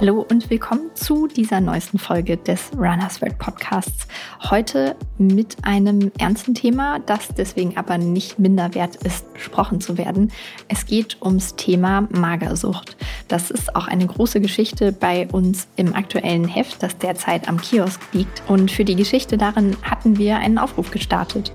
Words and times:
Hallo 0.00 0.26
und 0.28 0.50
willkommen 0.50 0.90
zu 0.94 1.28
dieser 1.28 1.60
neuesten 1.60 2.00
Folge 2.00 2.36
des 2.36 2.72
Runners 2.76 3.22
World 3.22 3.38
Podcasts. 3.38 4.08
Heute 4.50 4.96
mit 5.18 5.56
einem 5.62 6.10
ernsten 6.18 6.52
Thema, 6.56 6.98
das 6.98 7.28
deswegen 7.28 7.76
aber 7.76 7.96
nicht 7.96 8.40
minder 8.40 8.74
wert 8.74 8.96
ist, 8.96 9.32
besprochen 9.32 9.80
zu 9.80 9.96
werden. 9.96 10.32
Es 10.66 10.86
geht 10.86 11.18
ums 11.22 11.54
Thema 11.54 12.08
Magersucht. 12.10 12.96
Das 13.28 13.52
ist 13.52 13.76
auch 13.76 13.86
eine 13.86 14.08
große 14.08 14.40
Geschichte 14.40 14.90
bei 14.90 15.28
uns 15.30 15.68
im 15.76 15.94
aktuellen 15.94 16.48
Heft, 16.48 16.82
das 16.82 16.98
derzeit 16.98 17.48
am 17.48 17.60
Kiosk 17.60 18.00
liegt. 18.12 18.42
Und 18.48 18.72
für 18.72 18.84
die 18.84 18.96
Geschichte 18.96 19.38
darin 19.38 19.76
hatten 19.82 20.18
wir 20.18 20.38
einen 20.38 20.58
Aufruf 20.58 20.90
gestartet. 20.90 21.52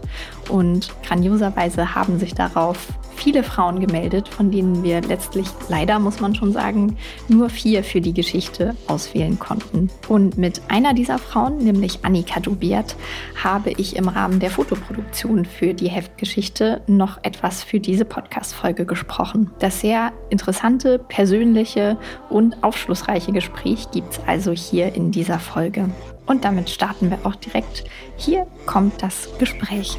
Und 0.47 0.93
grandioserweise 1.03 1.93
haben 1.93 2.19
sich 2.19 2.35
darauf 2.35 2.87
viele 3.20 3.43
Frauen 3.43 3.81
gemeldet, 3.81 4.29
von 4.29 4.49
denen 4.49 4.81
wir 4.81 5.02
letztlich 5.02 5.47
leider, 5.67 5.99
muss 5.99 6.21
man 6.21 6.33
schon 6.35 6.54
sagen, 6.54 6.97
nur 7.27 7.49
vier 7.49 7.84
für 7.84 7.99
die 7.99 8.13
Geschichte 8.13 8.75
auswählen 8.88 9.38
konnten. 9.38 9.89
Und 10.07 10.38
mit 10.38 10.61
einer 10.70 10.94
dieser 10.94 11.20
Frauen, 11.20 11.58
nämlich 11.58 11.99
Annika 12.03 12.39
Dubiert, 12.39 12.95
habe 13.41 13.71
ich 13.71 13.97
im 13.97 14.08
Rahmen 14.08 14.39
der 14.39 14.52
Fotoproduktion 14.52 15.44
für 15.44 15.73
die 15.73 15.89
Heftgeschichte 15.89 16.81
noch 16.88 17.20
etwas 17.23 17.61
für 17.63 17.80
diese 17.80 18.05
Podcast-Folge 18.05 18.85
gesprochen. 18.85 19.52
Das 19.59 19.81
sehr 19.81 20.13
interessante, 20.30 20.97
persönliche 20.97 21.97
und 22.30 22.63
aufschlussreiche 22.63 23.33
Gespräch 23.33 23.91
gibt 23.91 24.13
es 24.13 24.22
also 24.25 24.53
hier 24.53 24.95
in 24.95 25.11
dieser 25.11 25.39
Folge. 25.39 25.89
Und 26.25 26.45
damit 26.45 26.70
starten 26.70 27.09
wir 27.09 27.20
auch 27.23 27.36
direkt. 27.36 27.83
Hier 28.16 28.45
kommt 28.66 29.02
das 29.02 29.30
Gespräch. 29.39 29.97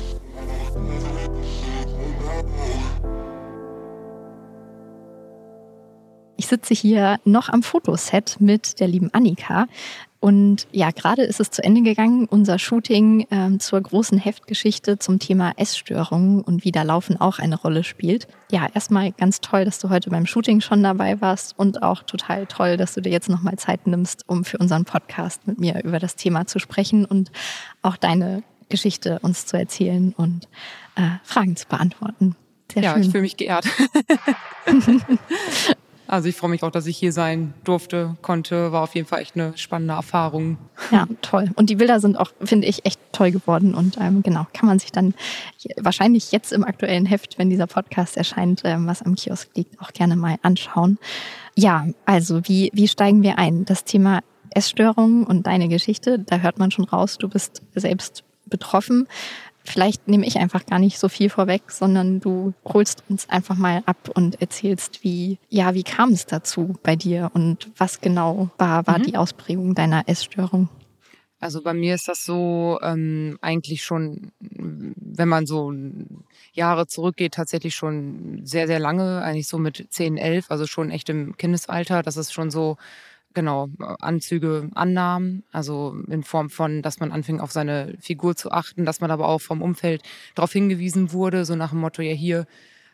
Ich 6.41 6.47
sitze 6.47 6.73
hier 6.73 7.21
noch 7.27 7.51
am 7.51 7.63
Fotoset 7.63 8.39
mit 8.41 8.81
der 8.81 8.89
lieben 8.89 9.13
Annika. 9.13 9.67
Und 10.21 10.67
ja, 10.73 10.91
gerade 10.91 11.21
ist 11.21 11.39
es 11.39 11.51
zu 11.51 11.63
Ende 11.63 11.83
gegangen, 11.83 12.25
unser 12.25 12.59
Shooting 12.59 13.27
ähm, 13.31 13.61
zur 13.61 13.79
großen 13.79 14.17
Heftgeschichte 14.17 14.99
zum 14.99 15.19
Thema 15.19 15.53
Essstörungen 15.59 16.41
und 16.41 16.65
wie 16.65 16.73
da 16.73 16.83
Laufen 16.83 17.21
auch 17.21 17.41
eine 17.41 17.61
Rolle 17.61 17.85
spielt. 17.85 18.27
Ja, 18.51 18.69
erstmal 18.73 19.13
ganz 19.13 19.43
toll, 19.43 19.67
dass 19.67 19.81
du 19.81 19.91
heute 19.91 20.09
beim 20.09 20.25
Shooting 20.25 20.63
schon 20.63 20.83
dabei 20.83 21.21
warst 21.21 21.59
und 21.59 21.83
auch 21.83 22.05
total 22.05 22.47
toll, 22.47 22.79
dass 22.79 22.95
du 22.95 23.03
dir 23.03 23.13
jetzt 23.13 23.29
nochmal 23.29 23.57
Zeit 23.57 23.87
nimmst, 23.87 24.27
um 24.27 24.43
für 24.47 24.57
unseren 24.57 24.87
Podcast 24.87 25.47
mit 25.47 25.61
mir 25.61 25.85
über 25.85 25.99
das 25.99 26.17
Thema 26.17 26.47
zu 26.47 26.59
sprechen 26.59 27.05
und 27.05 27.31
auch 27.83 27.99
deine 27.99 28.43
Geschichte 28.71 29.19
uns 29.19 29.45
zu 29.45 29.59
erzählen 29.59 30.15
und 30.17 30.49
äh, 30.95 31.03
Fragen 31.23 31.55
zu 31.57 31.69
beantworten. 31.69 32.35
Sehr 32.73 32.83
ja, 32.83 32.95
schön. 32.95 33.03
ich 33.03 33.11
fühle 33.11 33.23
mich 33.25 33.37
geehrt. 33.37 33.67
Also 36.11 36.29
ich 36.29 36.35
freue 36.35 36.51
mich 36.51 36.65
auch, 36.65 36.73
dass 36.73 36.87
ich 36.87 36.97
hier 36.97 37.13
sein 37.13 37.55
durfte, 37.63 38.17
konnte. 38.21 38.73
War 38.73 38.83
auf 38.83 38.97
jeden 38.97 39.07
Fall 39.07 39.21
echt 39.21 39.37
eine 39.37 39.57
spannende 39.57 39.95
Erfahrung. 39.95 40.59
Ja, 40.91 41.07
toll. 41.23 41.51
Und 41.55 41.71
die 41.71 41.77
Bilder 41.77 42.01
sind 42.01 42.17
auch, 42.17 42.33
finde 42.43 42.67
ich, 42.67 42.85
echt 42.85 43.01
toll 43.13 43.31
geworden. 43.31 43.75
Und 43.77 43.97
ähm, 44.01 44.23
genau, 44.25 44.45
kann 44.53 44.67
man 44.67 44.81
sich 44.81 44.91
dann 44.91 45.15
wahrscheinlich 45.77 46.33
jetzt 46.33 46.53
im 46.53 46.65
aktuellen 46.65 47.07
Heft, 47.07 47.39
wenn 47.39 47.49
dieser 47.49 47.69
Podcast 47.69 48.17
erscheint, 48.17 48.63
ähm, 48.65 48.89
was 48.89 49.03
am 49.03 49.15
Kiosk 49.15 49.51
liegt, 49.55 49.81
auch 49.81 49.93
gerne 49.93 50.17
mal 50.17 50.37
anschauen. 50.43 50.99
Ja, 51.55 51.87
also 52.07 52.41
wie, 52.49 52.71
wie 52.75 52.89
steigen 52.89 53.23
wir 53.23 53.39
ein? 53.39 53.65
Das 53.65 53.85
Thema 53.85 54.21
Essstörungen 54.51 55.25
und 55.25 55.47
deine 55.47 55.69
Geschichte, 55.69 56.19
da 56.19 56.39
hört 56.39 56.59
man 56.59 56.73
schon 56.73 56.87
raus, 56.87 57.19
du 57.19 57.29
bist 57.29 57.63
selbst 57.77 58.25
betroffen 58.47 59.07
vielleicht 59.65 60.09
nehme 60.09 60.27
ich 60.27 60.39
einfach 60.39 60.67
gar 60.67 60.79
nicht 60.79 60.99
so 60.99 61.09
viel 61.09 61.31
vorweg, 61.31 61.71
sondern 61.71 62.21
du 62.21 62.55
holst 62.65 63.05
uns 63.09 63.29
einfach 63.29 63.57
mal 63.57 63.83
ab 63.87 64.11
und 64.15 64.41
erzählst, 64.41 65.05
wie, 65.05 65.39
ja, 65.49 65.75
wie 65.75 65.83
kam 65.83 66.11
es 66.11 66.27
dazu 66.27 66.77
bei 66.83 66.97
dir 66.97 67.31
und 67.35 67.71
was 67.77 68.01
genau 68.01 68.51
war, 68.59 68.87
war 68.87 68.99
mhm. 68.99 69.05
die 69.05 69.17
Ausprägung 69.17 69.75
deiner 69.75 70.09
Essstörung? 70.09 70.69
Also 71.43 71.63
bei 71.63 71.73
mir 71.73 71.95
ist 71.95 72.07
das 72.07 72.23
so 72.23 72.79
ähm, 72.83 73.39
eigentlich 73.41 73.83
schon, 73.83 74.31
wenn 74.41 75.29
man 75.29 75.47
so 75.47 75.73
Jahre 76.53 76.87
zurückgeht, 76.87 77.33
tatsächlich 77.33 77.75
schon 77.75 78.43
sehr, 78.45 78.67
sehr 78.67 78.79
lange, 78.79 79.23
eigentlich 79.23 79.49
so 79.49 79.57
mit 79.57 79.87
10, 79.89 80.19
11, 80.19 80.51
also 80.51 80.67
schon 80.67 80.91
echt 80.91 81.09
im 81.09 81.39
Kindesalter. 81.39 82.03
Das 82.03 82.19
ist 82.19 82.35
schon 82.35 82.51
so 82.51 82.77
genau, 83.35 83.69
Anzüge 84.01 84.69
annahm, 84.75 85.43
also 85.53 85.97
in 86.09 86.23
Form 86.23 86.51
von, 86.51 86.83
dass 86.83 87.01
man 87.01 87.13
anfing 87.13 87.41
auf 87.41 87.53
seine 87.53 87.97
Figur 88.01 88.37
zu 88.37 88.51
achten, 88.51 88.85
dass 88.85 89.01
man 89.01 89.11
aber 89.11 89.29
auch 89.29 89.41
vom 89.41 89.63
Umfeld 89.63 90.03
darauf 90.35 90.53
hingewiesen 90.53 91.13
wurde, 91.13 91.45
so 91.45 91.55
nach 91.55 91.71
dem 91.71 91.81
Motto, 91.81 92.03
ja 92.03 92.13
hier, 92.13 92.47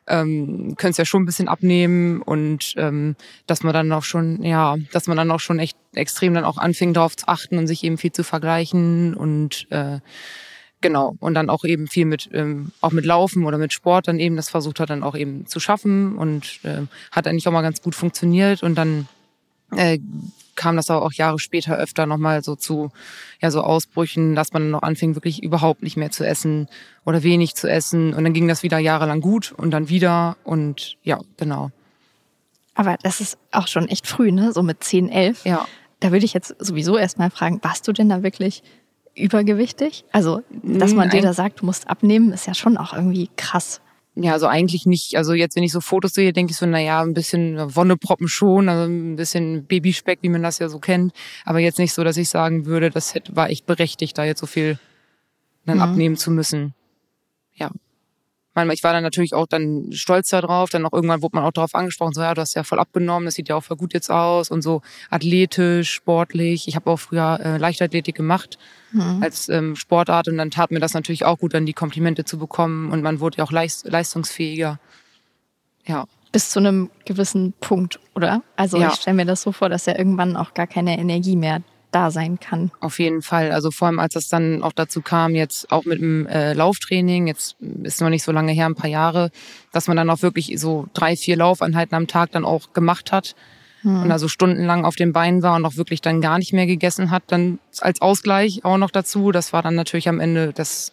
ähm, 0.08 0.74
könntest 0.76 0.98
ja 0.98 1.04
schon 1.04 1.22
ein 1.22 1.26
bisschen 1.26 1.48
abnehmen 1.48 2.22
und 2.22 2.74
ähm, 2.76 3.16
dass 3.46 3.62
man 3.62 3.74
dann 3.74 3.90
auch 3.92 4.04
schon, 4.04 4.42
ja, 4.42 4.76
dass 4.92 5.08
man 5.08 5.16
dann 5.16 5.30
auch 5.30 5.40
schon 5.40 5.58
echt 5.58 5.76
extrem 5.94 6.34
dann 6.34 6.44
auch 6.44 6.58
anfing 6.58 6.94
darauf 6.94 7.16
zu 7.16 7.26
achten 7.28 7.58
und 7.58 7.66
sich 7.66 7.82
eben 7.82 7.98
viel 7.98 8.12
zu 8.12 8.22
vergleichen 8.22 9.14
und 9.14 9.66
äh, 9.70 9.98
genau 10.80 11.16
und 11.18 11.34
dann 11.34 11.50
auch 11.50 11.64
eben 11.64 11.88
viel 11.88 12.04
mit 12.04 12.28
ähm, 12.32 12.70
auch 12.80 12.92
mit 12.92 13.04
Laufen 13.04 13.44
oder 13.44 13.58
mit 13.58 13.72
Sport 13.72 14.06
dann 14.06 14.20
eben 14.20 14.36
das 14.36 14.50
versucht 14.50 14.78
hat 14.78 14.90
dann 14.90 15.02
auch 15.02 15.16
eben 15.16 15.46
zu 15.46 15.58
schaffen 15.58 16.16
und 16.16 16.60
äh, 16.62 16.82
hat 17.10 17.26
eigentlich 17.26 17.48
auch 17.48 17.52
mal 17.52 17.62
ganz 17.62 17.82
gut 17.82 17.94
funktioniert 17.94 18.62
und 18.62 18.76
dann 18.76 19.08
äh, 19.72 19.98
kam 20.54 20.76
das 20.76 20.90
auch 20.90 21.12
Jahre 21.12 21.38
später 21.38 21.76
öfter 21.76 22.06
nochmal 22.06 22.42
so 22.42 22.56
zu 22.56 22.90
ja 23.40 23.50
so 23.50 23.60
Ausbrüchen, 23.60 24.34
dass 24.34 24.52
man 24.52 24.70
noch 24.70 24.82
anfing, 24.82 25.14
wirklich 25.14 25.42
überhaupt 25.42 25.82
nicht 25.82 25.96
mehr 25.96 26.10
zu 26.10 26.26
essen 26.26 26.68
oder 27.04 27.22
wenig 27.22 27.54
zu 27.54 27.68
essen. 27.68 28.14
Und 28.14 28.24
dann 28.24 28.32
ging 28.32 28.48
das 28.48 28.62
wieder 28.62 28.78
jahrelang 28.78 29.20
gut 29.20 29.52
und 29.52 29.70
dann 29.70 29.88
wieder 29.88 30.36
und 30.44 30.96
ja, 31.02 31.20
genau. 31.36 31.70
Aber 32.74 32.96
das 33.02 33.20
ist 33.20 33.38
auch 33.52 33.68
schon 33.68 33.88
echt 33.88 34.06
früh, 34.06 34.32
ne? 34.32 34.52
So 34.52 34.62
mit 34.62 34.82
10, 34.82 35.08
11. 35.08 35.44
Ja. 35.44 35.66
Da 36.00 36.12
würde 36.12 36.26
ich 36.26 36.34
jetzt 36.34 36.54
sowieso 36.58 36.98
erstmal 36.98 37.30
fragen, 37.30 37.60
warst 37.62 37.88
du 37.88 37.92
denn 37.92 38.08
da 38.08 38.22
wirklich 38.22 38.62
übergewichtig? 39.14 40.04
Also, 40.12 40.42
dass 40.62 40.92
man 40.92 41.08
dir 41.08 41.22
da 41.22 41.32
sagt, 41.32 41.62
du 41.62 41.66
musst 41.66 41.88
abnehmen, 41.88 42.32
ist 42.32 42.46
ja 42.46 42.54
schon 42.54 42.76
auch 42.76 42.92
irgendwie 42.92 43.30
krass. 43.36 43.80
Ja, 44.18 44.32
also 44.32 44.46
eigentlich 44.46 44.86
nicht. 44.86 45.16
Also 45.16 45.34
jetzt, 45.34 45.56
wenn 45.56 45.62
ich 45.62 45.72
so 45.72 45.82
Fotos 45.82 46.14
sehe, 46.14 46.32
denke 46.32 46.50
ich 46.50 46.56
so, 46.56 46.64
na 46.64 46.80
ja, 46.80 47.02
ein 47.02 47.12
bisschen 47.12 47.58
Wonneproppen 47.74 48.28
schon, 48.28 48.68
also 48.68 48.90
ein 48.90 49.16
bisschen 49.16 49.66
Babyspeck, 49.66 50.20
wie 50.22 50.30
man 50.30 50.42
das 50.42 50.58
ja 50.58 50.68
so 50.68 50.78
kennt. 50.78 51.12
Aber 51.44 51.58
jetzt 51.58 51.78
nicht 51.78 51.92
so, 51.92 52.02
dass 52.02 52.16
ich 52.16 52.30
sagen 52.30 52.64
würde, 52.64 52.90
das 52.90 53.14
war 53.30 53.50
echt 53.50 53.66
berechtigt, 53.66 54.16
da 54.16 54.24
jetzt 54.24 54.40
so 54.40 54.46
viel 54.46 54.78
dann 55.66 55.76
mhm. 55.76 55.82
abnehmen 55.82 56.16
zu 56.16 56.30
müssen. 56.30 56.74
Ja 57.54 57.70
meine, 58.56 58.72
ich 58.72 58.82
war 58.82 58.92
dann 58.92 59.02
natürlich 59.02 59.34
auch 59.34 59.46
dann 59.46 59.92
stolz 59.92 60.30
darauf. 60.30 60.70
Dann 60.70 60.84
auch 60.84 60.92
irgendwann 60.92 61.22
wurde 61.22 61.36
man 61.36 61.44
auch 61.44 61.52
darauf 61.52 61.74
angesprochen, 61.74 62.14
so 62.14 62.22
ja, 62.22 62.34
du 62.34 62.40
hast 62.40 62.54
ja 62.54 62.64
voll 62.64 62.78
abgenommen, 62.78 63.26
das 63.26 63.34
sieht 63.34 63.48
ja 63.48 63.56
auch 63.56 63.62
voll 63.62 63.76
gut 63.76 63.94
jetzt 63.94 64.10
aus 64.10 64.50
und 64.50 64.62
so 64.62 64.82
athletisch, 65.10 65.92
sportlich. 65.92 66.66
Ich 66.66 66.74
habe 66.74 66.90
auch 66.90 66.98
früher 66.98 67.38
äh, 67.42 67.58
Leichtathletik 67.58 68.16
gemacht 68.16 68.58
mhm. 68.92 69.22
als 69.22 69.48
ähm, 69.48 69.76
Sportart 69.76 70.28
und 70.28 70.38
dann 70.38 70.50
tat 70.50 70.70
mir 70.70 70.80
das 70.80 70.94
natürlich 70.94 71.24
auch 71.24 71.38
gut, 71.38 71.54
dann 71.54 71.66
die 71.66 71.72
Komplimente 71.72 72.24
zu 72.24 72.38
bekommen 72.38 72.90
und 72.90 73.02
man 73.02 73.20
wurde 73.20 73.38
ja 73.38 73.44
auch 73.44 73.52
leist 73.52 73.86
leistungsfähiger. 73.86 74.80
Ja. 75.84 76.06
Bis 76.32 76.50
zu 76.50 76.58
einem 76.58 76.90
gewissen 77.04 77.54
Punkt, 77.60 78.00
oder? 78.14 78.42
Also 78.56 78.78
ja. 78.78 78.88
ich 78.88 78.94
stelle 78.94 79.16
mir 79.16 79.26
das 79.26 79.42
so 79.42 79.52
vor, 79.52 79.68
dass 79.68 79.86
ja 79.86 79.96
irgendwann 79.96 80.36
auch 80.36 80.54
gar 80.54 80.66
keine 80.66 80.98
Energie 80.98 81.36
mehr 81.36 81.62
da 81.96 82.10
sein 82.10 82.38
kann. 82.38 82.70
Auf 82.80 82.98
jeden 82.98 83.22
Fall. 83.22 83.52
Also 83.52 83.70
vor 83.70 83.88
allem, 83.88 83.98
als 83.98 84.12
das 84.12 84.28
dann 84.28 84.62
auch 84.62 84.72
dazu 84.72 85.00
kam, 85.00 85.34
jetzt 85.34 85.72
auch 85.72 85.86
mit 85.86 85.98
dem 85.98 86.26
äh, 86.26 86.52
Lauftraining, 86.52 87.26
jetzt 87.26 87.56
ist 87.84 88.02
noch 88.02 88.10
nicht 88.10 88.22
so 88.22 88.32
lange 88.32 88.52
her, 88.52 88.66
ein 88.66 88.74
paar 88.74 88.90
Jahre, 88.90 89.30
dass 89.72 89.88
man 89.88 89.96
dann 89.96 90.10
auch 90.10 90.20
wirklich 90.20 90.52
so 90.56 90.88
drei, 90.92 91.16
vier 91.16 91.38
Laufeinheiten 91.38 91.96
am 91.96 92.06
Tag 92.06 92.32
dann 92.32 92.44
auch 92.44 92.74
gemacht 92.74 93.12
hat. 93.12 93.34
Hm. 93.80 94.02
Und 94.02 94.12
also 94.12 94.28
stundenlang 94.28 94.84
auf 94.84 94.96
den 94.96 95.14
Beinen 95.14 95.42
war 95.42 95.56
und 95.56 95.64
auch 95.64 95.76
wirklich 95.76 96.02
dann 96.02 96.20
gar 96.20 96.38
nicht 96.38 96.52
mehr 96.52 96.66
gegessen 96.66 97.10
hat, 97.10 97.22
dann 97.28 97.60
als 97.80 98.02
Ausgleich 98.02 98.62
auch 98.62 98.76
noch 98.76 98.90
dazu. 98.90 99.32
Das 99.32 99.54
war 99.54 99.62
dann 99.62 99.74
natürlich 99.74 100.10
am 100.10 100.20
Ende, 100.20 100.52
das 100.52 100.92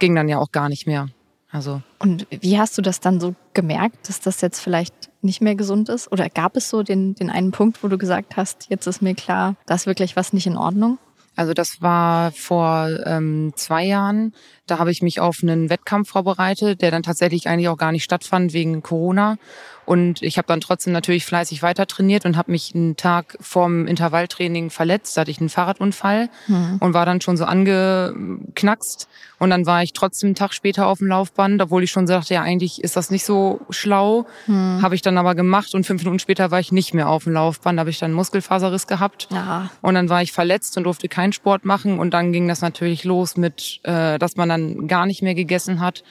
ging 0.00 0.16
dann 0.16 0.28
ja 0.28 0.38
auch 0.38 0.50
gar 0.50 0.68
nicht 0.68 0.88
mehr. 0.88 1.08
Also. 1.52 1.82
Und 1.98 2.26
wie 2.30 2.58
hast 2.58 2.76
du 2.78 2.82
das 2.82 3.00
dann 3.00 3.20
so 3.20 3.34
gemerkt, 3.52 4.08
dass 4.08 4.20
das 4.20 4.40
jetzt 4.40 4.60
vielleicht 4.60 5.10
nicht 5.20 5.42
mehr 5.42 5.54
gesund 5.54 5.90
ist? 5.90 6.10
Oder 6.10 6.30
gab 6.30 6.56
es 6.56 6.70
so 6.70 6.82
den, 6.82 7.14
den 7.14 7.28
einen 7.28 7.52
Punkt, 7.52 7.84
wo 7.84 7.88
du 7.88 7.98
gesagt 7.98 8.36
hast, 8.36 8.66
jetzt 8.70 8.86
ist 8.86 9.02
mir 9.02 9.14
klar, 9.14 9.54
da 9.66 9.74
ist 9.74 9.86
wirklich 9.86 10.16
was 10.16 10.32
nicht 10.32 10.46
in 10.46 10.56
Ordnung? 10.56 10.98
Also 11.36 11.54
das 11.54 11.80
war 11.80 12.32
vor 12.32 12.88
ähm, 13.06 13.52
zwei 13.54 13.84
Jahren. 13.84 14.34
Da 14.66 14.78
habe 14.78 14.90
ich 14.90 15.02
mich 15.02 15.20
auf 15.20 15.38
einen 15.42 15.70
Wettkampf 15.70 16.10
vorbereitet, 16.10 16.82
der 16.82 16.90
dann 16.90 17.02
tatsächlich 17.02 17.48
eigentlich 17.48 17.68
auch 17.68 17.78
gar 17.78 17.92
nicht 17.92 18.04
stattfand 18.04 18.52
wegen 18.52 18.82
Corona. 18.82 19.36
Und 19.92 20.22
ich 20.22 20.38
habe 20.38 20.48
dann 20.48 20.62
trotzdem 20.62 20.94
natürlich 20.94 21.26
fleißig 21.26 21.62
weiter 21.62 21.86
trainiert 21.86 22.24
und 22.24 22.38
habe 22.38 22.50
mich 22.50 22.74
einen 22.74 22.96
Tag 22.96 23.36
vorm 23.42 23.86
Intervalltraining 23.86 24.70
verletzt. 24.70 25.14
Da 25.14 25.20
hatte 25.20 25.30
ich 25.30 25.38
einen 25.38 25.50
Fahrradunfall 25.50 26.30
mhm. 26.46 26.78
und 26.80 26.94
war 26.94 27.04
dann 27.04 27.20
schon 27.20 27.36
so 27.36 27.44
angeknackst. 27.44 29.06
Und 29.38 29.50
dann 29.50 29.66
war 29.66 29.82
ich 29.82 29.92
trotzdem 29.92 30.28
einen 30.28 30.34
Tag 30.34 30.54
später 30.54 30.86
auf 30.86 31.00
dem 31.00 31.08
Laufband, 31.08 31.60
obwohl 31.60 31.82
ich 31.82 31.90
schon 31.90 32.06
sagte, 32.06 32.32
ja, 32.32 32.40
eigentlich 32.40 32.82
ist 32.82 32.96
das 32.96 33.10
nicht 33.10 33.26
so 33.26 33.60
schlau. 33.68 34.24
Mhm. 34.46 34.80
Habe 34.80 34.94
ich 34.94 35.02
dann 35.02 35.18
aber 35.18 35.34
gemacht 35.34 35.74
und 35.74 35.84
fünf 35.84 36.00
Minuten 36.00 36.20
später 36.20 36.50
war 36.50 36.58
ich 36.58 36.72
nicht 36.72 36.94
mehr 36.94 37.10
auf 37.10 37.24
dem 37.24 37.34
Laufband. 37.34 37.76
Da 37.76 37.80
habe 37.80 37.90
ich 37.90 37.98
dann 37.98 38.12
einen 38.12 38.14
Muskelfaserriss 38.14 38.86
gehabt. 38.86 39.28
Ja. 39.30 39.68
Und 39.82 39.92
dann 39.92 40.08
war 40.08 40.22
ich 40.22 40.32
verletzt 40.32 40.74
und 40.78 40.84
durfte 40.84 41.08
keinen 41.08 41.34
Sport 41.34 41.66
machen. 41.66 41.98
Und 41.98 42.14
dann 42.14 42.32
ging 42.32 42.48
das 42.48 42.62
natürlich 42.62 43.04
los 43.04 43.36
mit, 43.36 43.80
äh, 43.82 44.18
dass 44.18 44.36
man 44.36 44.48
dann 44.48 44.88
gar 44.88 45.04
nicht 45.04 45.20
mehr 45.20 45.34
gegessen 45.34 45.80
hat 45.80 46.02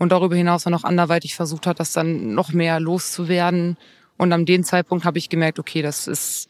und 0.00 0.12
darüber 0.12 0.34
hinaus 0.34 0.64
dann 0.64 0.72
noch 0.72 0.84
anderweitig 0.84 1.34
versucht 1.34 1.66
hat, 1.66 1.78
das 1.78 1.92
dann 1.92 2.34
noch 2.34 2.54
mehr 2.54 2.80
loszuwerden. 2.80 3.76
Und 4.16 4.32
an 4.32 4.46
dem 4.46 4.64
Zeitpunkt 4.64 5.04
habe 5.04 5.18
ich 5.18 5.28
gemerkt, 5.28 5.58
okay, 5.58 5.82
das 5.82 6.06
ist 6.06 6.48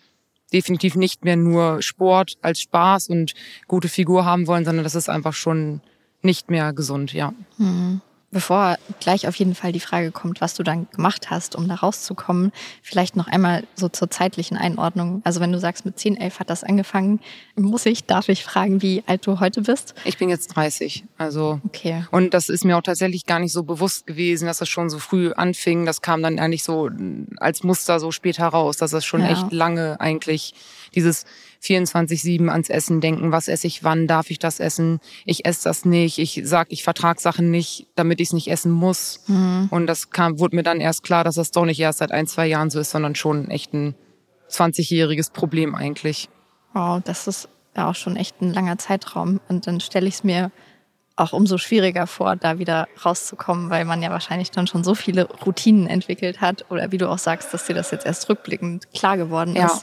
definitiv 0.52 0.94
nicht 0.94 1.24
mehr 1.24 1.34
nur 1.34 1.82
Sport 1.82 2.38
als 2.42 2.60
Spaß 2.60 3.08
und 3.08 3.34
gute 3.66 3.88
Figur 3.88 4.24
haben 4.24 4.46
wollen, 4.46 4.64
sondern 4.64 4.84
das 4.84 4.94
ist 4.94 5.08
einfach 5.08 5.32
schon 5.32 5.80
nicht 6.22 6.48
mehr 6.48 6.72
gesund, 6.72 7.12
ja. 7.12 7.34
Mhm. 7.58 8.00
Bevor 8.32 8.76
gleich 9.00 9.26
auf 9.26 9.34
jeden 9.36 9.56
Fall 9.56 9.72
die 9.72 9.80
Frage 9.80 10.12
kommt, 10.12 10.40
was 10.40 10.54
du 10.54 10.62
dann 10.62 10.88
gemacht 10.92 11.30
hast, 11.30 11.56
um 11.56 11.66
da 11.66 11.74
rauszukommen, 11.74 12.52
vielleicht 12.80 13.16
noch 13.16 13.26
einmal 13.26 13.64
so 13.74 13.88
zur 13.88 14.08
zeitlichen 14.08 14.56
Einordnung. 14.56 15.20
Also 15.24 15.40
wenn 15.40 15.50
du 15.50 15.58
sagst, 15.58 15.84
mit 15.84 15.98
10, 15.98 16.16
11 16.16 16.38
hat 16.38 16.48
das 16.50 16.62
angefangen, 16.62 17.18
muss 17.56 17.86
ich, 17.86 18.04
darf 18.04 18.28
ich 18.28 18.44
fragen, 18.44 18.82
wie 18.82 19.02
alt 19.06 19.26
du 19.26 19.40
heute 19.40 19.62
bist? 19.62 19.94
Ich 20.04 20.16
bin 20.16 20.28
jetzt 20.28 20.54
30. 20.54 21.04
Also 21.18 21.60
okay. 21.64 22.04
und 22.12 22.32
das 22.32 22.48
ist 22.48 22.64
mir 22.64 22.76
auch 22.76 22.82
tatsächlich 22.82 23.26
gar 23.26 23.40
nicht 23.40 23.52
so 23.52 23.64
bewusst 23.64 24.06
gewesen, 24.06 24.46
dass 24.46 24.58
das 24.58 24.68
schon 24.68 24.90
so 24.90 25.00
früh 25.00 25.32
anfing. 25.32 25.84
Das 25.84 26.00
kam 26.00 26.22
dann 26.22 26.38
eigentlich 26.38 26.62
so 26.62 26.88
als 27.38 27.64
Muster 27.64 27.98
so 27.98 28.12
später 28.12 28.46
raus, 28.46 28.76
dass 28.76 28.92
das 28.92 29.04
schon 29.04 29.22
ja. 29.22 29.30
echt 29.30 29.52
lange 29.52 30.00
eigentlich 30.00 30.54
dieses 30.94 31.24
24-7 31.62 32.48
ans 32.48 32.70
Essen 32.70 33.00
denken, 33.00 33.32
was 33.32 33.48
esse 33.48 33.66
ich, 33.66 33.84
wann 33.84 34.06
darf 34.06 34.30
ich 34.30 34.38
das 34.38 34.60
essen, 34.60 35.00
ich 35.24 35.44
esse 35.44 35.64
das 35.64 35.84
nicht, 35.84 36.18
ich 36.18 36.40
sag, 36.44 36.68
ich 36.70 36.82
vertrag 36.82 37.20
Sachen 37.20 37.50
nicht, 37.50 37.86
damit 37.96 38.20
ich 38.20 38.28
es 38.28 38.32
nicht 38.32 38.48
essen 38.48 38.72
muss. 38.72 39.20
Mhm. 39.26 39.68
Und 39.70 39.86
das 39.86 40.10
kam, 40.10 40.38
wurde 40.38 40.56
mir 40.56 40.62
dann 40.62 40.80
erst 40.80 41.02
klar, 41.02 41.24
dass 41.24 41.34
das 41.34 41.50
doch 41.50 41.64
nicht 41.64 41.80
erst 41.80 41.98
seit 41.98 42.12
ein, 42.12 42.26
zwei 42.26 42.46
Jahren 42.46 42.70
so 42.70 42.80
ist, 42.80 42.90
sondern 42.90 43.14
schon 43.14 43.50
echt 43.50 43.74
ein 43.74 43.94
20-jähriges 44.50 45.32
Problem 45.32 45.74
eigentlich. 45.74 46.28
Wow, 46.72 47.02
das 47.04 47.26
ist 47.26 47.48
ja 47.76 47.88
auch 47.90 47.94
schon 47.94 48.16
echt 48.16 48.40
ein 48.40 48.52
langer 48.52 48.78
Zeitraum. 48.78 49.40
Und 49.48 49.66
dann 49.66 49.80
stelle 49.80 50.08
ich 50.08 50.14
es 50.14 50.24
mir 50.24 50.50
auch 51.16 51.32
umso 51.32 51.58
schwieriger 51.58 52.06
vor, 52.06 52.36
da 52.36 52.58
wieder 52.58 52.88
rauszukommen, 53.04 53.70
weil 53.70 53.84
man 53.84 54.02
ja 54.02 54.10
wahrscheinlich 54.10 54.50
dann 54.50 54.66
schon 54.66 54.82
so 54.82 54.94
viele 54.94 55.28
Routinen 55.28 55.86
entwickelt 55.86 56.40
hat. 56.40 56.64
Oder 56.70 56.92
wie 56.92 56.98
du 56.98 57.08
auch 57.08 57.18
sagst, 57.18 57.52
dass 57.52 57.66
dir 57.66 57.74
das 57.74 57.90
jetzt 57.90 58.06
erst 58.06 58.28
rückblickend 58.28 58.90
klar 58.92 59.16
geworden 59.16 59.54
ist. 59.54 59.82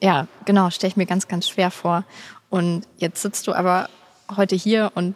Ja, 0.00 0.28
genau, 0.44 0.70
stelle 0.70 0.90
ich 0.90 0.96
mir 0.96 1.06
ganz, 1.06 1.28
ganz 1.28 1.48
schwer 1.48 1.70
vor. 1.70 2.04
Und 2.50 2.86
jetzt 2.96 3.22
sitzt 3.22 3.46
du 3.46 3.52
aber 3.52 3.88
heute 4.36 4.56
hier 4.56 4.92
und 4.94 5.14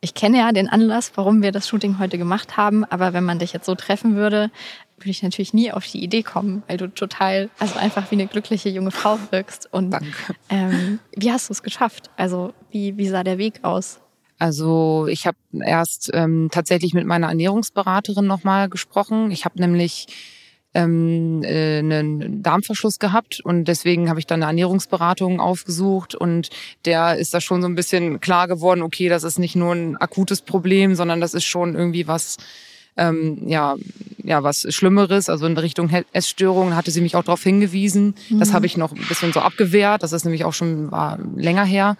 ich 0.00 0.14
kenne 0.14 0.38
ja 0.38 0.52
den 0.52 0.68
Anlass, 0.68 1.12
warum 1.16 1.42
wir 1.42 1.50
das 1.50 1.68
Shooting 1.68 1.98
heute 1.98 2.18
gemacht 2.18 2.56
haben, 2.56 2.84
aber 2.84 3.12
wenn 3.12 3.24
man 3.24 3.40
dich 3.40 3.52
jetzt 3.52 3.66
so 3.66 3.74
treffen 3.74 4.14
würde, 4.14 4.50
würde 4.96 5.10
ich 5.10 5.22
natürlich 5.22 5.54
nie 5.54 5.72
auf 5.72 5.86
die 5.86 6.02
Idee 6.02 6.22
kommen, 6.22 6.62
weil 6.68 6.76
du 6.76 6.88
total, 6.88 7.50
also 7.58 7.78
einfach 7.78 8.10
wie 8.10 8.16
eine 8.16 8.26
glückliche 8.26 8.68
junge 8.68 8.90
Frau 8.90 9.18
wirkst. 9.30 9.72
Und 9.72 9.96
ähm, 10.50 11.00
wie 11.16 11.32
hast 11.32 11.48
du 11.48 11.52
es 11.52 11.62
geschafft? 11.62 12.10
Also 12.16 12.52
wie, 12.70 12.96
wie 12.96 13.08
sah 13.08 13.24
der 13.24 13.38
Weg 13.38 13.64
aus? 13.64 14.00
Also 14.38 15.06
ich 15.08 15.26
habe 15.26 15.36
erst 15.64 16.10
ähm, 16.14 16.48
tatsächlich 16.52 16.94
mit 16.94 17.06
meiner 17.06 17.28
Ernährungsberaterin 17.28 18.26
nochmal 18.26 18.68
gesprochen. 18.68 19.32
Ich 19.32 19.44
habe 19.44 19.58
nämlich 19.60 20.06
ähm, 20.74 21.42
äh, 21.42 21.78
einen 21.78 22.42
Darmverschluss 22.42 22.98
gehabt 22.98 23.40
und 23.40 23.64
deswegen 23.64 24.08
habe 24.08 24.20
ich 24.20 24.26
dann 24.26 24.42
eine 24.42 24.50
Ernährungsberatung 24.50 25.40
aufgesucht 25.40 26.14
und 26.14 26.50
der 26.84 27.16
ist 27.16 27.34
da 27.34 27.40
schon 27.40 27.62
so 27.62 27.68
ein 27.68 27.74
bisschen 27.74 28.20
klar 28.20 28.48
geworden, 28.48 28.82
okay, 28.82 29.08
das 29.08 29.24
ist 29.24 29.38
nicht 29.38 29.56
nur 29.56 29.74
ein 29.74 29.96
akutes 29.96 30.42
Problem, 30.42 30.94
sondern 30.94 31.20
das 31.20 31.34
ist 31.34 31.44
schon 31.44 31.74
irgendwie 31.74 32.06
was 32.06 32.36
ähm, 32.98 33.42
ja, 33.46 33.76
ja, 34.24 34.42
was 34.42 34.66
Schlimmeres, 34.74 35.30
also 35.30 35.46
in 35.46 35.56
Richtung 35.56 35.88
Essstörungen, 36.12 36.74
hatte 36.74 36.90
sie 36.90 37.00
mich 37.00 37.14
auch 37.14 37.22
darauf 37.22 37.42
hingewiesen. 37.42 38.16
Mhm. 38.28 38.40
Das 38.40 38.52
habe 38.52 38.66
ich 38.66 38.76
noch 38.76 38.92
ein 38.92 39.06
bisschen 39.08 39.32
so 39.32 39.40
abgewehrt. 39.40 40.02
Das 40.02 40.12
ist 40.12 40.24
nämlich 40.24 40.44
auch 40.44 40.52
schon 40.52 40.90
war 40.90 41.18
länger 41.36 41.64
her. 41.64 41.96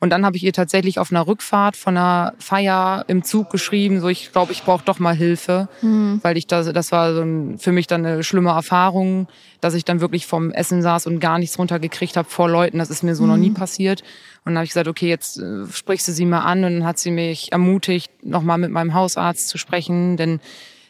Und 0.00 0.10
dann 0.10 0.24
habe 0.24 0.36
ich 0.36 0.44
ihr 0.44 0.52
tatsächlich 0.52 0.98
auf 0.98 1.10
einer 1.10 1.26
Rückfahrt 1.26 1.76
von 1.76 1.96
einer 1.96 2.34
Feier 2.38 3.04
im 3.08 3.24
Zug 3.24 3.50
geschrieben, 3.50 4.00
so 4.00 4.08
ich 4.08 4.30
glaube, 4.30 4.52
ich 4.52 4.62
brauche 4.62 4.84
doch 4.84 5.00
mal 5.00 5.14
Hilfe, 5.14 5.68
mhm. 5.82 6.20
weil 6.22 6.36
ich 6.36 6.46
das, 6.46 6.72
das 6.72 6.92
war 6.92 7.14
so 7.14 7.22
ein, 7.22 7.58
für 7.58 7.72
mich 7.72 7.88
dann 7.88 8.06
eine 8.06 8.22
schlimme 8.22 8.50
Erfahrung, 8.50 9.26
dass 9.60 9.74
ich 9.74 9.84
dann 9.84 10.00
wirklich 10.00 10.26
vom 10.26 10.52
Essen 10.52 10.82
saß 10.82 11.06
und 11.08 11.18
gar 11.18 11.38
nichts 11.38 11.58
runtergekriegt 11.58 12.16
habe 12.16 12.30
vor 12.30 12.48
Leuten. 12.48 12.78
Das 12.78 12.90
ist 12.90 13.02
mir 13.02 13.16
so 13.16 13.24
mhm. 13.24 13.30
noch 13.30 13.36
nie 13.36 13.50
mhm. 13.50 13.54
passiert. 13.54 14.02
Und 14.44 14.52
dann 14.52 14.58
habe 14.58 14.64
ich 14.64 14.70
gesagt, 14.70 14.88
okay, 14.88 15.08
jetzt 15.08 15.38
äh, 15.38 15.66
sprichst 15.66 16.06
du 16.06 16.12
sie 16.12 16.24
mal 16.26 16.42
an 16.42 16.64
und 16.64 16.74
dann 16.74 16.84
hat 16.84 16.98
sie 16.98 17.10
mich 17.10 17.50
ermutigt, 17.50 18.10
nochmal 18.22 18.58
mit 18.58 18.70
meinem 18.70 18.94
Hausarzt 18.94 19.48
zu 19.48 19.58
sprechen, 19.58 20.16
denn 20.16 20.40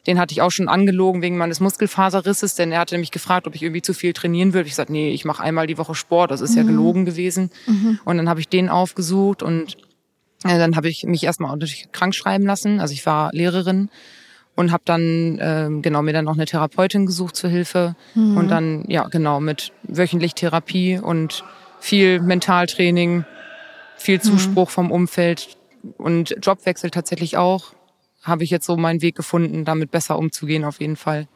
den 0.08 0.19
hatte 0.19 0.32
ich 0.32 0.40
auch 0.40 0.50
schon 0.50 0.69
angelogen 0.69 1.20
wegen 1.20 1.37
meines 1.37 1.60
Muskelfaserrisses, 1.60 2.55
denn 2.55 2.72
er 2.72 2.81
hatte 2.81 2.96
mich 2.96 3.10
gefragt, 3.10 3.46
ob 3.46 3.55
ich 3.55 3.62
irgendwie 3.62 3.82
zu 3.82 3.93
viel 3.93 4.14
trainieren 4.14 4.55
würde. 4.55 4.66
Ich 4.66 4.75
sagte, 4.75 4.90
nee, 4.90 5.10
ich 5.10 5.26
mache 5.26 5.43
einmal 5.43 5.66
die 5.66 5.76
Woche 5.76 5.94
Sport, 5.94 6.31
das 6.31 6.40
ist 6.40 6.52
mhm. 6.52 6.56
ja 6.56 6.62
gelogen 6.62 7.05
gewesen. 7.05 7.50
Mhm. 7.66 8.00
Und 8.06 8.16
dann 8.16 8.26
habe 8.26 8.40
ich 8.40 8.49
den 8.49 8.70
aufgesucht 8.70 9.43
und 9.43 9.76
äh, 10.44 10.58
dann 10.58 10.76
habe 10.76 10.88
ich 10.88 11.05
mich 11.05 11.25
erstmal 11.25 11.50
natürlich 11.50 11.93
krank 11.93 12.14
schreiben 12.14 12.46
lassen. 12.46 12.81
Also 12.81 12.94
ich 12.94 13.05
war 13.05 13.28
Lehrerin 13.34 13.90
und 14.56 14.72
habe 14.72 14.82
dann 14.87 15.38
äh, 15.40 15.69
genau 15.82 16.00
mir 16.00 16.14
dann 16.14 16.25
noch 16.25 16.37
eine 16.37 16.46
Therapeutin 16.46 17.04
gesucht 17.04 17.37
zur 17.37 17.50
Hilfe 17.50 17.94
mhm. 18.14 18.38
und 18.38 18.49
dann 18.49 18.84
ja 18.88 19.08
genau 19.08 19.40
mit 19.40 19.72
wöchentlich 19.82 20.34
Therapie 20.34 20.99
und 20.99 21.44
viel 21.81 22.20
Mentaltraining, 22.20 23.26
viel 23.99 24.16
mhm. 24.16 24.22
Zuspruch 24.22 24.70
vom 24.70 24.90
Umfeld 24.90 25.58
und 25.99 26.34
Jobwechsel 26.40 26.90
tatsächlich 26.90 27.37
auch 27.37 27.75
habe 28.28 28.44
ich 28.44 28.50
jetzt 28.50 28.66
so 28.66 28.76
meinen 28.76 29.02
Weg 29.02 29.16
gefunden, 29.16 29.64
damit 29.64 29.90
besser 29.90 30.19
umzugehen, 30.19 30.64
auf 30.64 30.80
jeden 30.80 30.96
Fall. 30.96 31.26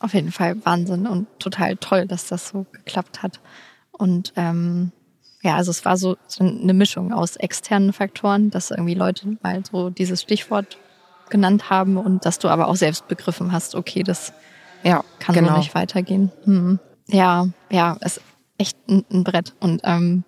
Auf 0.00 0.14
jeden 0.14 0.30
Fall 0.30 0.64
Wahnsinn 0.64 1.06
und 1.06 1.26
total 1.38 1.76
toll, 1.76 2.06
dass 2.06 2.28
das 2.28 2.48
so 2.48 2.66
geklappt 2.72 3.22
hat. 3.22 3.40
Und 3.90 4.32
ähm, 4.36 4.92
ja, 5.42 5.56
also 5.56 5.70
es 5.70 5.84
war 5.84 5.96
so, 5.96 6.16
so 6.26 6.44
eine 6.44 6.74
Mischung 6.74 7.12
aus 7.12 7.36
externen 7.36 7.92
Faktoren, 7.92 8.50
dass 8.50 8.70
irgendwie 8.70 8.94
Leute 8.94 9.38
mal 9.42 9.62
so 9.64 9.90
dieses 9.90 10.22
Stichwort 10.22 10.78
genannt 11.30 11.70
haben 11.70 11.96
und 11.96 12.24
dass 12.24 12.38
du 12.38 12.48
aber 12.48 12.68
auch 12.68 12.76
selbst 12.76 13.08
begriffen 13.08 13.52
hast, 13.52 13.74
okay, 13.74 14.02
das 14.02 14.32
ja, 14.82 15.04
kann 15.18 15.34
genau. 15.34 15.52
so 15.52 15.58
nicht 15.58 15.74
weitergehen. 15.74 16.32
Hm. 16.44 16.78
Ja, 17.06 17.48
ja, 17.70 17.96
es 18.00 18.18
ist 18.18 18.24
echt 18.58 18.76
ein, 18.88 19.04
ein 19.10 19.24
Brett. 19.24 19.54
Und 19.60 19.80
ähm, 19.84 20.24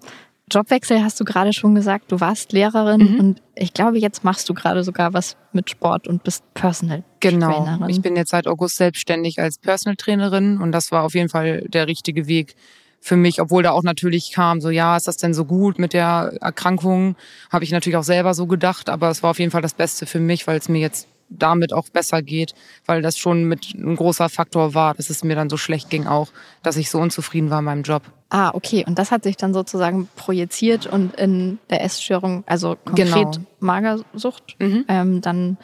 Jobwechsel 0.51 1.03
hast 1.03 1.21
du 1.21 1.25
gerade 1.25 1.53
schon 1.53 1.75
gesagt, 1.75 2.11
du 2.13 2.21
warst 2.21 2.53
Lehrerin 2.53 3.13
mhm. 3.13 3.21
und 3.21 3.43
ich 3.55 3.73
glaube, 3.73 3.99
jetzt 3.99 4.25
machst 4.25 4.49
du 4.49 4.55
gerade 4.55 4.85
sogar 4.85 5.13
was 5.13 5.37
mit 5.53 5.71
Sport 5.71 6.09
und 6.09 6.23
bist 6.23 6.43
Personal 6.55 7.05
genau. 7.21 7.47
Trainerin. 7.47 7.75
Genau. 7.75 7.89
Ich 7.89 8.03
bin 8.03 8.17
jetzt 8.17 8.31
seit 8.31 8.47
August 8.47 8.77
selbstständig 8.77 9.39
als 9.39 9.59
Personal 9.59 9.97
Trainerin 9.97 10.59
und 10.61 10.73
das 10.73 10.93
war 10.93 11.05
auf 11.05 11.15
jeden 11.15 11.29
Fall 11.29 11.63
der 11.69 11.87
richtige 11.87 12.27
Weg 12.27 12.57
für 13.01 13.17
mich, 13.17 13.41
obwohl 13.41 13.63
da 13.63 13.71
auch 13.71 13.83
natürlich 13.83 14.33
kam, 14.33 14.61
so 14.61 14.69
ja, 14.69 14.97
ist 14.97 15.09
das 15.09 15.17
denn 15.17 15.33
so 15.33 15.47
gut 15.47 15.79
mit 15.79 15.95
der 15.95 16.35
Erkrankung? 16.41 17.17
Habe 17.51 17.65
ich 17.65 17.73
natürlich 17.73 17.97
auch 17.97 18.05
selber 18.05 18.35
so 18.35 18.47
gedacht, 18.47 18.91
aber 18.91 19.09
es 19.09 19.23
war 19.23 19.31
auf 19.31 19.39
jeden 19.39 19.51
Fall 19.51 19.63
das 19.63 19.75
Beste 19.75 20.05
für 20.05 20.21
mich, 20.21 20.47
weil 20.47 20.59
es 20.59 20.69
mir 20.69 20.81
jetzt 20.81 21.09
damit 21.31 21.73
auch 21.73 21.89
besser 21.89 22.23
geht, 22.23 22.55
weil 22.85 23.03
das 23.03 23.17
schon 23.17 23.45
mit 23.45 23.75
ein 23.75 23.97
großer 23.97 24.29
Faktor 24.29 24.75
war, 24.75 24.95
dass 24.95 25.11
es 25.11 25.25
mir 25.25 25.37
dann 25.37 25.49
so 25.49 25.57
schlecht 25.57 25.89
ging 25.89 26.07
auch, 26.07 26.29
dass 26.63 26.77
ich 26.77 26.91
so 26.91 26.99
unzufrieden 26.99 27.51
war 27.51 27.61
in 27.61 27.65
meinem 27.65 27.83
Job. 27.83 28.03
Ah, 28.31 28.53
okay. 28.55 28.85
Und 28.87 28.99
das 28.99 29.11
hat 29.11 29.25
sich 29.25 29.37
dann 29.37 29.53
sozusagen 29.53 30.09
projiziert 30.15 30.87
und 30.87 31.17
in 31.17 31.59
der 31.69 31.83
Essstörung, 31.83 32.45
also 32.47 32.77
konkret 32.85 33.09
genau. 33.09 33.33
Magersucht, 33.59 34.57
mhm. 34.61 34.85
ähm, 34.89 35.21
dann 35.21 35.59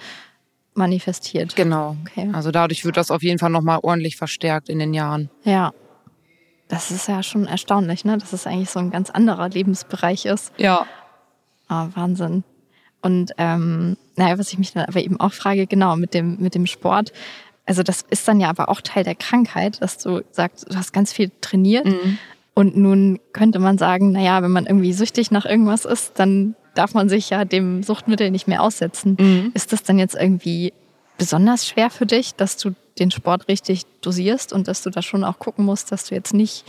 manifestiert. 0.75 1.55
Genau. 1.57 1.97
Okay. 2.03 2.29
Also 2.33 2.51
dadurch 2.51 2.85
wird 2.85 2.97
das 2.97 3.11
auf 3.11 3.23
jeden 3.23 3.39
Fall 3.39 3.51
nochmal 3.51 3.79
ordentlich 3.83 4.17
verstärkt 4.17 4.69
in 4.69 4.81
den 4.81 4.95
Jahren. 4.95 5.31
Ja. 5.45 5.73
Das 6.69 6.91
ist 6.91 7.07
ja 7.07 7.23
schon 7.23 7.47
erstaunlich, 7.47 8.05
ne? 8.05 8.19
Dass 8.19 8.33
es 8.33 8.47
eigentlich 8.47 8.71
so 8.71 8.81
ein 8.81 8.91
ganz 8.91 9.11
anderer 9.11 9.49
Lebensbereich 9.49 10.27
ist. 10.27 10.53
Ja. 10.57 10.87
Ah, 11.69 11.89
Wahnsinn. 11.95 12.43
Und 13.01 13.33
ähm, 13.39 13.97
naja, 14.17 14.37
was 14.39 14.53
ich 14.53 14.59
mich 14.59 14.73
dann 14.73 14.85
aber 14.85 15.01
eben 15.01 15.21
auch 15.21 15.33
frage, 15.33 15.69
genau, 15.69 15.95
mit 15.95 16.13
dem, 16.13 16.39
mit 16.41 16.57
dem 16.57 16.67
Sport, 16.67 17.13
also 17.67 17.85
das 17.85 18.03
ist 18.11 18.27
dann 18.27 18.41
ja 18.41 18.49
aber 18.49 18.69
auch 18.69 18.81
Teil 18.81 19.05
der 19.05 19.15
Krankheit, 19.15 19.81
dass 19.81 19.99
du 19.99 20.23
sagst, 20.33 20.67
du 20.69 20.77
hast 20.77 20.93
ganz 20.93 21.13
viel 21.13 21.31
trainiert. 21.41 21.87
Mhm. 21.87 22.19
Und 22.59 22.75
nun 22.75 23.21
könnte 23.35 23.59
man 23.59 23.77
sagen, 23.77 24.13
naja, 24.13 24.43
wenn 24.43 24.51
man 24.51 24.65
irgendwie 24.65 24.95
süchtig 24.95 25.31
nach 25.31 25.45
irgendwas 25.45 25.85
ist, 25.85 26.19
dann 26.19 26.57
darf 26.75 26.95
man 26.95 27.11
sich 27.11 27.29
ja 27.29 27.45
dem 27.45 27.83
Suchtmittel 27.83 28.31
nicht 28.31 28.49
mehr 28.49 28.63
aussetzen. 28.63 29.19
Mhm. 29.21 29.51
Ist 29.53 29.75
das 29.75 29.83
dann 29.83 29.99
jetzt 29.99 30.15
irgendwie 30.15 30.73
besonders 31.19 31.69
schwer 31.69 31.91
für 31.91 32.07
dich, 32.07 32.35
dass 32.35 32.57
du 32.57 32.71
den 32.99 33.11
Sport 33.11 33.49
richtig 33.49 33.83
dosierst 34.01 34.55
und 34.55 34.69
dass 34.69 34.83
du 34.83 34.89
da 34.89 35.03
schon 35.03 35.23
auch 35.23 35.39
gucken 35.39 35.67
musst, 35.67 35.93
dass 35.93 36.07
du 36.07 36.15
jetzt 36.15 36.33
nicht 36.33 36.65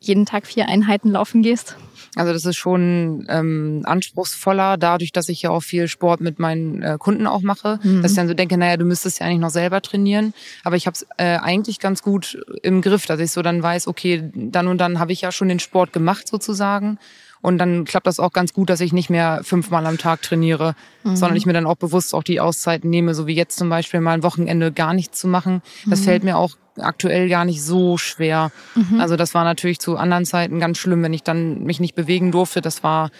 jeden 0.00 0.26
Tag 0.26 0.46
vier 0.46 0.68
Einheiten 0.68 1.10
laufen 1.10 1.42
gehst? 1.42 1.76
Also 2.16 2.32
das 2.32 2.44
ist 2.44 2.56
schon 2.56 3.26
ähm, 3.28 3.82
anspruchsvoller, 3.84 4.76
dadurch, 4.76 5.12
dass 5.12 5.28
ich 5.28 5.42
ja 5.42 5.50
auch 5.50 5.62
viel 5.62 5.86
Sport 5.86 6.20
mit 6.20 6.38
meinen 6.38 6.82
äh, 6.82 6.96
Kunden 6.98 7.26
auch 7.26 7.42
mache. 7.42 7.78
Mhm. 7.82 8.02
Dass 8.02 8.12
ich 8.12 8.16
dann 8.16 8.26
so 8.26 8.34
denke, 8.34 8.56
naja, 8.56 8.76
du 8.76 8.84
müsstest 8.84 9.20
ja 9.20 9.26
eigentlich 9.26 9.40
noch 9.40 9.50
selber 9.50 9.80
trainieren. 9.80 10.34
Aber 10.64 10.76
ich 10.76 10.86
habe 10.86 10.94
es 10.94 11.06
äh, 11.18 11.36
eigentlich 11.36 11.78
ganz 11.78 12.02
gut 12.02 12.42
im 12.62 12.82
Griff, 12.82 13.06
dass 13.06 13.20
ich 13.20 13.30
so 13.30 13.42
dann 13.42 13.62
weiß, 13.62 13.86
okay, 13.86 14.30
dann 14.34 14.66
und 14.66 14.78
dann 14.78 14.98
habe 14.98 15.12
ich 15.12 15.20
ja 15.20 15.30
schon 15.30 15.48
den 15.48 15.60
Sport 15.60 15.92
gemacht 15.92 16.26
sozusagen. 16.26 16.98
Und 17.42 17.58
dann 17.58 17.84
klappt 17.84 18.06
das 18.06 18.20
auch 18.20 18.32
ganz 18.32 18.52
gut, 18.52 18.68
dass 18.68 18.80
ich 18.80 18.92
nicht 18.92 19.08
mehr 19.08 19.40
fünfmal 19.42 19.86
am 19.86 19.96
Tag 19.96 20.20
trainiere, 20.22 20.74
mhm. 21.04 21.16
sondern 21.16 21.36
ich 21.36 21.46
mir 21.46 21.54
dann 21.54 21.66
auch 21.66 21.76
bewusst 21.76 22.14
auch 22.14 22.22
die 22.22 22.40
Auszeiten 22.40 22.90
nehme, 22.90 23.14
so 23.14 23.26
wie 23.26 23.34
jetzt 23.34 23.56
zum 23.56 23.70
Beispiel 23.70 24.00
mal 24.00 24.12
ein 24.12 24.22
Wochenende 24.22 24.72
gar 24.72 24.92
nichts 24.92 25.20
zu 25.20 25.28
machen. 25.28 25.62
Das 25.86 26.00
mhm. 26.00 26.04
fällt 26.04 26.24
mir 26.24 26.36
auch 26.36 26.56
aktuell 26.80 27.28
gar 27.28 27.44
nicht 27.44 27.62
so 27.62 27.96
schwer. 27.98 28.50
Mhm. 28.74 29.00
Also 29.00 29.16
das 29.16 29.34
war 29.34 29.44
natürlich 29.44 29.78
zu 29.78 29.96
anderen 29.96 30.24
Zeiten 30.24 30.60
ganz 30.60 30.78
schlimm, 30.78 31.02
wenn 31.02 31.12
ich 31.12 31.22
dann 31.22 31.62
mich 31.64 31.80
nicht 31.80 31.94
bewegen 31.94 32.32
durfte. 32.32 32.60
Das 32.60 32.82
war 32.82 33.10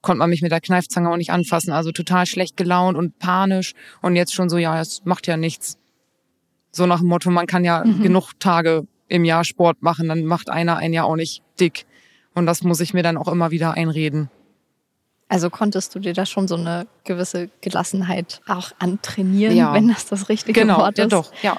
konnte 0.00 0.20
man 0.20 0.30
mich 0.30 0.42
mit 0.42 0.52
der 0.52 0.60
Kneifzange 0.60 1.10
auch 1.10 1.16
nicht 1.16 1.32
anfassen. 1.32 1.72
Also 1.72 1.92
total 1.92 2.26
schlecht 2.26 2.56
gelaunt 2.56 2.96
und 2.96 3.18
panisch. 3.18 3.74
Und 4.00 4.16
jetzt 4.16 4.34
schon 4.34 4.48
so, 4.48 4.56
ja, 4.56 4.80
es 4.80 5.04
macht 5.04 5.26
ja 5.26 5.36
nichts. 5.36 5.76
So 6.70 6.86
nach 6.86 7.00
dem 7.00 7.08
Motto, 7.08 7.30
man 7.30 7.46
kann 7.46 7.64
ja 7.64 7.84
mhm. 7.84 8.02
genug 8.02 8.32
Tage 8.38 8.86
im 9.08 9.24
Jahr 9.24 9.44
Sport 9.44 9.82
machen, 9.82 10.08
dann 10.08 10.24
macht 10.24 10.50
einer 10.50 10.76
ein 10.76 10.92
Jahr 10.92 11.06
auch 11.06 11.16
nicht 11.16 11.42
dick. 11.58 11.86
Und 12.34 12.46
das 12.46 12.62
muss 12.62 12.80
ich 12.80 12.94
mir 12.94 13.02
dann 13.02 13.16
auch 13.16 13.28
immer 13.28 13.50
wieder 13.50 13.72
einreden. 13.72 14.30
Also 15.28 15.50
konntest 15.50 15.94
du 15.94 15.98
dir 15.98 16.14
da 16.14 16.24
schon 16.24 16.48
so 16.48 16.56
eine 16.56 16.86
gewisse 17.04 17.50
Gelassenheit 17.60 18.40
auch 18.46 18.72
antrainieren, 18.78 19.56
ja. 19.56 19.74
wenn 19.74 19.88
das 19.88 20.06
das 20.06 20.28
richtige 20.28 20.58
genau, 20.58 20.78
Wort 20.78 20.98
ist? 20.98 21.10
Genau, 21.10 21.16
ja 21.16 21.22
doch, 21.22 21.42
ja. 21.42 21.56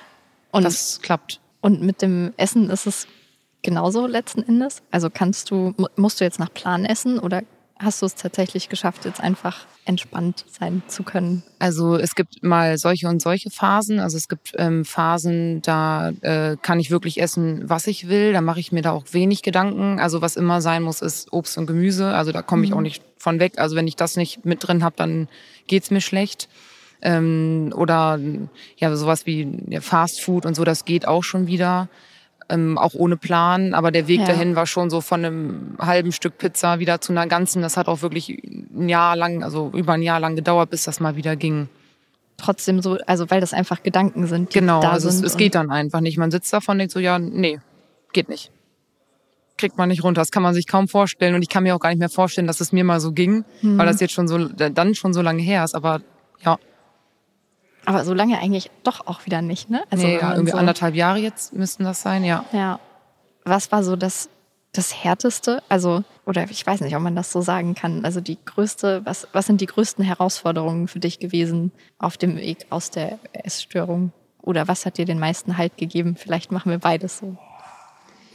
Und 0.51 0.63
das 0.63 0.99
klappt. 1.01 1.39
Und 1.61 1.81
mit 1.81 2.01
dem 2.01 2.33
Essen 2.37 2.69
ist 2.69 2.87
es 2.87 3.07
genauso 3.61 4.07
letzten 4.07 4.43
Endes? 4.43 4.81
Also 4.91 5.09
kannst 5.09 5.51
du, 5.51 5.73
musst 5.95 6.19
du 6.19 6.23
jetzt 6.23 6.39
nach 6.39 6.53
Plan 6.53 6.85
essen 6.85 7.19
oder 7.19 7.41
hast 7.79 8.01
du 8.01 8.05
es 8.05 8.15
tatsächlich 8.15 8.67
geschafft, 8.67 9.05
jetzt 9.05 9.21
einfach 9.21 9.65
entspannt 9.85 10.45
sein 10.51 10.83
zu 10.87 11.03
können? 11.03 11.43
Also 11.59 11.95
es 11.95 12.13
gibt 12.13 12.43
mal 12.43 12.77
solche 12.77 13.07
und 13.07 13.21
solche 13.21 13.49
Phasen. 13.49 13.99
Also 13.99 14.17
es 14.17 14.27
gibt 14.27 14.53
ähm, 14.57 14.83
Phasen, 14.83 15.61
da 15.61 16.09
äh, 16.21 16.57
kann 16.61 16.79
ich 16.79 16.91
wirklich 16.91 17.21
essen, 17.21 17.69
was 17.69 17.87
ich 17.87 18.09
will. 18.09 18.33
Da 18.33 18.41
mache 18.41 18.59
ich 18.59 18.71
mir 18.71 18.81
da 18.81 18.91
auch 18.91 19.05
wenig 19.11 19.41
Gedanken. 19.43 19.99
Also 19.99 20.21
was 20.21 20.35
immer 20.35 20.61
sein 20.61 20.83
muss, 20.83 21.01
ist 21.01 21.31
Obst 21.31 21.57
und 21.57 21.67
Gemüse. 21.67 22.13
Also 22.13 22.31
da 22.31 22.41
komme 22.41 22.65
ich 22.65 22.71
mhm. 22.71 22.77
auch 22.77 22.81
nicht 22.81 23.03
von 23.17 23.39
weg. 23.39 23.53
Also 23.57 23.75
wenn 23.75 23.87
ich 23.87 23.95
das 23.95 24.17
nicht 24.17 24.45
mit 24.45 24.67
drin 24.67 24.83
habe, 24.83 24.95
dann 24.97 25.29
geht's 25.67 25.89
mir 25.89 26.01
schlecht. 26.01 26.49
Ähm, 27.01 27.73
oder 27.75 28.19
ja 28.77 28.95
sowas 28.95 29.25
wie 29.25 29.79
Fast 29.79 30.21
Food 30.21 30.45
und 30.45 30.55
so, 30.55 30.63
das 30.63 30.83
geht 30.83 31.07
auch 31.07 31.23
schon 31.23 31.47
wieder 31.47 31.87
ähm, 32.49 32.77
auch 32.77 32.93
ohne 32.93 33.15
Plan. 33.15 33.73
Aber 33.73 33.91
der 33.91 34.07
Weg 34.07 34.21
ja. 34.21 34.25
dahin 34.25 34.55
war 34.55 34.65
schon 34.65 34.89
so 34.89 35.01
von 35.01 35.23
einem 35.23 35.77
halben 35.79 36.11
Stück 36.11 36.37
Pizza 36.37 36.79
wieder 36.79 36.99
zu 36.99 37.13
einer 37.13 37.27
ganzen. 37.27 37.61
Das 37.61 37.77
hat 37.77 37.87
auch 37.87 38.01
wirklich 38.01 38.29
ein 38.29 38.89
Jahr 38.89 39.15
lang, 39.15 39.43
also 39.43 39.71
über 39.73 39.93
ein 39.93 40.01
Jahr 40.01 40.19
lang 40.19 40.35
gedauert, 40.35 40.69
bis 40.69 40.83
das 40.83 40.99
mal 40.99 41.15
wieder 41.15 41.35
ging. 41.35 41.69
Trotzdem 42.37 42.81
so, 42.81 42.97
also 43.05 43.29
weil 43.29 43.41
das 43.41 43.53
einfach 43.53 43.83
Gedanken 43.83 44.25
sind. 44.27 44.51
Genau, 44.51 44.81
also 44.81 45.09
es, 45.09 45.21
es 45.21 45.37
geht 45.37 45.55
dann 45.55 45.69
einfach 45.71 45.99
nicht. 45.99 46.17
Man 46.17 46.31
sitzt 46.31 46.51
davon 46.51 46.73
und 46.73 46.79
denkt 46.79 46.93
so, 46.93 46.99
ja, 46.99 47.19
nee, 47.19 47.59
geht 48.13 48.29
nicht. 48.29 48.51
Kriegt 49.57 49.77
man 49.77 49.89
nicht 49.89 50.03
runter. 50.03 50.21
Das 50.21 50.31
kann 50.31 50.41
man 50.41 50.53
sich 50.53 50.65
kaum 50.65 50.87
vorstellen. 50.87 51.35
Und 51.35 51.41
ich 51.41 51.49
kann 51.49 51.63
mir 51.63 51.75
auch 51.75 51.79
gar 51.79 51.89
nicht 51.89 51.99
mehr 51.99 52.09
vorstellen, 52.09 52.47
dass 52.47 52.61
es 52.61 52.71
mir 52.71 52.85
mal 52.85 53.01
so 53.01 53.11
ging, 53.11 53.43
mhm. 53.61 53.77
weil 53.77 53.85
das 53.85 53.99
jetzt 53.99 54.13
schon 54.13 54.29
so, 54.29 54.47
dann 54.47 54.95
schon 54.95 55.13
so 55.13 55.21
lange 55.21 55.41
her 55.41 55.65
ist. 55.65 55.75
Aber 55.75 55.99
ja, 56.45 56.57
aber 57.89 58.05
so 58.05 58.13
lange 58.13 58.37
eigentlich 58.37 58.69
doch 58.83 59.07
auch 59.07 59.25
wieder 59.25 59.41
nicht, 59.41 59.71
ne? 59.71 59.81
Also 59.89 60.05
nee, 60.05 60.19
ja, 60.19 60.33
irgendwie 60.33 60.51
so 60.51 60.57
anderthalb 60.59 60.93
Jahre 60.93 61.17
jetzt 61.17 61.53
müssten 61.53 61.83
das 61.85 62.03
sein, 62.03 62.23
ja. 62.23 62.45
Ja. 62.53 62.79
Was 63.45 63.71
war 63.71 63.83
so 63.83 63.95
das, 63.95 64.29
das 64.73 65.03
Härteste? 65.03 65.63
Also, 65.69 66.03
oder 66.23 66.47
ich 66.51 66.67
weiß 66.67 66.81
nicht, 66.81 66.95
ob 66.95 67.01
man 67.01 67.15
das 67.15 67.31
so 67.31 67.41
sagen 67.41 67.73
kann. 67.73 68.05
Also 68.05 68.21
die 68.21 68.37
größte, 68.45 69.01
was, 69.05 69.27
was 69.33 69.47
sind 69.47 69.59
die 69.59 69.65
größten 69.65 70.05
Herausforderungen 70.05 70.87
für 70.87 70.99
dich 70.99 71.17
gewesen 71.17 71.71
auf 71.97 72.15
dem 72.15 72.37
Weg 72.37 72.67
aus 72.69 72.91
der 72.91 73.17
Essstörung? 73.33 74.11
Oder 74.43 74.67
was 74.67 74.85
hat 74.85 74.99
dir 74.99 75.05
den 75.05 75.17
meisten 75.17 75.57
Halt 75.57 75.75
gegeben? 75.75 76.15
Vielleicht 76.15 76.51
machen 76.51 76.69
wir 76.69 76.77
beides 76.77 77.17
so. 77.17 77.37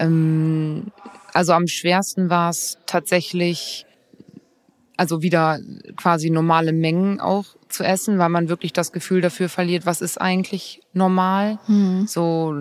Ähm, 0.00 0.90
also 1.32 1.52
am 1.52 1.68
schwersten 1.68 2.28
war 2.28 2.50
es 2.50 2.78
tatsächlich 2.86 3.86
also 4.96 5.22
wieder 5.22 5.58
quasi 5.96 6.30
normale 6.30 6.72
Mengen 6.72 7.20
auch 7.20 7.44
zu 7.68 7.84
essen, 7.84 8.18
weil 8.18 8.28
man 8.28 8.48
wirklich 8.48 8.72
das 8.72 8.92
Gefühl 8.92 9.20
dafür 9.20 9.48
verliert, 9.48 9.86
was 9.86 10.00
ist 10.00 10.20
eigentlich 10.20 10.82
normal. 10.92 11.58
Mhm. 11.66 12.06
So, 12.06 12.54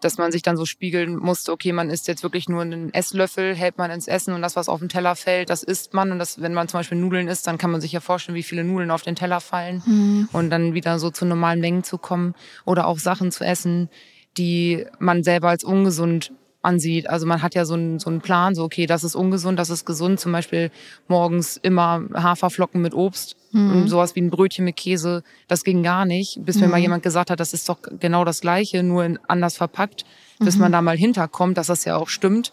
dass 0.00 0.18
man 0.18 0.32
sich 0.32 0.42
dann 0.42 0.56
so 0.56 0.64
spiegeln 0.64 1.16
musste, 1.16 1.52
okay, 1.52 1.72
man 1.72 1.90
isst 1.90 2.08
jetzt 2.08 2.22
wirklich 2.22 2.48
nur 2.48 2.62
einen 2.62 2.92
Esslöffel, 2.92 3.54
hält 3.54 3.78
man 3.78 3.90
ins 3.90 4.08
Essen 4.08 4.34
und 4.34 4.42
das, 4.42 4.56
was 4.56 4.68
auf 4.68 4.80
den 4.80 4.88
Teller 4.88 5.14
fällt, 5.14 5.48
das 5.50 5.62
isst 5.62 5.94
man. 5.94 6.10
Und 6.10 6.18
das, 6.18 6.40
wenn 6.40 6.54
man 6.54 6.68
zum 6.68 6.80
Beispiel 6.80 6.98
Nudeln 6.98 7.28
isst, 7.28 7.46
dann 7.46 7.58
kann 7.58 7.70
man 7.70 7.80
sich 7.80 7.92
ja 7.92 8.00
vorstellen, 8.00 8.34
wie 8.34 8.42
viele 8.42 8.64
Nudeln 8.64 8.90
auf 8.90 9.02
den 9.02 9.14
Teller 9.14 9.40
fallen. 9.40 9.82
Mhm. 9.86 10.28
Und 10.32 10.50
dann 10.50 10.74
wieder 10.74 10.98
so 10.98 11.10
zu 11.10 11.24
normalen 11.24 11.60
Mengen 11.60 11.84
zu 11.84 11.98
kommen 11.98 12.34
oder 12.64 12.86
auch 12.86 12.98
Sachen 12.98 13.30
zu 13.30 13.44
essen, 13.44 13.88
die 14.36 14.86
man 14.98 15.22
selber 15.22 15.50
als 15.50 15.62
ungesund 15.62 16.32
ansieht. 16.62 17.08
Also 17.08 17.26
man 17.26 17.42
hat 17.42 17.54
ja 17.54 17.64
so 17.64 17.74
einen, 17.74 17.98
so 17.98 18.08
einen 18.08 18.20
Plan, 18.20 18.54
so 18.54 18.64
okay, 18.64 18.86
das 18.86 19.04
ist 19.04 19.14
ungesund, 19.14 19.58
das 19.58 19.68
ist 19.68 19.84
gesund. 19.84 20.20
Zum 20.20 20.32
Beispiel 20.32 20.70
morgens 21.08 21.56
immer 21.56 22.04
Haferflocken 22.14 22.80
mit 22.80 22.94
Obst 22.94 23.36
mhm. 23.50 23.72
und 23.72 23.88
sowas 23.88 24.14
wie 24.14 24.20
ein 24.20 24.30
Brötchen 24.30 24.64
mit 24.64 24.76
Käse. 24.76 25.24
Das 25.48 25.64
ging 25.64 25.82
gar 25.82 26.04
nicht, 26.04 26.38
bis 26.44 26.58
mir 26.58 26.68
mal 26.68 26.76
mhm. 26.76 26.82
jemand 26.82 27.02
gesagt 27.02 27.30
hat, 27.30 27.40
das 27.40 27.52
ist 27.52 27.68
doch 27.68 27.78
genau 27.98 28.24
das 28.24 28.40
Gleiche, 28.40 28.82
nur 28.82 29.04
in, 29.04 29.18
anders 29.28 29.56
verpackt, 29.56 30.04
bis 30.38 30.54
mhm. 30.54 30.62
man 30.62 30.72
da 30.72 30.82
mal 30.82 30.96
hinterkommt, 30.96 31.58
dass 31.58 31.66
das 31.66 31.84
ja 31.84 31.96
auch 31.96 32.08
stimmt. 32.08 32.52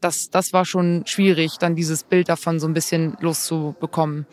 Das, 0.00 0.30
das 0.30 0.52
war 0.52 0.64
schon 0.64 1.04
schwierig, 1.06 1.56
dann 1.58 1.76
dieses 1.76 2.02
Bild 2.02 2.28
davon 2.28 2.60
so 2.60 2.66
ein 2.66 2.74
bisschen 2.74 3.16
loszubekommen. 3.20 4.26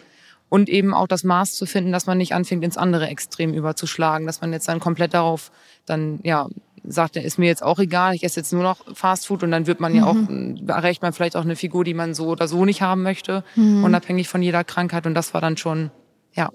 Und 0.50 0.68
eben 0.68 0.94
auch 0.94 1.08
das 1.08 1.24
Maß 1.24 1.54
zu 1.54 1.66
finden, 1.66 1.94
dass 1.94 2.08
man 2.08 2.18
nicht 2.18 2.34
anfängt, 2.34 2.66
ins 2.66 2.76
andere 2.76 3.08
Extrem 3.08 3.54
überzuschlagen, 3.54 4.28
dass 4.28 4.42
man 4.42 4.52
jetzt 4.52 4.68
dann 4.68 4.82
komplett 4.82 5.14
darauf 5.14 5.50
dann 5.86 6.20
ja 6.24 6.50
sagt, 6.84 7.16
ist 7.16 7.38
mir 7.38 7.48
jetzt 7.48 7.64
auch 7.64 7.80
egal, 7.80 8.16
ich 8.16 8.24
esse 8.24 8.40
jetzt 8.40 8.54
nur 8.54 8.64
noch 8.64 8.80
Fast 8.96 9.28
Food 9.28 9.44
und 9.44 9.52
dann 9.52 9.68
wird 9.68 9.80
man 9.80 9.96
ja 9.96 10.06
auch, 10.06 10.14
mhm. 10.14 10.68
erreicht 10.68 11.02
man 11.02 11.14
vielleicht 11.14 11.36
auch 11.36 11.44
eine 11.44 11.56
Figur, 11.56 11.84
die 11.84 11.94
man 11.94 12.14
so 12.14 12.28
oder 12.28 12.48
so 12.48 12.66
nicht 12.66 12.82
haben 12.82 13.04
möchte, 13.04 13.44
mhm. 13.56 13.84
unabhängig 13.84 14.28
von 14.28 14.42
jeder 14.42 14.64
Krankheit. 14.64 15.06
Und 15.06 15.14
das 15.14 15.34
war 15.34 15.42
dann 15.42 15.58
schon, 15.58 15.92
ja, 16.34 16.50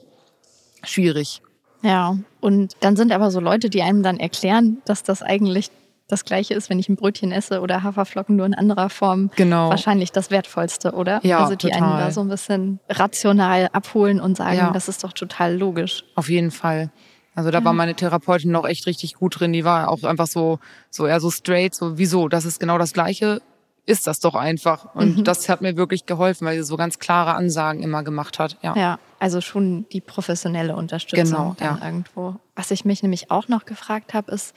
schwierig. 0.82 1.42
Ja, 1.82 2.16
und 2.40 2.74
dann 2.80 2.96
sind 2.96 3.12
aber 3.12 3.30
so 3.30 3.40
Leute, 3.40 3.70
die 3.70 3.82
einem 3.82 4.02
dann 4.02 4.18
erklären, 4.18 4.78
dass 4.84 5.02
das 5.02 5.22
eigentlich 5.22 5.70
das 6.08 6.24
Gleiche 6.24 6.54
ist, 6.54 6.70
wenn 6.70 6.78
ich 6.78 6.88
ein 6.88 6.96
Brötchen 6.96 7.32
esse 7.32 7.60
oder 7.60 7.82
Haferflocken 7.82 8.36
nur 8.36 8.46
in 8.46 8.54
anderer 8.54 8.90
Form. 8.90 9.30
Genau. 9.36 9.70
Wahrscheinlich 9.70 10.12
das 10.12 10.30
Wertvollste, 10.30 10.92
oder? 10.92 11.20
Ja, 11.24 11.40
Also 11.40 11.56
die 11.56 11.68
total. 11.68 11.82
einen 11.82 11.98
da 11.98 12.10
so 12.12 12.20
ein 12.20 12.28
bisschen 12.28 12.78
rational 12.88 13.68
abholen 13.72 14.20
und 14.20 14.36
sagen, 14.36 14.56
ja. 14.56 14.70
das 14.70 14.88
ist 14.88 15.02
doch 15.02 15.12
total 15.12 15.56
logisch. 15.56 16.04
Auf 16.14 16.28
jeden 16.28 16.52
Fall. 16.52 16.90
Also 17.36 17.50
da 17.50 17.62
war 17.62 17.74
meine 17.74 17.94
Therapeutin 17.94 18.50
noch 18.50 18.66
echt 18.66 18.86
richtig 18.86 19.14
gut 19.14 19.38
drin. 19.38 19.52
Die 19.52 19.64
war 19.64 19.90
auch 19.90 20.02
einfach 20.04 20.26
so, 20.26 20.58
so 20.90 21.06
eher 21.06 21.20
so 21.20 21.30
straight, 21.30 21.74
so 21.74 21.98
wieso, 21.98 22.28
das 22.28 22.46
ist 22.46 22.58
genau 22.58 22.78
das 22.78 22.94
Gleiche, 22.94 23.42
ist 23.84 24.06
das 24.06 24.20
doch 24.20 24.34
einfach. 24.34 24.94
Und 24.94 25.18
mhm. 25.18 25.24
das 25.24 25.48
hat 25.50 25.60
mir 25.60 25.76
wirklich 25.76 26.06
geholfen, 26.06 26.46
weil 26.46 26.56
sie 26.56 26.64
so 26.64 26.78
ganz 26.78 26.98
klare 26.98 27.34
Ansagen 27.34 27.82
immer 27.82 28.02
gemacht 28.02 28.38
hat. 28.38 28.56
Ja, 28.62 28.74
ja 28.74 28.98
also 29.18 29.42
schon 29.42 29.86
die 29.92 30.00
professionelle 30.00 30.76
Unterstützung 30.76 31.24
genau, 31.24 31.56
ja. 31.60 31.78
irgendwo. 31.84 32.36
Was 32.54 32.70
ich 32.70 32.86
mich 32.86 33.02
nämlich 33.02 33.30
auch 33.30 33.48
noch 33.48 33.66
gefragt 33.66 34.14
habe, 34.14 34.32
ist, 34.32 34.54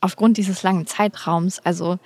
aufgrund 0.00 0.36
dieses 0.36 0.62
langen 0.62 0.86
Zeitraums, 0.86 1.58
also 1.60 1.98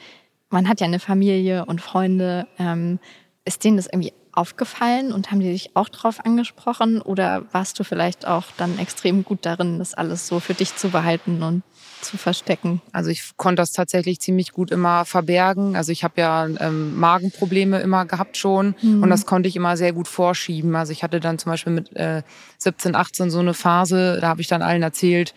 man 0.51 0.69
hat 0.69 0.81
ja 0.81 0.87
eine 0.87 1.01
Familie 1.01 1.65
und 1.65 1.81
Freunde, 1.81 2.47
ähm, 2.59 2.99
ist 3.45 3.65
denen 3.65 3.77
das 3.77 3.87
irgendwie 3.87 4.13
aufgefallen 4.33 5.13
und 5.13 5.31
haben 5.31 5.41
die 5.41 5.51
dich 5.53 5.71
auch 5.75 5.89
drauf 5.89 6.25
angesprochen 6.25 7.01
oder 7.01 7.45
warst 7.53 7.79
du 7.79 7.85
vielleicht 7.85 8.27
auch 8.27 8.45
dann 8.57 8.79
extrem 8.79 9.25
gut 9.25 9.41
darin, 9.43 9.79
das 9.79 9.95
alles 9.95 10.27
so 10.27 10.41
für 10.41 10.55
dich 10.55 10.75
zu 10.77 10.89
behalten 10.89 11.43
und 11.43 11.63
zu 12.01 12.17
verstecken? 12.17 12.81
Also 12.93 13.11
ich 13.11 13.37
konnte 13.37 13.61
das 13.61 13.73
tatsächlich 13.73 14.21
ziemlich 14.21 14.53
gut 14.53 14.71
immer 14.71 15.05
verbergen. 15.05 15.77
Also 15.77 15.93
ich 15.93 16.03
habe 16.03 16.21
ja 16.21 16.47
ähm, 16.47 16.99
Magenprobleme 16.99 17.81
immer 17.81 18.07
gehabt 18.07 18.37
schon 18.37 18.75
mhm. 18.81 19.03
und 19.03 19.11
das 19.11 19.27
konnte 19.27 19.49
ich 19.49 19.57
immer 19.57 19.77
sehr 19.77 19.93
gut 19.93 20.09
vorschieben. 20.09 20.75
Also 20.77 20.93
ich 20.93 21.03
hatte 21.03 21.21
dann 21.21 21.39
zum 21.39 21.53
Beispiel 21.53 21.73
mit 21.73 21.95
äh, 21.97 22.23
17, 22.59 22.95
18 22.95 23.31
so 23.31 23.39
eine 23.39 23.55
Phase, 23.55 24.19
da 24.21 24.29
habe 24.29 24.41
ich 24.41 24.49
dann 24.49 24.63
allen 24.63 24.83
erzählt, 24.83 25.35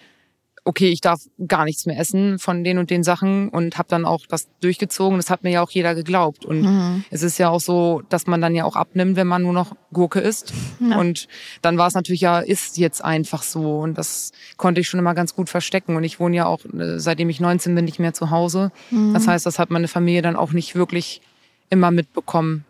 okay, 0.67 0.89
ich 0.89 0.99
darf 0.99 1.21
gar 1.47 1.63
nichts 1.63 1.85
mehr 1.85 1.99
essen 1.99 2.39
von 2.39 2.63
den 2.63 2.79
und 2.79 2.89
den 2.89 3.03
Sachen 3.03 3.49
und 3.49 3.77
habe 3.77 3.87
dann 3.87 4.03
auch 4.03 4.25
das 4.27 4.47
durchgezogen. 4.61 5.19
Das 5.19 5.29
hat 5.29 5.43
mir 5.43 5.51
ja 5.51 5.61
auch 5.61 5.69
jeder 5.69 5.93
geglaubt. 5.93 6.43
Und 6.43 6.63
mhm. 6.63 7.05
es 7.11 7.21
ist 7.21 7.37
ja 7.37 7.49
auch 7.49 7.61
so, 7.61 8.01
dass 8.09 8.25
man 8.25 8.41
dann 8.41 8.55
ja 8.55 8.65
auch 8.65 8.75
abnimmt, 8.75 9.15
wenn 9.15 9.27
man 9.27 9.43
nur 9.43 9.53
noch 9.53 9.75
Gurke 9.93 10.19
isst. 10.19 10.53
Ja. 10.79 10.97
Und 10.97 11.27
dann 11.61 11.77
war 11.77 11.87
es 11.87 11.93
natürlich 11.93 12.21
ja, 12.21 12.39
ist 12.39 12.77
jetzt 12.77 13.03
einfach 13.03 13.43
so. 13.43 13.79
Und 13.79 13.97
das 13.99 14.31
konnte 14.57 14.81
ich 14.81 14.87
schon 14.87 14.99
immer 14.99 15.13
ganz 15.13 15.35
gut 15.35 15.49
verstecken. 15.49 15.95
Und 15.95 16.03
ich 16.03 16.19
wohne 16.19 16.35
ja 16.35 16.47
auch, 16.47 16.65
äh, 16.65 16.99
seitdem 16.99 17.29
ich 17.29 17.39
19 17.39 17.75
bin, 17.75 17.85
nicht 17.85 17.99
mehr 17.99 18.13
zu 18.13 18.31
Hause. 18.31 18.71
Mhm. 18.89 19.13
Das 19.13 19.27
heißt, 19.27 19.45
das 19.45 19.59
hat 19.59 19.69
meine 19.69 19.87
Familie 19.87 20.23
dann 20.23 20.35
auch 20.35 20.51
nicht 20.51 20.73
wirklich 20.73 21.21
immer 21.69 21.91
mitbekommen. 21.91 22.65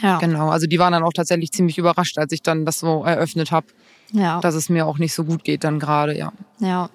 Ja. 0.00 0.18
Genau. 0.18 0.48
Also 0.48 0.66
die 0.66 0.78
waren 0.78 0.92
dann 0.92 1.02
auch 1.02 1.12
tatsächlich 1.12 1.52
ziemlich 1.52 1.76
überrascht, 1.76 2.16
als 2.16 2.32
ich 2.32 2.40
dann 2.40 2.64
das 2.64 2.78
so 2.78 3.04
eröffnet 3.04 3.50
habe. 3.50 3.66
Ja. 4.12 4.40
Dass 4.40 4.54
es 4.54 4.70
mir 4.70 4.86
auch 4.86 4.96
nicht 4.96 5.12
so 5.12 5.24
gut 5.24 5.44
geht 5.44 5.64
dann 5.64 5.78
gerade, 5.78 6.16
ja. 6.16 6.32
Ja, 6.60 6.88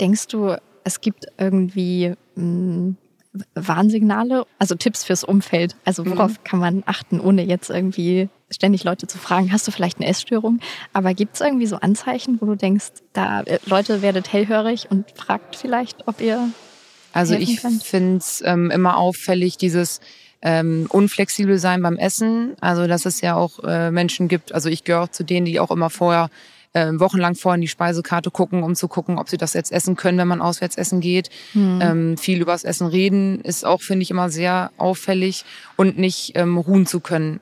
Denkst 0.00 0.28
du, 0.28 0.56
es 0.84 1.00
gibt 1.00 1.26
irgendwie 1.38 2.14
mh, 2.34 2.42
hm, 2.42 2.96
Warnsignale, 3.54 4.44
also 4.58 4.74
Tipps 4.74 5.04
fürs 5.04 5.24
Umfeld? 5.24 5.76
Also 5.84 6.04
worauf 6.06 6.32
mhm. 6.32 6.44
kann 6.44 6.60
man 6.60 6.82
achten, 6.86 7.20
ohne 7.20 7.42
jetzt 7.44 7.70
irgendwie 7.70 8.28
ständig 8.50 8.84
Leute 8.84 9.06
zu 9.06 9.18
fragen, 9.18 9.52
hast 9.52 9.66
du 9.66 9.70
vielleicht 9.70 9.98
eine 9.98 10.06
Essstörung? 10.06 10.60
Aber 10.92 11.14
gibt 11.14 11.36
es 11.36 11.40
irgendwie 11.40 11.66
so 11.66 11.76
Anzeichen, 11.76 12.40
wo 12.40 12.46
du 12.46 12.56
denkst, 12.56 12.90
da 13.12 13.40
äh, 13.42 13.58
Leute 13.64 14.02
werdet 14.02 14.32
hellhörig 14.32 14.88
und 14.90 15.10
fragt 15.12 15.56
vielleicht, 15.56 16.06
ob 16.06 16.20
ihr 16.20 16.50
also 17.12 17.34
ich 17.34 17.60
finde 17.60 18.16
es 18.16 18.42
ähm, 18.44 18.70
immer 18.70 18.96
auffällig, 18.96 19.58
dieses 19.58 20.00
ähm, 20.40 20.86
unflexibel 20.88 21.58
sein 21.58 21.82
beim 21.82 21.96
Essen. 21.96 22.54
Also 22.60 22.86
dass 22.86 23.06
es 23.06 23.20
ja 23.20 23.36
auch 23.36 23.62
äh, 23.64 23.90
Menschen 23.90 24.28
gibt, 24.28 24.52
also 24.52 24.68
ich 24.68 24.84
gehöre 24.84 25.12
zu 25.12 25.24
denen, 25.24 25.46
die 25.46 25.60
auch 25.60 25.70
immer 25.70 25.90
vorher 25.90 26.30
äh, 26.72 26.88
wochenlang 26.94 27.34
vorher 27.34 27.56
in 27.56 27.60
die 27.60 27.68
Speisekarte 27.68 28.30
gucken, 28.30 28.62
um 28.62 28.74
zu 28.74 28.88
gucken, 28.88 29.18
ob 29.18 29.28
sie 29.28 29.36
das 29.36 29.52
jetzt 29.52 29.72
essen 29.72 29.96
können, 29.96 30.18
wenn 30.18 30.28
man 30.28 30.40
auswärts 30.40 30.76
essen 30.76 31.00
geht. 31.00 31.28
Mhm. 31.54 31.78
Ähm, 31.82 32.16
viel 32.16 32.40
übers 32.40 32.64
Essen 32.64 32.86
reden 32.86 33.40
ist 33.40 33.64
auch, 33.64 33.82
finde 33.82 34.02
ich, 34.02 34.10
immer 34.10 34.30
sehr 34.30 34.70
auffällig 34.78 35.44
und 35.76 35.98
nicht 35.98 36.32
ähm, 36.34 36.56
ruhen 36.58 36.86
zu 36.86 37.00
können. 37.00 37.40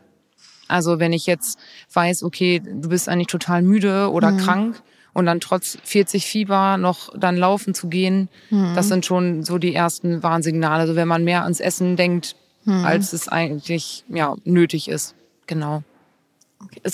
Also 0.69 0.99
wenn 0.99 1.13
ich 1.13 1.27
jetzt 1.27 1.59
weiß, 1.93 2.23
okay, 2.23 2.61
du 2.61 2.89
bist 2.89 3.09
eigentlich 3.09 3.27
total 3.27 3.63
müde 3.63 4.11
oder 4.11 4.31
mhm. 4.33 4.39
krank 4.39 4.83
und 5.13 5.27
dann 5.27 5.41
trotz 5.41 5.79
40 5.83 6.27
Fieber 6.27 6.77
noch 6.77 7.11
dann 7.19 7.37
laufen 7.37 7.75
zu 7.75 7.89
gehen, 7.89 8.29
mhm. 8.51 8.73
das 8.75 8.89
sind 8.89 9.05
schon 9.05 9.43
so 9.43 9.59
die 9.59 9.75
ersten 9.75 10.23
Warnsignale. 10.23 10.83
Also 10.83 10.97
wenn 10.97 11.09
man 11.09 11.25
mehr 11.25 11.43
ans 11.43 11.61
Essen 11.61 11.97
denkt, 11.97 12.37
mhm. 12.65 12.85
als 12.85 13.13
es 13.13 13.29
eigentlich 13.29 14.05
ja, 14.09 14.37
nötig 14.45 14.89
ist. 14.89 15.15
Genau. 15.47 15.83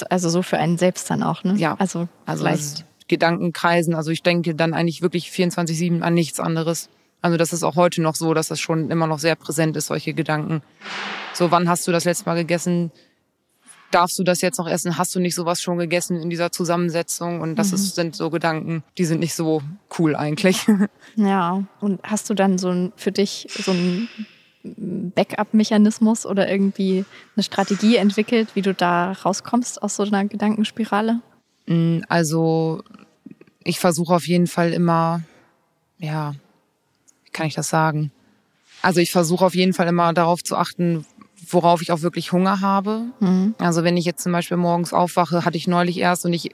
Also 0.09 0.29
so 0.29 0.43
für 0.43 0.59
einen 0.59 0.79
selbst 0.79 1.11
dann 1.11 1.23
auch, 1.23 1.45
ne? 1.45 1.55
Ja. 1.57 1.75
Also, 1.79 2.09
also 2.25 2.45
vielleicht. 2.45 2.85
Gedankenkreisen. 3.09 3.95
Also 3.95 4.11
ich 4.11 4.23
denke 4.23 4.55
dann 4.55 4.75
eigentlich 4.75 5.03
wirklich 5.03 5.29
24-7 5.29 6.03
an 6.03 6.15
nichts 6.15 6.41
anderes. 6.41 6.89
Also 7.23 7.37
das 7.37 7.53
ist 7.53 7.63
auch 7.63 7.77
heute 7.77 8.03
noch 8.03 8.15
so, 8.15 8.35
dass 8.35 8.49
das 8.49 8.61
schon 8.61 8.91
immer 8.91 9.07
noch 9.07 9.19
sehr 9.19 9.37
präsent 9.37 9.77
ist, 9.77 9.87
solche 9.87 10.15
Gedanken. 10.15 10.63
So, 11.33 11.51
wann 11.51 11.69
hast 11.69 11.87
du 11.87 11.93
das 11.93 12.05
letzte 12.05 12.27
Mal 12.27 12.37
gegessen? 12.37 12.91
Darfst 13.91 14.19
du 14.19 14.25
das 14.25 14.41
jetzt 14.41 14.59
noch 14.59 14.69
essen? 14.69 14.99
Hast 14.99 15.15
du 15.15 15.21
nicht 15.21 15.35
sowas 15.35 15.63
schon 15.63 15.79
gegessen 15.79 16.21
in 16.21 16.31
dieser 16.31 16.51
Zusammensetzung? 16.51 17.41
Und 17.41 17.57
das 17.57 17.69
mhm. 17.69 17.75
ist, 17.75 17.95
sind 17.95 18.17
so 18.17 18.31
Gedanken, 18.31 18.83
die 18.99 19.05
sind 19.05 19.21
nicht 19.21 19.35
so 19.35 19.63
cool 19.99 20.17
eigentlich. 20.17 20.67
Ja, 21.19 21.65
und 21.81 22.01
hast 22.03 22.29
du 22.29 22.35
dann 22.35 22.59
so 22.59 22.69
ein, 22.69 22.93
für 22.97 23.11
dich 23.11 23.47
so 23.49 23.71
ein 23.71 24.09
Backup-Mechanismus 24.77 26.27
oder 26.27 26.49
irgendwie 26.51 27.05
eine 27.37 27.43
Strategie 27.43 27.97
entwickelt, 27.97 28.49
wie 28.55 28.63
du 28.63 28.75
da 28.75 29.13
rauskommst 29.13 29.83
aus 29.83 29.97
so 29.97 30.03
einer 30.03 30.25
Gedankenspirale? 30.25 31.21
Mm, 31.67 31.99
also 32.09 32.83
ich 33.65 33.79
versuche 33.81 34.15
auf 34.15 34.27
jeden 34.27 34.47
Fall 34.47 34.73
immer, 34.73 35.23
ja, 35.99 36.35
wie 37.25 37.31
kann 37.31 37.47
ich 37.47 37.55
das 37.55 37.69
sagen? 37.69 38.11
Also 38.83 39.01
ich 39.01 39.11
versuche 39.11 39.45
auf 39.45 39.55
jeden 39.55 39.73
Fall 39.73 39.89
immer 39.89 40.13
darauf 40.13 40.43
zu 40.45 40.57
achten, 40.57 41.05
worauf 41.49 41.83
ich 41.83 41.93
auch 41.93 42.03
wirklich 42.03 42.33
Hunger 42.33 42.61
habe. 42.61 43.03
Mhm. 43.21 43.55
Also 43.59 43.85
wenn 43.85 43.97
ich 43.97 44.05
jetzt 44.05 44.23
zum 44.23 44.33
Beispiel 44.33 44.57
morgens 44.57 44.93
aufwache, 44.93 45.45
hatte 45.45 45.57
ich 45.57 45.67
neulich 45.67 45.99
erst 45.99 46.25
und 46.25 46.33
ich 46.33 46.51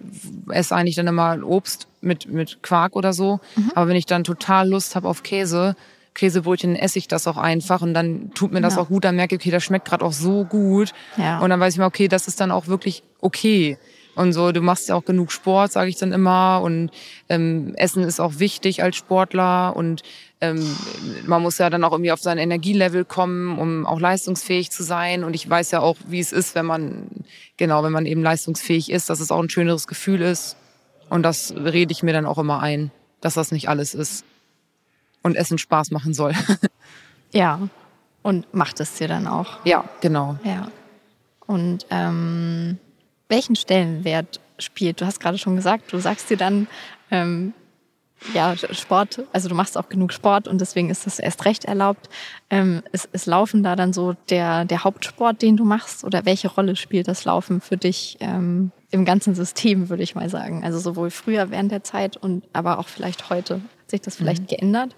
esse 0.49 0.75
eigentlich 0.75 0.97
dann 0.97 1.07
immer 1.07 1.39
Obst 1.45 1.89
mit, 2.01 2.31
mit 2.31 2.63
Quark 2.63 2.97
oder 2.97 3.13
so. 3.13 3.41
Mhm. 3.57 3.73
Aber 3.75 3.89
wenn 3.89 3.97
ich 3.97 4.07
dann 4.07 4.25
total 4.25 4.69
Lust 4.69 4.97
habe 4.97 5.09
auf 5.09 5.23
Käse, 5.23 5.77
Käsebrötchen 6.15 6.77
esse 6.77 6.99
ich 6.99 7.09
das 7.09 7.27
auch 7.27 7.37
einfach 7.37 7.83
und 7.83 7.95
dann 7.95 8.31
tut 8.35 8.53
mir 8.53 8.61
das 8.61 8.77
ja. 8.77 8.83
auch 8.83 8.89
gut, 8.89 9.05
dann 9.05 9.17
merke 9.17 9.35
ich, 9.35 9.41
okay, 9.41 9.51
das 9.51 9.65
schmeckt 9.65 9.87
gerade 9.89 10.05
auch 10.05 10.13
so 10.13 10.45
gut. 10.45 10.93
Ja. 11.17 11.41
Und 11.41 11.51
dann 11.51 11.61
weiß 11.61 11.75
ich 11.75 11.79
mal, 11.79 11.87
okay, 11.87 12.09
das 12.09 12.29
ist 12.29 12.41
dann 12.41 12.51
auch 12.51 12.67
wirklich 12.67 13.03
okay. 13.21 13.79
Und 14.15 14.35
so, 14.35 14.53
du 14.53 14.61
machst 14.61 14.91
ja 14.91 14.95
auch 14.95 15.07
genug 15.07 15.33
Sport, 15.33 15.73
sage 15.73 15.89
ich 15.89 15.97
dann 15.97 16.13
immer. 16.13 16.61
Und 16.63 16.91
ähm, 17.31 17.75
Essen 17.77 18.03
ist 18.03 18.21
auch 18.21 18.39
wichtig 18.39 18.83
als 18.83 18.97
Sportler. 18.97 19.75
Und 19.75 20.03
ähm, 20.43 20.77
man 21.25 21.41
muss 21.41 21.57
ja 21.57 21.71
dann 21.71 21.83
auch 21.83 21.93
irgendwie 21.93 22.13
auf 22.13 22.21
sein 22.21 22.37
Energielevel 22.37 23.07
kommen, 23.07 23.59
um 23.59 23.87
auch 23.87 24.01
leistungsfähig 24.01 24.71
zu 24.71 24.83
sein. 24.83 25.25
Und 25.25 25.33
ich 25.33 25.49
weiß 25.49 25.71
ja 25.71 25.81
auch, 25.81 25.97
wie 26.07 26.21
es 26.21 26.33
ist, 26.33 26.55
wenn 26.55 26.67
man, 26.67 27.07
genau, 27.57 27.83
wenn 27.85 27.93
man 27.93 28.05
eben 28.05 28.23
leistungsfähig 28.23 28.91
ist, 28.91 29.09
dass 29.09 29.21
es 29.21 29.31
auch 29.31 29.43
ein 29.43 29.49
schöneres 29.49 29.87
Gefühl 29.87 30.21
ist. 30.21 30.57
Und 31.09 31.23
das 31.23 31.55
rede 31.57 31.93
ich 31.93 32.03
mir 32.03 32.13
dann 32.13 32.27
auch 32.27 32.39
immer 32.39 32.61
ein, 32.61 32.91
dass 33.23 33.35
das 33.35 33.51
nicht 33.51 33.71
alles 33.71 33.95
ist 33.95 34.27
und 35.23 35.37
Essen 35.37 35.59
Spaß 35.59 35.91
machen 35.91 36.15
soll. 36.15 36.33
ja, 37.33 37.61
und 38.23 38.53
macht 38.55 38.81
es 38.81 38.95
dir 38.95 39.09
dann 39.09 39.27
auch. 39.27 39.65
Ja, 39.65 39.85
genau. 40.01 40.37
Ja. 40.45 40.69
Und 41.47 41.87
ähm, 41.91 42.79
welchen 43.29 43.57
Stellenwert 43.57 44.41
spielt? 44.59 45.01
Du 45.01 45.07
hast 45.07 45.21
gerade 45.21 45.39
schon 45.39 45.57
gesagt, 45.57 45.93
du 45.93 45.99
sagst 45.99 46.31
dir 46.31 46.37
dann, 46.37 46.69
ähm, 47.11 47.53
ja, 48.35 48.55
Sport, 48.57 49.25
also 49.33 49.49
du 49.49 49.55
machst 49.55 49.77
auch 49.77 49.89
genug 49.89 50.13
Sport 50.13 50.47
und 50.47 50.61
deswegen 50.61 50.91
ist 50.91 51.07
das 51.07 51.19
erst 51.19 51.45
recht 51.45 51.65
erlaubt. 51.65 52.09
Ähm, 52.51 52.83
ist, 52.93 53.09
ist 53.13 53.27
Laufen 53.27 53.63
da 53.63 53.75
dann 53.77 53.93
so 53.93 54.15
der, 54.31 54.65
der 54.65 54.85
Hauptsport, 54.85 55.43
den 55.43 55.57
du 55.57 55.65
machst? 55.65 56.05
Oder 56.05 56.25
welche 56.25 56.49
Rolle 56.49 56.77
spielt 56.77 57.09
das 57.09 57.25
Laufen 57.25 57.61
für 57.61 57.77
dich 57.77 58.19
ähm, 58.21 58.71
im 58.91 59.05
ganzen 59.05 59.35
System, 59.35 59.89
würde 59.89 60.03
ich 60.03 60.15
mal 60.15 60.29
sagen? 60.29 60.63
Also 60.65 60.79
sowohl 60.79 61.11
früher 61.11 61.51
während 61.51 61.73
der 61.73 61.83
Zeit 61.83 62.17
und 62.17 62.45
aber 62.53 62.79
auch 62.79 62.89
vielleicht 62.89 63.29
heute 63.29 63.61
sich 63.93 64.01
das 64.01 64.17
vielleicht 64.17 64.43
mhm. 64.43 64.47
geändert? 64.49 64.97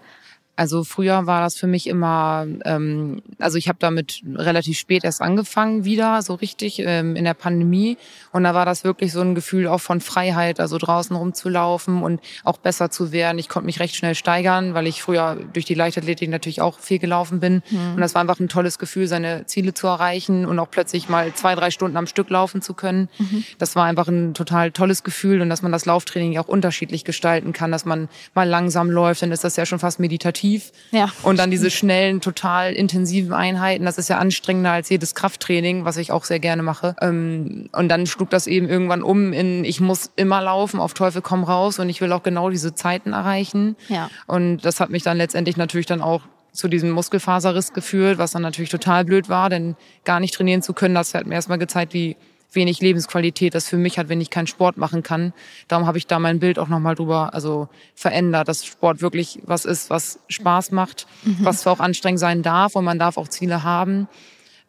Also 0.57 0.85
früher 0.85 1.27
war 1.27 1.41
das 1.41 1.57
für 1.57 1.67
mich 1.67 1.89
immer, 1.89 2.47
ähm, 2.65 3.23
also 3.41 3.59
ich 3.59 3.69
habe 3.69 3.79
damit 3.81 4.23
relativ 4.35 4.79
spät 4.79 5.03
erst 5.03 5.21
angefangen 5.21 5.85
wieder, 5.85 6.23
so 6.23 6.35
richtig 6.35 6.79
ähm, 6.79 7.17
in 7.17 7.25
der 7.25 7.35
Pandemie. 7.35 7.99
Und 8.31 8.45
da 8.45 8.55
war 8.55 8.65
das 8.65 8.85
wirklich 8.85 9.13
so 9.13 9.21
ein 9.21 9.35
Gefühl 9.35 9.67
auch 9.67 9.81
von 9.81 10.01
Freiheit, 10.01 10.61
also 10.61 10.79
draußen 10.79 11.17
rumzulaufen 11.17 12.03
und 12.03 12.21
auch 12.45 12.59
besser 12.59 12.91
zu 12.91 13.11
werden. 13.11 13.39
Ich 13.39 13.49
konnte 13.49 13.67
mich 13.67 13.81
recht 13.81 13.97
schnell 13.97 14.15
steigern, 14.15 14.75
weil 14.75 14.87
ich 14.87 15.03
früher 15.03 15.37
durch 15.53 15.65
die 15.65 15.75
Leichtathletik 15.75 16.31
natürlich 16.31 16.61
auch 16.61 16.79
viel 16.79 17.01
gelaufen 17.01 17.41
bin. 17.41 17.63
Mhm. 17.71 17.95
Und 17.97 18.01
das 18.01 18.15
war 18.15 18.21
einfach 18.21 18.39
ein 18.39 18.49
tolles 18.49 18.79
Gefühl, 18.79 19.09
seine 19.09 19.47
Ziele 19.47 19.75
zu 19.75 19.89
erreichen 19.89 20.47
und 20.47 20.61
auch 20.61 20.71
plötzlich 20.71 21.09
mal 21.09 21.35
zwei, 21.35 21.57
drei 21.57 21.73
Stunden 21.73 21.97
am 21.97 22.07
Stück 22.07 22.31
laufen 22.31 22.63
zu 22.63 22.75
können. 22.75 23.09
Mhm. 23.19 23.45
Das 23.59 23.75
war 23.75 23.87
einfach 23.87 24.07
ein 24.07 24.35
total 24.35 24.71
tolles 24.71 25.03
Gefühl 25.03 25.41
und 25.41 25.51
dass 25.51 25.63
man 25.63 25.73
das 25.73 25.85
Lauftraining 25.85 26.39
auch 26.39 26.47
unterschiedlich 26.47 27.05
gestalten 27.05 27.53
kann, 27.53 27.73
dass 27.73 27.85
man 27.85 28.09
mal 28.35 28.49
langsam 28.49 28.89
läuft, 28.89 29.23
dann 29.23 29.33
ist 29.33 29.43
das 29.43 29.57
ja 29.57 29.67
schon 29.67 29.81
fast 29.81 29.99
meditativ 29.99 30.44
meditativ. 30.45 30.73
Ja. 30.91 31.11
Und 31.23 31.39
dann 31.39 31.51
diese 31.51 31.71
schnellen, 31.71 32.21
total 32.21 32.73
intensiven 32.73 33.33
Einheiten, 33.33 33.85
das 33.85 33.99
ist 33.99 34.09
ja 34.09 34.19
anstrengender 34.19 34.73
als 34.73 34.89
jedes 34.89 35.15
Krafttraining, 35.15 35.85
was 35.85 35.97
ich 35.97 36.13
auch 36.13 36.25
sehr 36.25 36.41
gerne 36.41 36.63
mache. 36.63 36.95
Ähm, 37.01 37.69
und 37.73 37.89
dann 37.89 38.07
schlug 38.07 38.31
das 38.31 38.47
eben 38.47 38.69
irgendwann 38.69 39.03
um 39.03 39.33
in, 39.33 39.65
ich 39.65 39.81
muss 39.81 40.11
immer 40.17 40.43
laufen, 40.43 40.81
auf 40.81 40.95
Teufel 40.95 41.23
komm 41.23 41.45
raus 41.45 41.79
und 41.79 41.89
ich 41.89 42.01
will 42.01 42.13
auch 42.13 42.23
genau 42.23 42.51
diese 42.51 42.75
Zeiten 42.75 43.13
erreichen. 43.13 43.77
Ja. 43.89 44.11
Und 44.27 44.65
das 44.65 44.81
hat 44.81 44.91
mich 44.91 45.03
dann 45.03 45.17
letztendlich 45.17 45.57
natürlich 45.57 45.87
dann 45.87 46.03
auch 46.03 46.23
zu 46.53 46.69
diesem 46.69 46.91
Muskelfaserriss 46.91 47.73
geführt, 47.73 48.19
was 48.19 48.31
dann 48.31 48.43
natürlich 48.43 48.71
total 48.71 49.05
blöd 49.05 49.29
war, 49.29 49.51
denn 49.51 49.75
gar 50.05 50.21
nicht 50.21 50.35
trainieren 50.35 50.63
zu 50.63 50.73
können, 50.73 50.95
das 50.95 51.13
hat 51.13 51.27
mir 51.27 51.35
erstmal 51.35 51.59
gezeigt, 51.59 51.95
wie 51.95 52.17
wenig 52.55 52.81
Lebensqualität 52.81 53.55
das 53.55 53.69
für 53.69 53.77
mich 53.77 53.99
hat, 53.99 54.09
wenn 54.09 54.21
ich 54.21 54.31
keinen 54.31 54.47
Sport 54.47 54.77
machen 54.77 55.03
kann. 55.03 55.33
Darum 55.69 55.87
habe 55.87 55.99
ich 55.99 56.07
da 56.07 56.19
mein 56.19 56.39
Bild 56.39 56.59
auch 56.59 56.69
nochmal 56.69 56.95
drüber 56.95 57.35
also 57.35 57.69
verändert, 57.95 58.49
dass 58.49 58.65
Sport 58.65 59.03
wirklich 59.03 59.41
was 59.45 59.65
ist, 59.65 59.91
was 59.91 60.21
Spaß 60.29 60.73
macht, 60.73 61.07
mhm. 61.25 61.39
was 61.41 61.61
zwar 61.61 61.75
auch 61.75 61.81
anstrengend 61.81 62.21
sein 62.21 62.43
darf 62.43 62.77
und 62.77 62.85
man 62.85 62.99
darf 62.99 63.17
auch 63.17 63.29
Ziele 63.29 63.63
haben, 63.63 64.09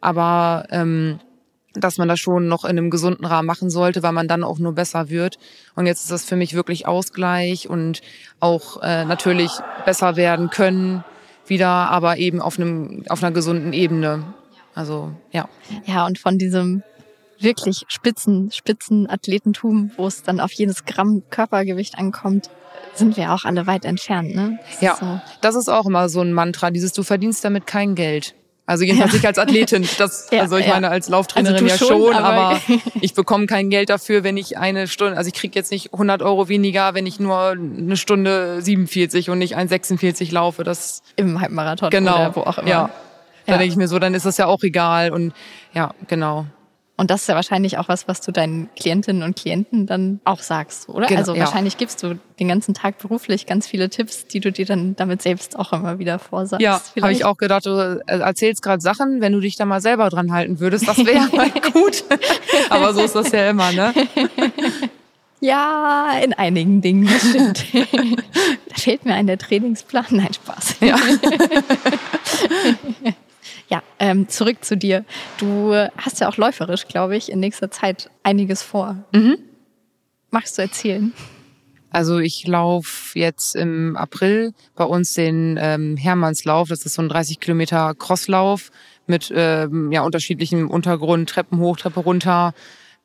aber 0.00 0.66
ähm, 0.70 1.20
dass 1.80 1.98
man 1.98 2.08
das 2.08 2.18
schon 2.18 2.48
noch 2.48 2.64
in 2.64 2.70
einem 2.70 2.90
gesunden 2.90 3.24
Rahmen 3.24 3.46
machen 3.46 3.70
sollte, 3.70 4.02
weil 4.02 4.12
man 4.12 4.28
dann 4.28 4.44
auch 4.44 4.58
nur 4.58 4.72
besser 4.72 5.10
wird. 5.10 5.38
Und 5.74 5.86
jetzt 5.86 6.02
ist 6.02 6.10
das 6.10 6.24
für 6.24 6.36
mich 6.36 6.54
wirklich 6.54 6.86
Ausgleich 6.86 7.68
und 7.68 8.00
auch 8.40 8.82
äh, 8.82 9.04
natürlich 9.04 9.52
besser 9.84 10.16
werden 10.16 10.50
können 10.50 11.04
wieder, 11.46 11.68
aber 11.68 12.16
eben 12.16 12.40
auf 12.40 12.58
einem 12.58 13.04
auf 13.08 13.22
einer 13.22 13.32
gesunden 13.32 13.72
Ebene. 13.72 14.34
Also 14.74 15.12
ja. 15.32 15.48
Ja, 15.86 16.06
und 16.06 16.18
von 16.18 16.38
diesem 16.38 16.82
wirklich 17.38 17.84
Spitzen, 17.88 18.50
Spitzen 18.52 19.08
Athletentum, 19.08 19.90
wo 19.96 20.06
es 20.06 20.22
dann 20.22 20.40
auf 20.40 20.52
jedes 20.52 20.84
Gramm 20.84 21.22
Körpergewicht 21.30 21.98
ankommt, 21.98 22.50
sind 22.94 23.16
wir 23.16 23.32
auch 23.32 23.44
alle 23.44 23.66
weit 23.66 23.84
entfernt, 23.84 24.34
ne? 24.34 24.58
Das 24.70 24.80
ja, 24.80 24.92
ist 24.92 25.00
so. 25.00 25.20
das 25.40 25.54
ist 25.54 25.68
auch 25.68 25.86
immer 25.86 26.08
so 26.08 26.20
ein 26.20 26.32
Mantra, 26.32 26.70
dieses 26.70 26.92
du 26.92 27.02
verdienst 27.02 27.44
damit 27.44 27.66
kein 27.66 27.94
Geld. 27.94 28.34
Also 28.68 28.84
jedenfalls 28.84 29.12
ja. 29.12 29.18
ich 29.20 29.26
als 29.26 29.38
Athletin. 29.38 29.88
Das, 29.96 30.28
ja, 30.32 30.40
also 30.40 30.56
ich 30.56 30.66
ja. 30.66 30.74
meine 30.74 30.88
als 30.88 31.08
Lauftrainerin 31.08 31.70
also 31.70 31.86
ja 31.86 31.88
schon, 31.88 32.14
aber, 32.14 32.26
aber 32.26 32.60
ich 33.00 33.14
bekomme 33.14 33.46
kein 33.46 33.70
Geld 33.70 33.90
dafür, 33.90 34.24
wenn 34.24 34.36
ich 34.36 34.58
eine 34.58 34.88
Stunde, 34.88 35.16
also 35.16 35.28
ich 35.28 35.34
kriege 35.34 35.56
jetzt 35.56 35.70
nicht 35.70 35.92
100 35.92 36.20
Euro 36.22 36.48
weniger, 36.48 36.94
wenn 36.94 37.06
ich 37.06 37.20
nur 37.20 37.50
eine 37.50 37.96
Stunde 37.96 38.60
47 38.60 39.30
und 39.30 39.38
nicht 39.38 39.56
1,46 39.56 40.32
laufe. 40.32 40.64
Das 40.64 41.02
Im 41.14 41.40
Halbmarathon 41.40 41.90
genau, 41.90 42.16
oder 42.16 42.36
wo 42.36 42.40
auch 42.40 42.58
immer. 42.58 42.68
Ja. 42.68 42.90
Da 43.46 43.58
denke 43.58 43.70
ich 43.70 43.76
mir 43.76 43.86
so, 43.86 44.00
dann 44.00 44.14
ist 44.14 44.26
das 44.26 44.38
ja 44.38 44.46
auch 44.46 44.62
egal 44.64 45.12
und 45.12 45.32
ja, 45.72 45.94
genau. 46.08 46.46
Und 46.98 47.10
das 47.10 47.22
ist 47.22 47.28
ja 47.28 47.34
wahrscheinlich 47.34 47.76
auch 47.76 47.88
was, 47.88 48.08
was 48.08 48.22
du 48.22 48.32
deinen 48.32 48.70
Klientinnen 48.74 49.22
und 49.22 49.36
Klienten 49.36 49.86
dann 49.86 50.20
auch 50.24 50.40
sagst, 50.40 50.88
oder? 50.88 51.06
Genau, 51.06 51.20
also 51.20 51.34
ja. 51.34 51.40
wahrscheinlich 51.40 51.76
gibst 51.76 52.02
du 52.02 52.18
den 52.40 52.48
ganzen 52.48 52.72
Tag 52.72 52.98
beruflich 52.98 53.44
ganz 53.44 53.66
viele 53.66 53.90
Tipps, 53.90 54.26
die 54.26 54.40
du 54.40 54.50
dir 54.50 54.64
dann 54.64 54.96
damit 54.96 55.20
selbst 55.20 55.58
auch 55.58 55.74
immer 55.74 55.98
wieder 55.98 56.18
vorsagst. 56.18 56.62
Ja, 56.62 56.80
habe 57.02 57.12
ich 57.12 57.24
auch 57.24 57.36
gedacht, 57.36 57.66
du 57.66 58.02
äh, 58.06 58.18
erzählst 58.18 58.62
gerade 58.62 58.80
Sachen, 58.80 59.20
wenn 59.20 59.32
du 59.32 59.40
dich 59.40 59.56
da 59.56 59.66
mal 59.66 59.82
selber 59.82 60.08
dran 60.08 60.32
halten 60.32 60.58
würdest, 60.58 60.88
das 60.88 61.04
wäre 61.04 61.28
mal 61.36 61.50
gut. 61.50 62.04
Aber 62.70 62.94
so 62.94 63.02
ist 63.02 63.14
das 63.14 63.30
ja 63.30 63.50
immer, 63.50 63.72
ne? 63.72 63.92
Ja, 65.40 66.18
in 66.24 66.32
einigen 66.32 66.80
Dingen, 66.80 67.06
das 67.06 67.28
stimmt. 67.28 67.66
da 68.68 68.74
fehlt 68.74 69.04
mir 69.04 69.14
ein 69.14 69.26
der 69.26 69.36
Trainingsplan. 69.36 70.06
Nein, 70.10 70.32
Spaß. 70.32 70.76
Ja. 70.80 70.96
Ja, 73.68 73.82
ähm, 73.98 74.28
zurück 74.28 74.64
zu 74.64 74.76
dir. 74.76 75.04
Du 75.38 75.74
hast 75.96 76.20
ja 76.20 76.28
auch 76.28 76.36
läuferisch, 76.36 76.86
glaube 76.86 77.16
ich, 77.16 77.30
in 77.30 77.40
nächster 77.40 77.70
Zeit 77.70 78.10
einiges 78.22 78.62
vor. 78.62 78.96
Mhm. 79.12 79.38
Magst 80.30 80.58
du 80.58 80.62
erzählen? 80.62 81.12
Also 81.90 82.18
ich 82.18 82.46
laufe 82.46 83.18
jetzt 83.18 83.56
im 83.56 83.96
April 83.96 84.52
bei 84.74 84.84
uns 84.84 85.14
den 85.14 85.58
ähm, 85.60 85.96
Hermannslauf. 85.96 86.68
Das 86.68 86.84
ist 86.84 86.94
so 86.94 87.02
ein 87.02 87.08
30 87.08 87.40
Kilometer 87.40 87.94
Crosslauf 87.94 88.70
mit 89.06 89.32
ähm, 89.34 89.90
ja, 89.92 90.02
unterschiedlichem 90.02 90.68
Untergrund, 90.68 91.30
Treppen 91.30 91.58
hoch, 91.58 91.76
Treppe 91.76 92.00
runter, 92.00 92.54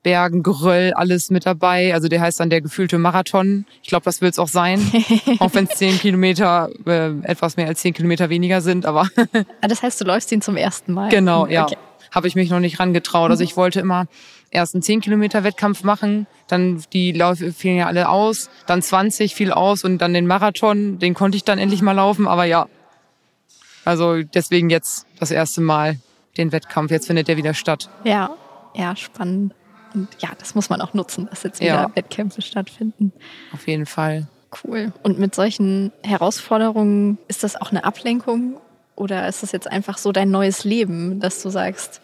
Bergen, 0.04 0.44
Geröll, 0.44 0.94
alles 0.94 1.30
mit 1.30 1.46
dabei. 1.46 1.94
Also 1.94 2.08
der 2.08 2.22
heißt 2.22 2.40
dann 2.40 2.50
der 2.50 2.62
gefühlte 2.62 2.98
Marathon. 2.98 3.66
Ich 3.84 3.90
glaube, 3.90 4.04
das 4.04 4.22
wird 4.22 4.34
es 4.34 4.40
auch 4.40 4.48
sein. 4.48 4.80
auch 5.40 5.54
wenn 5.54 5.66
es 5.66 5.78
zehn 5.78 5.98
Kilometer, 6.00 6.70
äh, 6.86 7.12
etwas 7.24 7.58
mehr 7.58 7.68
als 7.68 7.82
zehn 7.82 7.94
Kilometer 7.94 8.30
weniger 8.30 8.62
sind. 8.62 8.86
Aber 8.86 9.08
ah, 9.62 9.68
das 9.68 9.84
heißt, 9.84 10.02
du 10.02 10.06
läufst 10.06 10.32
ihn 10.32 10.42
zum 10.42 10.58
ersten 10.58 10.94
Mal? 10.94 11.10
Genau, 11.10 11.46
ja. 11.48 11.66
Okay. 11.66 11.78
Habe 12.12 12.28
ich 12.28 12.36
mich 12.36 12.50
noch 12.50 12.60
nicht 12.60 12.80
rangetraut. 12.80 13.30
Also 13.32 13.44
ich 13.44 13.56
wollte 13.56 13.80
immer 13.80 14.08
erst 14.52 14.76
einen 14.76 14.82
10 14.82 15.00
Kilometer 15.02 15.44
Wettkampf 15.44 15.84
machen, 15.84 16.28
dann 16.48 16.84
die 16.92 17.14
Läufe 17.14 17.54
fielen 17.54 17.78
ja 17.78 17.88
alle 17.88 18.10
aus, 18.10 18.50
dann 18.68 18.82
20 18.82 19.34
fiel 19.34 19.52
aus 19.52 19.86
und 19.86 20.00
dann 20.00 20.14
den 20.14 20.28
Marathon, 20.28 21.00
den 21.00 21.14
konnte 21.14 21.38
ich 21.38 21.46
dann 21.46 21.58
endlich 21.58 21.82
mal 21.82 21.94
laufen, 21.94 22.28
aber 22.28 22.44
ja. 22.44 22.68
Also 23.86 24.22
deswegen 24.22 24.70
jetzt 24.70 25.08
das 25.20 25.32
erste 25.32 25.62
Mal 25.62 25.98
den 26.38 26.52
Wettkampf. 26.52 26.92
Jetzt 26.92 27.08
findet 27.08 27.28
der 27.28 27.38
wieder 27.38 27.54
statt. 27.54 27.90
Ja, 28.04 28.32
ja, 28.76 28.96
spannend. 28.96 29.54
Und 29.94 30.08
ja, 30.20 30.30
das 30.38 30.56
muss 30.56 30.70
man 30.70 30.82
auch 30.82 30.94
nutzen, 30.94 31.28
dass 31.30 31.44
jetzt 31.44 31.60
wieder 31.60 31.74
ja. 31.74 31.92
Wettkämpfe 31.96 32.42
stattfinden. 32.42 33.14
Auf 33.54 33.68
jeden 33.68 33.86
Fall. 33.86 34.28
Cool. 34.64 34.92
Und 35.04 35.20
mit 35.20 35.34
solchen 35.34 35.92
Herausforderungen 36.04 37.18
ist 37.28 37.44
das 37.44 37.56
auch 37.56 37.72
eine 37.72 37.84
Ablenkung 37.84 38.58
oder 38.96 39.28
ist 39.28 39.44
das 39.44 39.52
jetzt 39.52 39.68
einfach 39.68 39.98
so 39.98 40.12
dein 40.12 40.30
neues 40.30 40.64
Leben, 40.64 41.20
dass 41.20 41.42
du 41.42 41.50
sagst, 41.50 42.02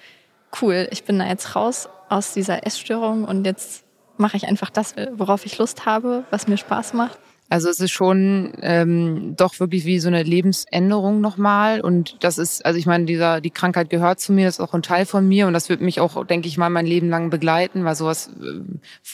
cool, 0.61 0.87
ich 0.91 1.03
bin 1.03 1.19
da 1.19 1.27
jetzt 1.27 1.55
raus 1.55 1.89
aus 2.09 2.33
dieser 2.33 2.65
Essstörung 2.65 3.25
und 3.25 3.45
jetzt 3.45 3.83
mache 4.17 4.37
ich 4.37 4.47
einfach 4.47 4.69
das, 4.69 4.95
worauf 5.13 5.45
ich 5.45 5.57
Lust 5.57 5.85
habe, 5.85 6.23
was 6.31 6.47
mir 6.47 6.57
Spaß 6.57 6.93
macht? 6.93 7.19
Also 7.49 7.69
es 7.69 7.79
ist 7.79 7.91
schon 7.91 8.51
ähm, 8.61 9.35
doch 9.37 9.59
wirklich 9.59 9.85
wie 9.85 9.99
so 9.99 10.09
eine 10.09 10.23
Lebensänderung 10.23 11.21
nochmal. 11.21 11.79
Und 11.79 12.17
das 12.19 12.37
ist, 12.37 12.65
also 12.65 12.77
ich 12.77 12.85
meine, 12.85 13.05
dieser, 13.05 13.39
die 13.39 13.51
Krankheit 13.51 13.89
gehört 13.89 14.19
zu 14.19 14.33
mir, 14.33 14.45
das 14.45 14.55
ist 14.55 14.59
auch 14.59 14.73
ein 14.73 14.81
Teil 14.81 15.05
von 15.05 15.27
mir 15.27 15.47
und 15.47 15.53
das 15.53 15.69
wird 15.69 15.79
mich 15.79 16.01
auch, 16.01 16.25
denke 16.25 16.47
ich 16.49 16.57
mal, 16.57 16.69
mein 16.69 16.85
Leben 16.85 17.09
lang 17.09 17.29
begleiten, 17.29 17.85
weil 17.85 17.95
sowas 17.95 18.31
äh, 18.41 18.59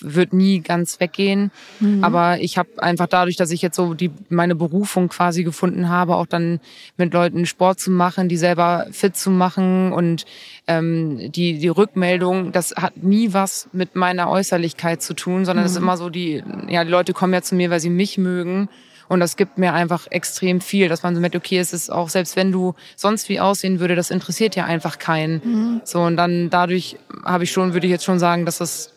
wird 0.02 0.34
nie 0.34 0.62
ganz 0.62 1.00
weggehen. 1.00 1.52
Mhm. 1.80 2.04
Aber 2.04 2.40
ich 2.40 2.58
habe 2.58 2.70
einfach 2.78 3.08
dadurch, 3.08 3.36
dass 3.36 3.52
ich 3.52 3.62
jetzt 3.62 3.76
so 3.76 3.94
die 3.94 4.10
meine 4.30 4.56
Berufung 4.56 5.10
quasi 5.10 5.44
gefunden 5.44 5.90
habe, 5.90 6.16
auch 6.16 6.26
dann 6.26 6.60
mit 6.98 7.14
Leuten 7.14 7.46
Sport 7.46 7.80
zu 7.80 7.92
machen, 7.92 8.30
die 8.30 8.38
selber 8.38 8.88
fit 8.92 9.16
zu 9.16 9.30
machen 9.30 9.94
und 9.94 10.26
ähm, 10.68 11.32
die, 11.32 11.58
die 11.60 11.68
Rückmeldung, 11.68 12.52
das 12.52 12.74
hat 12.76 12.98
nie 12.98 13.34
was 13.34 13.68
mit 13.74 13.96
meiner 13.96 14.30
Äußerlichkeit 14.30 15.02
zu 15.02 15.14
tun, 15.14 15.46
sondern 15.46 15.64
mhm. 15.64 15.66
das 15.66 15.72
ist 15.74 15.78
immer 15.78 15.98
so, 15.98 16.10
die, 16.10 16.44
ja, 16.70 16.84
die 16.84 16.92
Leute 16.92 17.14
kommen 17.14 17.34
ja 17.34 17.42
zu 17.42 17.56
mir, 17.56 17.70
weil 17.70 17.80
sie 17.80 17.90
mich 17.90 18.18
mögen. 18.18 18.70
Und 19.10 19.20
das 19.20 19.36
gibt 19.36 19.58
mir 19.58 19.74
einfach 19.74 20.08
extrem 20.10 20.62
viel, 20.62 20.88
dass 20.88 21.04
man 21.04 21.14
so 21.14 21.22
merkt, 21.22 21.36
okay, 21.36 21.60
es 21.60 21.74
ist 21.74 21.92
auch, 21.92 22.10
selbst 22.10 22.36
wenn 22.36 22.52
du 22.52 22.74
sonst 22.96 23.28
wie 23.30 23.40
aussehen 23.40 23.80
würde, 23.80 23.96
das 23.96 24.10
interessiert 24.10 24.56
ja 24.56 24.66
einfach 24.66 24.98
keinen. 24.98 25.42
Mhm. 25.44 25.82
So, 25.84 26.02
und 26.02 26.16
dann 26.16 26.50
dadurch 26.50 26.98
habe 27.24 27.44
ich 27.44 27.52
schon, 27.52 27.74
würde 27.74 27.86
ich 27.86 27.92
jetzt 27.92 28.06
schon 28.06 28.20
sagen, 28.20 28.46
dass 28.46 28.60
das 28.60 28.94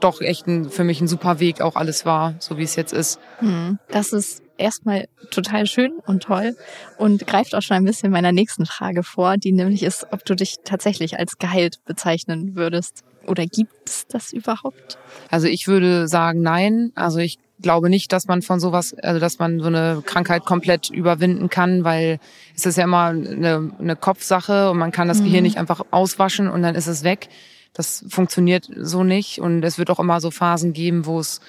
doch 0.00 0.20
echt 0.20 0.46
ein, 0.46 0.70
für 0.70 0.84
mich 0.84 1.00
ein 1.00 1.08
super 1.08 1.40
Weg 1.40 1.62
auch 1.62 1.74
alles 1.74 2.04
war, 2.04 2.34
so 2.38 2.58
wie 2.58 2.62
es 2.62 2.76
jetzt 2.76 2.92
ist. 2.92 3.18
Mhm. 3.40 3.78
Das 3.88 4.12
ist 4.12 4.42
erstmal 4.58 5.08
total 5.30 5.66
schön 5.66 5.92
und 6.06 6.24
toll 6.24 6.56
und 6.98 7.26
greift 7.26 7.54
auch 7.54 7.62
schon 7.62 7.76
ein 7.76 7.84
bisschen 7.84 8.10
meiner 8.10 8.32
nächsten 8.32 8.66
Frage 8.66 9.02
vor, 9.02 9.36
die 9.36 9.52
nämlich 9.52 9.82
ist, 9.82 10.06
ob 10.12 10.24
du 10.24 10.34
dich 10.34 10.56
tatsächlich 10.64 11.18
als 11.18 11.38
geheilt 11.38 11.84
bezeichnen 11.84 12.56
würdest. 12.56 13.04
Oder 13.26 13.46
gibt 13.46 13.72
es 13.88 14.06
das 14.06 14.32
überhaupt? 14.32 14.98
Also 15.30 15.48
ich 15.48 15.66
würde 15.66 16.06
sagen, 16.08 16.42
nein. 16.42 16.92
Also 16.94 17.18
ich 17.18 17.38
glaube 17.60 17.88
nicht, 17.90 18.12
dass 18.12 18.26
man 18.26 18.42
von 18.42 18.60
sowas, 18.60 18.94
also 18.94 19.18
dass 19.20 19.38
man 19.38 19.60
so 19.60 19.66
eine 19.66 20.02
Krankheit 20.04 20.44
komplett 20.44 20.90
überwinden 20.90 21.48
kann, 21.48 21.84
weil 21.84 22.20
es 22.54 22.66
ist 22.66 22.76
ja 22.76 22.84
immer 22.84 23.06
eine, 23.06 23.72
eine 23.78 23.96
Kopfsache 23.96 24.70
und 24.70 24.78
man 24.78 24.92
kann 24.92 25.08
das 25.08 25.20
mhm. 25.20 25.24
Gehirn 25.24 25.42
nicht 25.42 25.58
einfach 25.58 25.80
auswaschen 25.90 26.48
und 26.48 26.62
dann 26.62 26.74
ist 26.74 26.86
es 26.86 27.02
weg. 27.02 27.28
Das 27.72 28.04
funktioniert 28.08 28.70
so 28.74 29.04
nicht 29.04 29.40
und 29.40 29.62
es 29.62 29.78
wird 29.78 29.90
auch 29.90 29.98
immer 29.98 30.20
so 30.20 30.30
Phasen 30.30 30.72
geben, 30.72 31.06
wo 31.06 31.18
es 31.18 31.40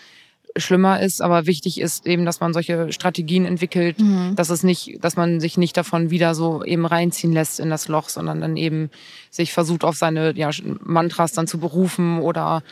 schlimmer 0.56 1.02
ist, 1.02 1.22
aber 1.22 1.46
wichtig 1.46 1.80
ist 1.80 2.08
eben, 2.08 2.26
dass 2.26 2.40
man 2.40 2.54
solche 2.54 2.92
Strategien 2.92 3.46
entwickelt, 3.46 4.00
mhm. 4.00 4.36
dass 4.36 4.50
es 4.50 4.64
nicht, 4.64 5.04
dass 5.04 5.16
man 5.16 5.40
sich 5.40 5.58
nicht 5.58 5.78
davon 5.78 6.10
wieder 6.10 6.36
so 6.36 6.64
eben 6.64 6.86
reinziehen 6.86 7.34
lässt 7.34 7.60
in 7.60 7.70
das 7.70 7.88
Loch, 7.88 8.10
sondern 8.10 8.42
dann 8.42 8.58
eben 8.58 8.90
sich 9.30 9.54
versucht 9.54 9.84
auf 9.84 9.96
seine 9.96 10.36
ja, 10.36 10.50
Mantras 10.82 11.34
dann 11.34 11.48
zu 11.48 11.60
berufen 11.60 12.20
oder 12.20 12.64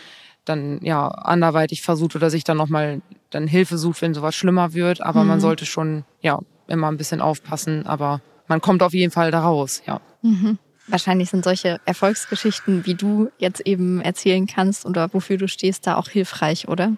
dann 0.46 0.80
ja 0.84 1.08
anderweitig 1.08 1.82
versucht 1.82 2.16
oder 2.16 2.30
sich 2.30 2.44
dann 2.44 2.58
nochmal 2.58 3.02
dann 3.30 3.48
Hilfe 3.48 3.78
sucht, 3.78 4.02
wenn 4.02 4.14
sowas 4.14 4.36
schlimmer 4.36 4.74
wird. 4.74 5.02
Aber 5.02 5.24
mhm. 5.24 5.30
man 5.30 5.40
sollte 5.40 5.66
schon 5.66 6.06
ja 6.22 6.40
immer 6.68 6.88
ein 6.88 6.98
bisschen 6.98 7.22
aufpassen, 7.22 7.86
aber 7.86 8.22
man 8.48 8.62
kommt 8.62 8.84
auf 8.84 8.94
jeden 8.94 9.12
Fall 9.12 9.32
da 9.32 9.42
raus, 9.42 9.82
ja. 9.86 10.02
Mhm. 10.22 10.58
Wahrscheinlich 10.88 11.32
sind 11.32 11.44
solche 11.44 11.80
Erfolgsgeschichten, 11.86 12.86
wie 12.86 12.94
du 12.94 13.32
jetzt 13.40 13.62
eben 13.62 14.02
erzählen 14.02 14.46
kannst 14.46 14.86
oder 14.86 15.12
wofür 15.14 15.38
du 15.38 15.48
stehst, 15.48 15.88
da 15.88 15.96
auch 15.96 16.10
hilfreich, 16.10 16.68
oder? 16.68 16.94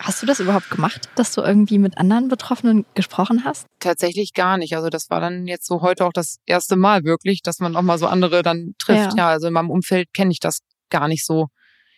Hast 0.00 0.22
du 0.22 0.26
das 0.26 0.38
überhaupt 0.38 0.70
gemacht, 0.70 1.08
dass 1.16 1.32
du 1.32 1.40
irgendwie 1.40 1.78
mit 1.78 1.98
anderen 1.98 2.28
Betroffenen 2.28 2.86
gesprochen 2.94 3.44
hast? 3.44 3.66
Tatsächlich 3.80 4.32
gar 4.32 4.56
nicht. 4.56 4.76
Also 4.76 4.90
das 4.90 5.10
war 5.10 5.20
dann 5.20 5.48
jetzt 5.48 5.66
so 5.66 5.82
heute 5.82 6.04
auch 6.04 6.12
das 6.12 6.38
erste 6.46 6.76
Mal 6.76 7.02
wirklich, 7.02 7.42
dass 7.42 7.58
man 7.58 7.74
auch 7.74 7.82
mal 7.82 7.98
so 7.98 8.06
andere 8.06 8.42
dann 8.42 8.74
trifft. 8.78 9.14
Ja, 9.14 9.16
ja 9.16 9.28
also 9.28 9.48
in 9.48 9.52
meinem 9.52 9.70
Umfeld 9.70 10.14
kenne 10.14 10.30
ich 10.30 10.38
das 10.38 10.60
gar 10.90 11.08
nicht 11.08 11.26
so. 11.26 11.48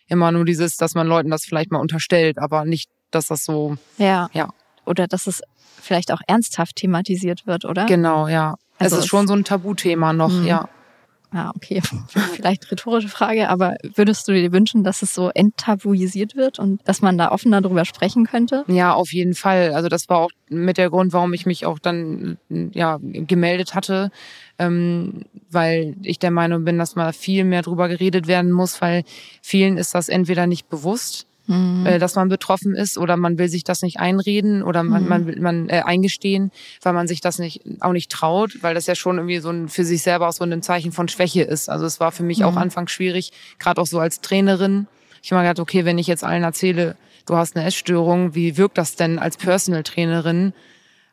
Immer 0.07 0.31
nur 0.31 0.45
dieses, 0.45 0.77
dass 0.77 0.95
man 0.95 1.07
Leuten 1.07 1.29
das 1.29 1.45
vielleicht 1.45 1.71
mal 1.71 1.79
unterstellt, 1.79 2.39
aber 2.39 2.65
nicht, 2.65 2.89
dass 3.11 3.27
das 3.27 3.45
so. 3.45 3.77
Ja. 3.97 4.29
Ja. 4.33 4.49
Oder 4.85 5.07
dass 5.07 5.27
es 5.27 5.41
vielleicht 5.79 6.11
auch 6.11 6.21
ernsthaft 6.27 6.77
thematisiert 6.77 7.45
wird, 7.45 7.65
oder? 7.65 7.85
Genau, 7.85 8.27
ja. 8.27 8.55
Also 8.79 8.97
es 8.97 9.03
ist 9.03 9.09
schon 9.09 9.27
so 9.27 9.33
ein 9.33 9.43
Tabuthema 9.43 10.11
noch, 10.11 10.31
mhm. 10.31 10.47
ja. 10.47 10.69
Ja, 11.33 11.51
okay. 11.55 11.81
Vielleicht 12.35 12.69
rhetorische 12.71 13.07
Frage, 13.07 13.47
aber 13.49 13.77
würdest 13.95 14.27
du 14.27 14.33
dir 14.33 14.51
wünschen, 14.51 14.83
dass 14.83 15.01
es 15.01 15.13
so 15.13 15.29
enttabuisiert 15.29 16.35
wird 16.35 16.59
und 16.59 16.81
dass 16.85 17.01
man 17.01 17.17
da 17.17 17.31
offener 17.31 17.61
darüber 17.61 17.85
sprechen 17.85 18.25
könnte? 18.25 18.65
Ja, 18.67 18.93
auf 18.93 19.13
jeden 19.13 19.33
Fall. 19.33 19.73
Also 19.73 19.87
das 19.87 20.09
war 20.09 20.17
auch 20.17 20.31
mit 20.49 20.77
der 20.77 20.89
Grund, 20.89 21.13
warum 21.13 21.33
ich 21.33 21.45
mich 21.45 21.65
auch 21.65 21.79
dann 21.79 22.37
ja 22.49 22.99
gemeldet 23.01 23.73
hatte, 23.75 24.11
ähm, 24.59 25.23
weil 25.49 25.95
ich 26.03 26.19
der 26.19 26.31
Meinung 26.31 26.65
bin, 26.65 26.77
dass 26.77 26.95
mal 26.95 27.13
viel 27.13 27.45
mehr 27.45 27.61
drüber 27.61 27.87
geredet 27.87 28.27
werden 28.27 28.51
muss, 28.51 28.81
weil 28.81 29.03
vielen 29.41 29.77
ist 29.77 29.95
das 29.95 30.09
entweder 30.09 30.47
nicht 30.47 30.69
bewusst 30.69 31.27
mhm. 31.51 31.85
äh, 31.85 31.99
dass 31.99 32.15
man 32.15 32.29
betroffen 32.29 32.75
ist 32.75 32.97
oder 32.97 33.17
man 33.17 33.37
will 33.37 33.49
sich 33.49 33.63
das 33.63 33.81
nicht 33.81 33.99
einreden 33.99 34.63
oder 34.63 34.83
man, 34.83 35.03
mhm. 35.03 35.09
man 35.09 35.27
will 35.27 35.39
man 35.39 35.69
äh, 35.69 35.81
eingestehen, 35.85 36.51
weil 36.81 36.93
man 36.93 37.07
sich 37.07 37.21
das 37.21 37.39
nicht 37.39 37.61
auch 37.81 37.93
nicht 37.93 38.11
traut, 38.11 38.57
weil 38.61 38.73
das 38.73 38.87
ja 38.87 38.95
schon 38.95 39.17
irgendwie 39.17 39.39
so 39.39 39.49
ein 39.49 39.69
für 39.69 39.85
sich 39.85 40.01
selber 40.01 40.29
auch 40.29 40.33
so 40.33 40.43
ein 40.43 40.61
Zeichen 40.61 40.91
von 40.91 41.07
Schwäche 41.07 41.43
ist. 41.43 41.69
Also 41.69 41.85
es 41.85 41.99
war 41.99 42.11
für 42.11 42.23
mich 42.23 42.39
mhm. 42.39 42.45
auch 42.45 42.55
anfangs 42.55 42.91
schwierig, 42.91 43.31
gerade 43.59 43.81
auch 43.81 43.87
so 43.87 43.99
als 43.99 44.21
Trainerin. 44.21 44.87
Ich 45.21 45.31
habe 45.31 45.41
mir 45.41 45.49
gedacht, 45.49 45.61
okay, 45.61 45.85
wenn 45.85 45.97
ich 45.97 46.07
jetzt 46.07 46.23
allen 46.23 46.43
erzähle, 46.43 46.95
du 47.25 47.35
hast 47.35 47.55
eine 47.55 47.65
Essstörung, 47.65 48.33
wie 48.35 48.57
wirkt 48.57 48.77
das 48.77 48.95
denn 48.95 49.19
als 49.19 49.37
Personal 49.37 49.83
Trainerin? 49.83 50.53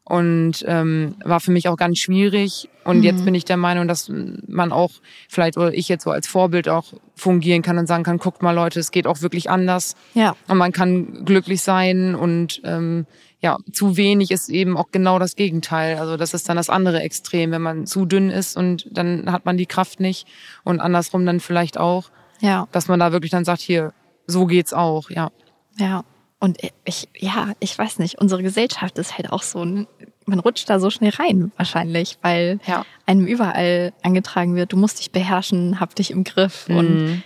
Und 0.08 0.64
ähm, 0.66 1.16
war 1.22 1.38
für 1.38 1.50
mich 1.50 1.68
auch 1.68 1.76
ganz 1.76 1.98
schwierig. 1.98 2.70
Und 2.84 2.98
mhm. 2.98 3.02
jetzt 3.02 3.24
bin 3.26 3.34
ich 3.34 3.44
der 3.44 3.58
Meinung, 3.58 3.86
dass 3.86 4.10
man 4.46 4.72
auch 4.72 4.92
vielleicht 5.28 5.58
oder 5.58 5.74
ich 5.74 5.86
jetzt 5.88 6.04
so 6.04 6.10
als 6.10 6.26
Vorbild 6.26 6.66
auch 6.66 6.94
fungieren 7.14 7.60
kann 7.60 7.76
und 7.76 7.86
sagen 7.86 8.04
kann, 8.04 8.16
guckt 8.16 8.42
mal 8.42 8.52
Leute, 8.52 8.80
es 8.80 8.90
geht 8.90 9.06
auch 9.06 9.20
wirklich 9.20 9.50
anders. 9.50 9.96
Ja. 10.14 10.34
Und 10.48 10.56
man 10.56 10.72
kann 10.72 11.26
glücklich 11.26 11.60
sein 11.60 12.14
und 12.14 12.62
ähm, 12.64 13.04
ja, 13.40 13.58
zu 13.70 13.98
wenig 13.98 14.30
ist 14.30 14.48
eben 14.48 14.78
auch 14.78 14.90
genau 14.92 15.18
das 15.18 15.36
Gegenteil. 15.36 15.98
Also 15.98 16.16
das 16.16 16.32
ist 16.32 16.48
dann 16.48 16.56
das 16.56 16.70
andere 16.70 17.02
Extrem, 17.02 17.50
wenn 17.50 17.62
man 17.62 17.86
zu 17.86 18.06
dünn 18.06 18.30
ist 18.30 18.56
und 18.56 18.86
dann 18.90 19.30
hat 19.30 19.44
man 19.44 19.58
die 19.58 19.66
Kraft 19.66 20.00
nicht 20.00 20.26
und 20.64 20.80
andersrum 20.80 21.26
dann 21.26 21.40
vielleicht 21.40 21.76
auch. 21.76 22.10
Ja. 22.40 22.66
Dass 22.72 22.88
man 22.88 22.98
da 22.98 23.12
wirklich 23.12 23.30
dann 23.30 23.44
sagt, 23.44 23.60
hier, 23.60 23.92
so 24.26 24.46
geht's 24.46 24.72
auch, 24.72 25.10
ja. 25.10 25.30
Ja. 25.76 26.02
Und 26.40 26.58
ich, 26.84 27.08
ja, 27.16 27.52
ich 27.58 27.76
weiß 27.76 27.98
nicht, 27.98 28.18
unsere 28.18 28.42
Gesellschaft 28.42 28.96
ist 28.98 29.18
halt 29.18 29.32
auch 29.32 29.42
so, 29.42 29.64
man 29.64 30.38
rutscht 30.38 30.70
da 30.70 30.78
so 30.78 30.88
schnell 30.88 31.10
rein 31.10 31.50
wahrscheinlich, 31.56 32.18
weil 32.22 32.60
ja. 32.66 32.84
einem 33.06 33.26
überall 33.26 33.92
angetragen 34.02 34.54
wird, 34.54 34.72
du 34.72 34.76
musst 34.76 35.00
dich 35.00 35.10
beherrschen, 35.10 35.80
hab 35.80 35.96
dich 35.96 36.12
im 36.12 36.22
Griff 36.22 36.68
mhm. 36.68 36.76
und 36.76 37.22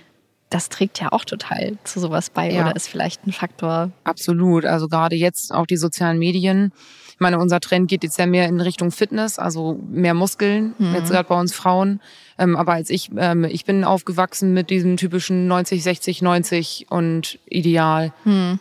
das 0.49 0.69
trägt 0.69 1.01
ja 1.01 1.13
auch 1.13 1.25
total 1.25 1.79
zu 1.85 2.01
sowas 2.01 2.31
bei 2.31 2.51
ja. 2.51 2.63
oder 2.63 2.77
ist 2.77 2.89
vielleicht 2.89 3.27
ein 3.27 3.33
Faktor. 3.33 3.91
Absolut, 4.05 4.65
also 4.65 4.89
gerade 4.89 5.17
jetzt 5.17 5.53
auch 5.53 5.67
die 5.67 5.77
sozialen 5.77 6.19
Medien. 6.19 6.73
Ich 7.11 7.21
meine, 7.21 7.39
unser 7.39 7.61
Trend 7.61 7.89
geht 7.89 8.05
jetzt 8.05 8.19
ja 8.19 8.27
mehr 8.27 8.49
in 8.49 8.61
Richtung 8.61 8.91
Fitness, 8.91 9.39
also 9.39 9.79
mehr 9.91 10.15
Muskeln, 10.15 10.75
mhm. 10.79 10.95
jetzt 10.95 11.11
gerade 11.11 11.29
bei 11.29 11.39
uns 11.39 11.55
Frauen. 11.55 12.01
Ähm, 12.39 12.57
aber 12.57 12.73
als 12.73 12.91
ich, 12.91 13.11
ähm, 13.17 13.45
ich 13.45 13.65
bin 13.65 13.85
aufgewachsen 13.85 14.53
mit 14.55 14.71
diesem 14.71 14.97
typischen 14.97 15.47
90, 15.47 15.83
60, 15.83 16.23
90 16.23 16.87
und 16.91 17.39
Ideal. 17.47 18.13
Mhm. 18.25 18.59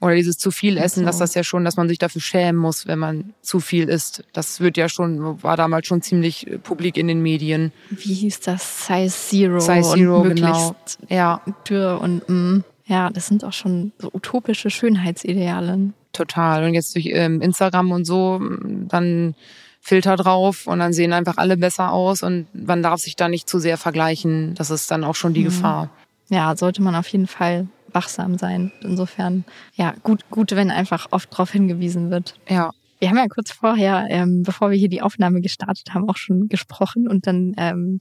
Oder 0.00 0.14
dieses 0.14 0.38
zu 0.38 0.50
viel 0.50 0.78
Essen, 0.78 1.00
so. 1.00 1.06
dass 1.06 1.18
das 1.18 1.34
ja 1.34 1.44
schon, 1.44 1.64
dass 1.64 1.76
man 1.76 1.88
sich 1.88 1.98
dafür 1.98 2.22
schämen 2.22 2.60
muss, 2.60 2.86
wenn 2.86 2.98
man 2.98 3.34
zu 3.42 3.60
viel 3.60 3.88
isst. 3.88 4.24
Das 4.32 4.60
wird 4.60 4.78
ja 4.78 4.88
schon, 4.88 5.42
war 5.42 5.58
damals 5.58 5.86
schon 5.86 6.00
ziemlich 6.00 6.46
äh, 6.46 6.58
publik 6.58 6.96
in 6.96 7.06
den 7.06 7.20
Medien. 7.20 7.72
Wie 7.90 8.14
hieß 8.14 8.40
das? 8.40 8.86
Size 8.86 9.10
Zero. 9.10 9.60
Size 9.60 9.94
Zero, 9.94 10.20
und 10.22 10.34
genau. 10.34 10.74
Ja. 11.08 11.42
Dürr 11.68 12.00
und 12.00 12.26
mm, 12.28 12.64
ja, 12.86 13.10
das 13.10 13.26
sind 13.26 13.44
auch 13.44 13.52
schon 13.52 13.92
so 13.98 14.10
utopische 14.12 14.70
Schönheitsideale. 14.70 15.92
Total. 16.12 16.64
Und 16.64 16.74
jetzt 16.74 16.94
durch 16.94 17.06
ähm, 17.06 17.42
Instagram 17.42 17.92
und 17.92 18.04
so, 18.04 18.40
dann 18.88 19.34
Filter 19.80 20.16
drauf 20.16 20.66
und 20.66 20.78
dann 20.78 20.92
sehen 20.92 21.12
einfach 21.12 21.36
alle 21.36 21.56
besser 21.56 21.92
aus 21.92 22.22
und 22.22 22.46
man 22.52 22.82
darf 22.82 23.00
sich 23.00 23.16
da 23.16 23.28
nicht 23.28 23.48
zu 23.48 23.58
sehr 23.58 23.78
vergleichen. 23.78 24.54
Das 24.54 24.70
ist 24.70 24.90
dann 24.90 25.04
auch 25.04 25.14
schon 25.14 25.34
die 25.34 25.40
mhm. 25.40 25.44
Gefahr. 25.44 25.90
Ja, 26.28 26.56
sollte 26.56 26.82
man 26.82 26.94
auf 26.94 27.08
jeden 27.08 27.26
Fall 27.26 27.66
wachsam 27.92 28.38
sein. 28.38 28.72
Insofern, 28.82 29.44
ja, 29.74 29.94
gut, 30.02 30.28
gut, 30.30 30.52
wenn 30.52 30.70
einfach 30.70 31.08
oft 31.10 31.32
darauf 31.32 31.50
hingewiesen 31.50 32.10
wird. 32.10 32.34
Ja. 32.48 32.70
Wir 32.98 33.08
haben 33.08 33.16
ja 33.16 33.28
kurz 33.28 33.50
vorher, 33.50 34.06
ähm, 34.10 34.42
bevor 34.42 34.70
wir 34.70 34.76
hier 34.76 34.90
die 34.90 35.00
Aufnahme 35.00 35.40
gestartet 35.40 35.94
haben, 35.94 36.08
auch 36.08 36.18
schon 36.18 36.48
gesprochen 36.48 37.08
und 37.08 37.26
dann 37.26 37.54
ähm, 37.56 37.98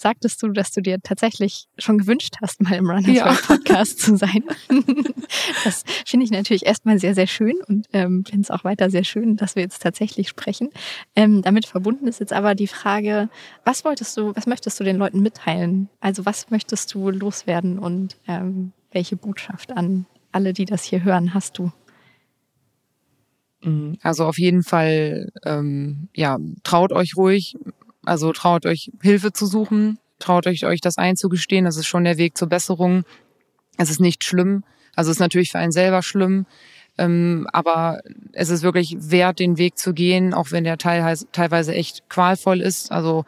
sagtest 0.00 0.42
du, 0.42 0.48
dass 0.48 0.72
du 0.72 0.80
dir 0.80 0.98
tatsächlich 1.02 1.66
schon 1.78 1.98
gewünscht 1.98 2.36
hast, 2.40 2.62
mal 2.62 2.74
im 2.74 2.88
Runners 2.88 3.06
ja. 3.06 3.34
Podcast 3.34 4.00
zu 4.00 4.16
sein. 4.16 4.44
das 5.64 5.84
finde 6.06 6.24
ich 6.24 6.30
natürlich 6.30 6.64
erstmal 6.64 6.98
sehr, 6.98 7.14
sehr 7.14 7.26
schön 7.26 7.56
und 7.68 7.86
ähm, 7.92 8.24
finde 8.24 8.42
es 8.42 8.50
auch 8.50 8.64
weiter 8.64 8.90
sehr 8.90 9.04
schön, 9.04 9.36
dass 9.36 9.56
wir 9.56 9.62
jetzt 9.62 9.82
tatsächlich 9.82 10.28
sprechen. 10.28 10.70
Ähm, 11.14 11.42
damit 11.42 11.66
verbunden 11.66 12.06
ist 12.06 12.18
jetzt 12.18 12.32
aber 12.32 12.54
die 12.54 12.66
Frage, 12.66 13.28
was 13.64 13.84
wolltest 13.84 14.16
du, 14.16 14.34
was 14.34 14.46
möchtest 14.46 14.80
du 14.80 14.84
den 14.84 14.96
Leuten 14.96 15.20
mitteilen? 15.20 15.90
Also 16.00 16.24
was 16.24 16.50
möchtest 16.50 16.94
du 16.94 17.10
loswerden 17.10 17.78
und 17.78 18.16
ähm, 18.26 18.72
welche 18.92 19.16
Botschaft 19.16 19.72
an 19.72 20.06
alle, 20.32 20.52
die 20.52 20.64
das 20.64 20.84
hier 20.84 21.02
hören, 21.02 21.34
hast 21.34 21.58
du? 21.58 21.72
Also 24.02 24.24
auf 24.24 24.38
jeden 24.38 24.62
Fall, 24.62 25.32
ähm, 25.44 26.08
ja, 26.14 26.38
traut 26.62 26.92
euch 26.92 27.16
ruhig, 27.16 27.56
also 28.04 28.32
traut 28.32 28.64
euch 28.64 28.90
Hilfe 29.02 29.32
zu 29.32 29.46
suchen, 29.46 29.98
traut 30.18 30.46
euch 30.46 30.64
euch 30.64 30.80
das 30.80 30.98
einzugestehen. 30.98 31.64
Das 31.64 31.76
ist 31.76 31.86
schon 31.86 32.04
der 32.04 32.16
Weg 32.16 32.38
zur 32.38 32.48
Besserung. 32.48 33.04
Es 33.76 33.90
ist 33.90 34.00
nicht 34.00 34.24
schlimm. 34.24 34.64
Also 34.94 35.10
es 35.10 35.16
ist 35.16 35.20
natürlich 35.20 35.50
für 35.50 35.58
einen 35.58 35.72
selber 35.72 36.02
schlimm. 36.02 36.46
Ähm, 36.98 37.46
aber 37.52 38.00
es 38.32 38.50
ist 38.50 38.62
wirklich 38.62 38.96
wert, 38.98 39.38
den 39.38 39.58
Weg 39.58 39.78
zu 39.78 39.94
gehen, 39.94 40.34
auch 40.34 40.52
wenn 40.52 40.64
der 40.64 40.78
teilweise 40.78 41.74
echt 41.74 42.08
qualvoll 42.08 42.60
ist. 42.60 42.92
Also 42.92 43.24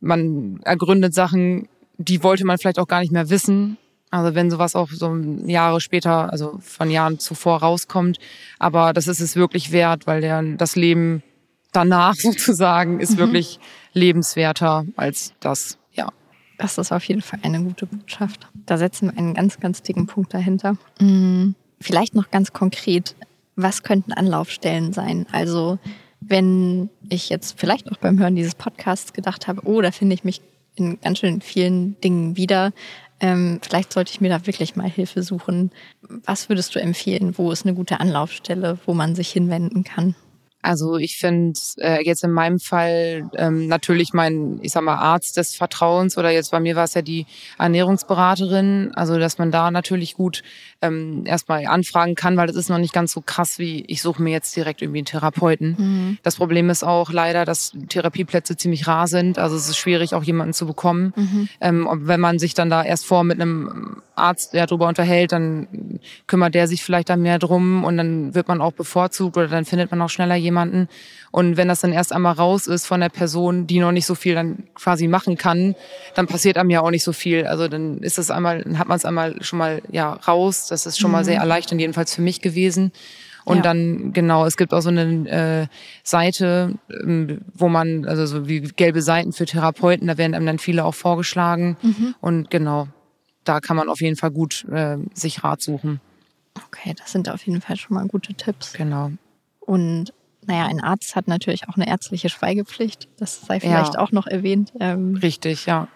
man 0.00 0.60
ergründet 0.64 1.14
Sachen, 1.14 1.68
die 1.98 2.22
wollte 2.22 2.44
man 2.44 2.58
vielleicht 2.58 2.78
auch 2.78 2.88
gar 2.88 3.00
nicht 3.00 3.12
mehr 3.12 3.30
wissen. 3.30 3.78
Also 4.10 4.34
wenn 4.34 4.50
sowas 4.50 4.74
auch 4.74 4.88
so 4.90 5.14
Jahre 5.46 5.80
später, 5.80 6.32
also 6.32 6.58
von 6.60 6.90
Jahren 6.90 7.18
zuvor 7.18 7.58
rauskommt. 7.58 8.18
Aber 8.58 8.92
das 8.92 9.06
ist 9.06 9.20
es 9.20 9.36
wirklich 9.36 9.70
wert, 9.70 10.06
weil 10.06 10.20
der, 10.20 10.42
das 10.42 10.76
Leben 10.76 11.22
danach 11.72 12.14
sozusagen 12.18 13.00
ist 13.00 13.12
mhm. 13.12 13.18
wirklich 13.18 13.60
lebenswerter 13.92 14.84
als 14.96 15.32
das, 15.40 15.78
ja. 15.92 16.08
Das 16.58 16.76
ist 16.76 16.92
auf 16.92 17.04
jeden 17.04 17.22
Fall 17.22 17.40
eine 17.42 17.62
gute 17.62 17.86
Botschaft. 17.86 18.48
Da 18.66 18.76
setzen 18.78 19.10
wir 19.10 19.18
einen 19.18 19.34
ganz, 19.34 19.60
ganz 19.60 19.82
dicken 19.82 20.06
Punkt 20.06 20.34
dahinter. 20.34 20.76
Mhm. 21.00 21.54
Vielleicht 21.80 22.14
noch 22.14 22.30
ganz 22.30 22.52
konkret, 22.52 23.14
was 23.56 23.82
könnten 23.82 24.12
Anlaufstellen 24.12 24.92
sein? 24.92 25.26
Also 25.32 25.78
wenn 26.20 26.90
ich 27.08 27.30
jetzt 27.30 27.58
vielleicht 27.58 27.90
auch 27.90 27.96
beim 27.96 28.18
Hören 28.18 28.36
dieses 28.36 28.54
Podcasts 28.54 29.12
gedacht 29.12 29.48
habe, 29.48 29.62
oh, 29.64 29.80
da 29.80 29.90
finde 29.90 30.14
ich 30.14 30.24
mich 30.24 30.42
in 30.76 31.00
ganz 31.00 31.18
schön 31.18 31.40
vielen 31.40 31.98
Dingen 32.00 32.36
wieder. 32.36 32.72
Ähm, 33.20 33.60
vielleicht 33.62 33.92
sollte 33.92 34.12
ich 34.12 34.20
mir 34.20 34.30
da 34.30 34.46
wirklich 34.46 34.76
mal 34.76 34.88
Hilfe 34.88 35.22
suchen. 35.22 35.70
Was 36.24 36.48
würdest 36.48 36.74
du 36.74 36.80
empfehlen? 36.80 37.36
Wo 37.36 37.52
ist 37.52 37.66
eine 37.66 37.74
gute 37.74 38.00
Anlaufstelle, 38.00 38.78
wo 38.86 38.94
man 38.94 39.14
sich 39.14 39.30
hinwenden 39.30 39.84
kann? 39.84 40.14
Also 40.62 40.98
ich 40.98 41.16
finde 41.16 41.58
äh, 41.78 42.04
jetzt 42.04 42.22
in 42.22 42.32
meinem 42.32 42.58
Fall 42.58 43.30
ähm, 43.36 43.66
natürlich 43.66 44.12
mein, 44.12 44.58
ich 44.62 44.72
sag 44.72 44.82
mal, 44.82 44.96
Arzt 44.96 45.38
des 45.38 45.54
Vertrauens 45.54 46.18
oder 46.18 46.30
jetzt 46.30 46.50
bei 46.50 46.60
mir 46.60 46.76
war 46.76 46.84
es 46.84 46.92
ja 46.92 47.00
die 47.00 47.24
Ernährungsberaterin, 47.58 48.92
also 48.94 49.18
dass 49.18 49.38
man 49.38 49.50
da 49.50 49.70
natürlich 49.70 50.14
gut 50.14 50.42
ähm, 50.82 51.24
erstmal 51.26 51.66
anfragen 51.66 52.14
kann, 52.14 52.36
weil 52.36 52.46
das 52.46 52.56
ist 52.56 52.70
noch 52.70 52.78
nicht 52.78 52.92
ganz 52.92 53.12
so 53.12 53.20
krass 53.20 53.58
wie 53.58 53.84
ich 53.86 54.02
suche 54.02 54.22
mir 54.22 54.30
jetzt 54.30 54.56
direkt 54.56 54.82
irgendwie 54.82 55.00
einen 55.00 55.06
Therapeuten. 55.06 55.76
Mhm. 55.78 56.18
Das 56.22 56.36
Problem 56.36 56.70
ist 56.70 56.82
auch 56.82 57.10
leider, 57.10 57.44
dass 57.44 57.72
Therapieplätze 57.88 58.56
ziemlich 58.56 58.86
rar 58.86 59.06
sind, 59.06 59.38
also 59.38 59.56
es 59.56 59.68
ist 59.68 59.76
schwierig 59.76 60.14
auch 60.14 60.22
jemanden 60.22 60.54
zu 60.54 60.66
bekommen. 60.66 61.12
Mhm. 61.16 61.48
Ähm, 61.60 61.88
wenn 61.92 62.20
man 62.20 62.38
sich 62.38 62.54
dann 62.54 62.70
da 62.70 62.82
erst 62.82 63.06
vor 63.06 63.24
mit 63.24 63.40
einem 63.40 64.02
Arzt 64.14 64.54
der 64.54 64.66
darüber 64.66 64.86
unterhält, 64.86 65.32
dann 65.32 66.00
kümmert 66.26 66.54
der 66.54 66.68
sich 66.68 66.84
vielleicht 66.84 67.08
da 67.08 67.16
mehr 67.16 67.38
drum 67.38 67.84
und 67.84 67.96
dann 67.96 68.34
wird 68.34 68.48
man 68.48 68.60
auch 68.60 68.72
bevorzugt 68.72 69.36
oder 69.36 69.48
dann 69.48 69.64
findet 69.64 69.90
man 69.90 70.00
auch 70.02 70.10
schneller 70.10 70.36
jemanden. 70.36 70.88
Und 71.32 71.56
wenn 71.56 71.68
das 71.68 71.80
dann 71.80 71.92
erst 71.92 72.12
einmal 72.12 72.34
raus 72.34 72.66
ist 72.66 72.86
von 72.86 73.00
der 73.00 73.08
Person, 73.08 73.66
die 73.66 73.78
noch 73.78 73.92
nicht 73.92 74.06
so 74.06 74.14
viel 74.14 74.34
dann 74.34 74.64
quasi 74.74 75.06
machen 75.06 75.36
kann, 75.36 75.76
dann 76.14 76.26
passiert 76.26 76.58
einem 76.58 76.70
ja 76.70 76.80
auch 76.80 76.90
nicht 76.90 77.04
so 77.04 77.12
viel. 77.12 77.46
Also 77.46 77.68
dann 77.68 77.98
ist 77.98 78.18
es 78.18 78.30
einmal, 78.30 78.62
dann 78.62 78.78
hat 78.78 78.88
man 78.88 78.96
es 78.96 79.04
einmal 79.04 79.42
schon 79.42 79.58
mal 79.58 79.80
ja 79.90 80.12
raus. 80.12 80.66
Das 80.70 80.86
ist 80.86 80.98
schon 80.98 81.10
mhm. 81.10 81.12
mal 81.12 81.24
sehr 81.24 81.38
erleichternd, 81.38 81.80
jedenfalls 81.80 82.14
für 82.14 82.22
mich 82.22 82.40
gewesen. 82.40 82.92
Und 83.44 83.58
ja. 83.58 83.62
dann, 83.62 84.12
genau, 84.12 84.44
es 84.44 84.56
gibt 84.56 84.74
auch 84.74 84.80
so 84.80 84.90
eine 84.90 85.28
äh, 85.28 85.66
Seite, 86.04 86.78
ähm, 86.90 87.40
wo 87.54 87.68
man, 87.68 88.04
also 88.06 88.26
so 88.26 88.48
wie 88.48 88.60
gelbe 88.60 89.02
Seiten 89.02 89.32
für 89.32 89.46
Therapeuten, 89.46 90.06
da 90.06 90.18
werden 90.18 90.34
einem 90.34 90.46
dann 90.46 90.58
viele 90.58 90.84
auch 90.84 90.94
vorgeschlagen. 90.94 91.76
Mhm. 91.82 92.14
Und 92.20 92.50
genau, 92.50 92.88
da 93.44 93.60
kann 93.60 93.76
man 93.76 93.88
auf 93.88 94.00
jeden 94.00 94.16
Fall 94.16 94.30
gut 94.30 94.64
äh, 94.70 94.98
sich 95.14 95.42
Rat 95.42 95.62
suchen. 95.62 96.00
Okay, 96.66 96.94
das 96.98 97.12
sind 97.12 97.28
auf 97.28 97.46
jeden 97.46 97.60
Fall 97.60 97.76
schon 97.76 97.94
mal 97.94 98.06
gute 98.06 98.34
Tipps. 98.34 98.72
Genau. 98.74 99.12
Und 99.60 100.12
naja, 100.46 100.66
ein 100.66 100.80
Arzt 100.80 101.16
hat 101.16 101.28
natürlich 101.28 101.68
auch 101.68 101.76
eine 101.76 101.88
ärztliche 101.88 102.28
Schweigepflicht. 102.28 103.08
Das 103.18 103.40
sei 103.42 103.60
vielleicht 103.60 103.94
ja. 103.94 104.00
auch 104.00 104.12
noch 104.12 104.26
erwähnt. 104.26 104.72
Ähm, 104.80 105.16
Richtig, 105.16 105.66
ja. 105.66 105.88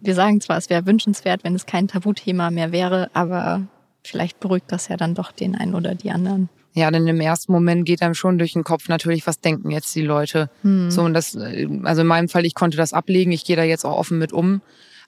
Wir 0.00 0.14
sagen 0.14 0.40
zwar, 0.40 0.56
es 0.56 0.70
wäre 0.70 0.86
wünschenswert, 0.86 1.44
wenn 1.44 1.54
es 1.54 1.66
kein 1.66 1.88
Tabuthema 1.88 2.50
mehr 2.50 2.72
wäre, 2.72 3.10
aber 3.12 3.66
vielleicht 4.04 4.40
beruhigt 4.40 4.66
das 4.68 4.88
ja 4.88 4.96
dann 4.96 5.14
doch 5.14 5.32
den 5.32 5.54
einen 5.54 5.74
oder 5.74 5.94
die 5.94 6.10
anderen. 6.10 6.48
Ja, 6.72 6.90
denn 6.90 7.06
im 7.08 7.20
ersten 7.20 7.52
Moment 7.52 7.84
geht 7.84 8.00
einem 8.00 8.14
schon 8.14 8.38
durch 8.38 8.52
den 8.52 8.62
Kopf 8.62 8.88
natürlich, 8.88 9.26
was 9.26 9.40
denken 9.40 9.70
jetzt 9.70 9.94
die 9.94 10.02
Leute. 10.02 10.50
Hm. 10.62 10.90
So 10.90 11.02
und 11.02 11.14
das, 11.14 11.36
also 11.36 12.02
in 12.02 12.06
meinem 12.06 12.28
Fall, 12.28 12.46
ich 12.46 12.54
konnte 12.54 12.76
das 12.76 12.92
ablegen, 12.92 13.32
ich 13.32 13.44
gehe 13.44 13.56
da 13.56 13.64
jetzt 13.64 13.84
auch 13.84 13.96
offen 13.96 14.18
mit 14.18 14.32
um. 14.32 14.60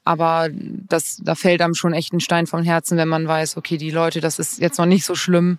Aber 0.05 0.49
das, 0.53 1.21
da 1.23 1.37
fällt 1.37 1.63
einem 1.63 1.75
schon 1.75 1.93
echt 1.93 2.13
ein 2.13 2.19
Stein 2.19 2.49
vom 2.49 2.65
Herzen, 2.65 2.99
wenn 2.99 3.09
man 3.09 3.29
weiß, 3.29 3.57
okay, 3.57 3.77
die 3.77 3.93
Leute, 3.93 4.21
das 4.21 4.41
ist 4.41 4.61
jetzt 4.61 4.79
noch 4.79 4.87
nicht 4.87 5.05
so 5.05 5.15
schlimm. 5.15 5.59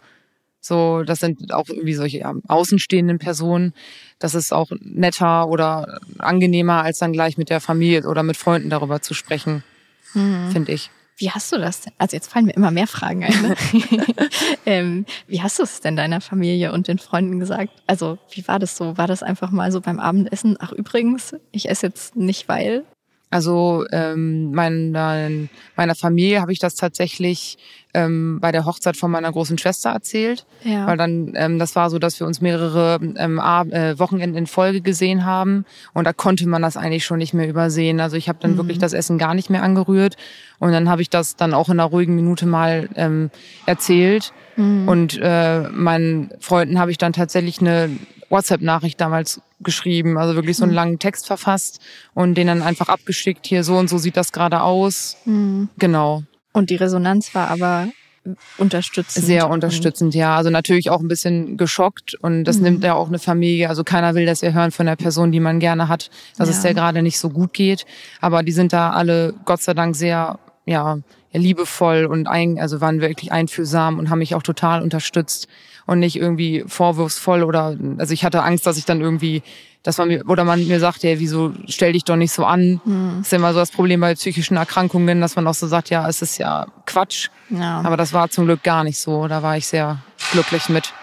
So, 0.60 1.04
das 1.04 1.20
sind 1.20 1.54
auch 1.54 1.68
irgendwie 1.70 1.94
solche 1.94 2.20
ja, 2.20 2.34
außenstehenden 2.48 3.20
Personen. 3.20 3.74
Das 4.20 4.36
ist 4.36 4.54
auch 4.54 4.72
netter 4.80 5.48
oder 5.48 6.00
angenehmer, 6.20 6.84
als 6.84 7.00
dann 7.00 7.14
gleich 7.14 7.38
mit 7.38 7.50
der 7.50 7.62
Familie 7.62 8.08
oder 8.08 8.24
mit 8.24 8.38
Freunden 8.38 8.70
darüber 8.70 9.02
zu 9.02 9.14
sprechen, 9.14 9.64
mhm. 10.14 10.52
finde 10.52 10.74
ich. 10.74 10.90
Wie 11.18 11.32
hast 11.32 11.52
du 11.52 11.58
das 11.58 11.82
denn? 11.82 11.94
Also 11.98 12.16
jetzt 12.16 12.32
fallen 12.32 12.46
mir 12.46 12.54
immer 12.54 12.72
mehr 12.72 12.88
Fragen 12.88 13.24
ein. 13.24 13.42
Ne? 13.42 13.56
ähm, 14.66 15.06
wie 15.28 15.42
hast 15.42 15.60
du 15.60 15.64
es 15.64 15.82
denn 15.82 15.96
deiner 15.96 16.22
Familie 16.22 16.72
und 16.72 16.88
den 16.88 16.98
Freunden 16.98 17.40
gesagt? 17.40 17.72
Also 17.88 18.18
wie 18.32 18.48
war 18.48 18.60
das 18.60 18.76
so? 18.78 18.98
War 18.98 19.08
das 19.08 19.24
einfach 19.24 19.52
mal 19.52 19.72
so 19.72 19.82
beim 19.82 20.00
Abendessen? 20.00 20.58
Ach 20.60 20.72
übrigens, 20.72 21.36
ich 21.52 21.70
esse 21.70 21.88
jetzt 21.88 22.16
nicht 22.16 22.50
weil. 22.50 22.84
Also 23.34 23.84
ähm, 23.92 24.52
meiner, 24.52 25.28
meiner 25.76 25.96
Familie 25.96 26.40
habe 26.40 26.52
ich 26.52 26.60
das 26.60 26.76
tatsächlich 26.76 27.58
ähm, 27.96 28.40
bei 28.40 28.52
der 28.52 28.66
Hochzeit 28.66 28.96
von 28.96 29.10
meiner 29.10 29.32
großen 29.32 29.58
Schwester 29.58 29.90
erzählt. 29.90 30.46
Ja. 30.64 30.86
Weil 30.86 30.98
dann, 30.98 31.34
ähm, 31.36 31.58
das 31.58 31.76
war 31.76 31.90
so, 31.90 31.98
dass 31.98 32.20
wir 32.20 32.28
uns 32.28 32.42
mehrere 32.42 33.00
ähm, 33.18 33.40
äh, 33.40 33.98
Wochenenden 33.98 34.38
in 34.38 34.46
Folge 34.46 34.82
gesehen 34.82 35.26
haben 35.26 35.66
und 35.96 36.06
da 36.06 36.14
konnte 36.14 36.48
man 36.48 36.62
das 36.62 36.78
eigentlich 36.78 37.06
schon 37.06 37.18
nicht 37.18 37.34
mehr 37.34 37.50
übersehen. 37.50 38.00
Also 38.00 38.18
ich 38.18 38.30
habe 38.30 38.38
dann 38.40 38.52
mhm. 38.52 38.58
wirklich 38.58 38.78
das 38.78 38.94
Essen 38.94 39.18
gar 39.18 39.34
nicht 39.34 39.50
mehr 39.50 39.64
angerührt 39.64 40.16
und 40.60 40.72
dann 40.72 40.88
habe 40.88 41.02
ich 41.02 41.10
das 41.10 41.36
dann 41.36 41.56
auch 41.56 41.70
in 41.70 41.80
einer 41.80 41.90
ruhigen 41.90 42.16
Minute 42.16 42.46
mal 42.46 42.88
ähm, 42.96 43.32
erzählt. 43.66 44.32
Mhm. 44.58 44.88
Und 44.88 45.20
äh, 45.20 45.62
meinen 45.70 46.30
Freunden 46.40 46.78
habe 46.80 46.92
ich 46.92 47.00
dann 47.00 47.14
tatsächlich 47.14 47.62
eine 47.62 47.90
WhatsApp-Nachricht 48.34 49.00
damals 49.00 49.42
geschrieben, 49.62 50.18
also 50.18 50.36
wirklich 50.36 50.58
so 50.58 50.64
einen 50.64 50.74
mhm. 50.74 50.76
langen 50.76 51.00
Text 51.00 51.28
verfasst 51.28 51.80
und 52.14 52.36
den 52.36 52.48
dann 52.48 52.62
einfach 52.62 52.90
abgeschickt, 52.90 53.46
hier 53.46 53.64
so 53.64 53.78
und 53.78 53.90
so 53.90 53.98
sieht 53.98 54.18
das 54.18 54.34
gerade 54.34 54.62
aus. 54.62 55.16
Mhm. 55.26 55.70
Genau. 55.78 56.24
Und 56.52 56.70
die 56.70 56.76
Resonanz 56.76 57.34
war 57.34 57.50
aber 57.50 57.88
unterstützend. 58.58 59.26
Sehr 59.26 59.50
unterstützend, 59.50 60.16
ja. 60.16 60.36
Also 60.36 60.50
natürlich 60.50 60.90
auch 60.90 61.02
ein 61.02 61.08
bisschen 61.08 61.58
geschockt 61.58 62.16
und 62.16 62.46
das 62.46 62.58
mhm. 62.58 62.64
nimmt 62.64 62.84
ja 62.84 62.94
auch 62.94 63.08
eine 63.08 63.20
Familie. 63.20 63.70
Also 63.70 63.84
keiner 63.84 64.16
will 64.16 64.26
das 64.26 64.42
ja 64.42 64.52
hören 64.52 64.72
von 64.72 64.86
der 64.86 64.96
Person, 64.96 65.32
die 65.32 65.40
man 65.40 65.60
gerne 65.60 65.88
hat, 65.88 66.10
dass 66.38 66.50
ja. 66.50 66.56
es 66.56 66.62
der 66.62 66.74
gerade 66.74 67.02
nicht 67.02 67.20
so 67.20 67.30
gut 67.30 67.54
geht. 67.54 67.86
Aber 68.22 68.44
die 68.44 68.52
sind 68.52 68.74
da 68.74 68.92
alle 68.92 69.34
Gott 69.46 69.62
sei 69.62 69.74
Dank 69.74 69.96
sehr, 69.96 70.40
ja, 70.66 71.00
liebevoll 71.34 72.06
und 72.06 72.28
ein, 72.28 72.60
also 72.60 72.80
waren 72.80 73.02
wirklich 73.02 73.32
einfühlsam 73.32 73.98
und 73.98 74.10
haben 74.10 74.20
mich 74.20 74.36
auch 74.36 74.44
total 74.44 74.82
unterstützt 74.84 75.48
und 75.86 76.00
nicht 76.00 76.16
irgendwie 76.16 76.64
vorwurfsvoll 76.68 77.44
oder 77.44 77.78
also 77.98 78.14
ich 78.14 78.24
hatte 78.24 78.44
Angst, 78.44 78.66
dass 78.66 78.78
ich 78.78 78.86
dann 78.86 79.02
irgendwie, 79.02 79.44
dass 79.84 79.98
man 79.98 80.08
mir 80.08 80.28
oder 80.28 80.44
man 80.44 80.66
mir 80.68 80.80
sagt, 80.80 81.04
ja, 81.04 81.20
wieso 81.20 81.54
stell 81.68 81.94
dich 81.94 82.04
doch 82.04 82.16
nicht 82.16 82.32
so 82.32 82.46
an? 82.46 82.82
Hm. 82.84 83.16
Das 83.18 83.28
ist 83.28 83.32
ja 83.32 83.38
immer 83.38 83.54
so 83.54 83.60
das 83.60 83.72
Problem 83.72 84.00
bei 84.00 84.16
psychischen 84.16 84.58
Erkrankungen, 84.58 85.22
dass 85.22 85.36
man 85.36 85.46
auch 85.48 85.54
so 85.54 85.68
sagt, 85.68 85.90
ja, 85.90 86.08
es 86.08 86.22
ist 86.22 86.38
ja 86.38 86.68
Quatsch. 86.86 87.30
Ja. 87.50 87.82
Aber 87.82 87.98
das 87.98 88.14
war 88.14 88.30
zum 88.30 88.46
Glück 88.46 88.64
gar 88.64 88.84
nicht 88.84 89.00
so. 89.00 89.28
Da 89.28 89.44
war 89.44 89.58
ich 89.58 89.68
sehr 89.68 90.00
glücklich 90.32 90.70
mit. 90.70 90.94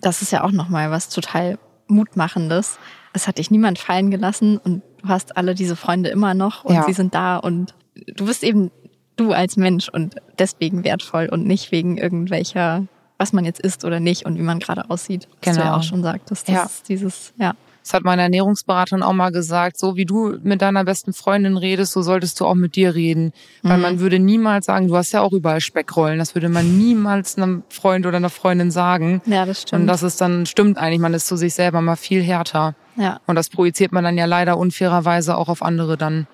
Das 0.00 0.22
ist 0.22 0.30
ja 0.30 0.44
auch 0.44 0.52
nochmal 0.52 0.90
was 0.90 1.08
total 1.08 1.58
Mutmachendes. 1.88 2.78
Es 3.12 3.26
hat 3.26 3.38
dich 3.38 3.50
niemand 3.50 3.78
fallen 3.78 4.10
gelassen 4.10 4.58
und 4.58 4.82
du 5.02 5.08
hast 5.08 5.36
alle 5.36 5.54
diese 5.54 5.74
Freunde 5.74 6.10
immer 6.10 6.34
noch 6.34 6.64
und 6.64 6.74
ja. 6.74 6.84
sie 6.84 6.92
sind 6.92 7.14
da 7.14 7.36
und 7.36 7.74
du 8.06 8.26
bist 8.26 8.44
eben 8.44 8.70
du 9.16 9.32
als 9.32 9.56
Mensch 9.56 9.88
und 9.88 10.16
deswegen 10.38 10.84
wertvoll 10.84 11.28
und 11.30 11.46
nicht 11.46 11.72
wegen 11.72 11.98
irgendwelcher 11.98 12.86
was 13.18 13.32
man 13.32 13.44
jetzt 13.44 13.60
isst 13.60 13.84
oder 13.84 14.00
nicht 14.00 14.24
und 14.24 14.38
wie 14.38 14.42
man 14.42 14.60
gerade 14.60 14.88
aussieht, 14.90 15.28
was 15.42 15.54
genau. 15.54 15.56
du 15.56 15.62
ja 15.64 15.76
auch 15.76 15.82
schon 15.82 16.02
sagtest. 16.02 16.48
Das 16.48 16.54
ja. 16.54 16.64
ist 16.64 16.88
dieses, 16.88 17.32
ja. 17.36 17.54
Das 17.88 17.94
hat 17.94 18.04
meine 18.04 18.20
Ernährungsberaterin 18.20 19.02
auch 19.02 19.14
mal 19.14 19.32
gesagt. 19.32 19.78
So 19.78 19.96
wie 19.96 20.04
du 20.04 20.36
mit 20.42 20.60
deiner 20.60 20.84
besten 20.84 21.14
Freundin 21.14 21.56
redest, 21.56 21.92
so 21.92 22.02
solltest 22.02 22.38
du 22.38 22.44
auch 22.44 22.54
mit 22.54 22.76
dir 22.76 22.94
reden. 22.94 23.32
Weil 23.62 23.78
mhm. 23.78 23.82
man 23.82 24.00
würde 24.00 24.18
niemals 24.18 24.66
sagen, 24.66 24.88
du 24.88 24.96
hast 24.96 25.12
ja 25.12 25.22
auch 25.22 25.32
überall 25.32 25.62
Speckrollen. 25.62 26.18
Das 26.18 26.34
würde 26.34 26.50
man 26.50 26.76
niemals 26.76 27.38
einem 27.38 27.62
Freund 27.70 28.04
oder 28.04 28.18
einer 28.18 28.28
Freundin 28.28 28.70
sagen. 28.70 29.22
Ja, 29.24 29.46
das 29.46 29.62
stimmt. 29.62 29.80
Und 29.80 29.86
das 29.86 30.02
ist 30.02 30.20
dann, 30.20 30.44
stimmt 30.44 30.76
eigentlich, 30.76 31.00
man 31.00 31.14
ist 31.14 31.28
zu 31.28 31.36
sich 31.36 31.54
selber 31.54 31.80
mal 31.80 31.96
viel 31.96 32.22
härter. 32.22 32.74
Ja. 32.96 33.20
Und 33.26 33.36
das 33.36 33.48
projiziert 33.48 33.90
man 33.90 34.04
dann 34.04 34.18
ja 34.18 34.26
leider 34.26 34.58
unfairerweise 34.58 35.38
auch 35.38 35.48
auf 35.48 35.62
andere 35.62 35.96
dann. 35.96 36.26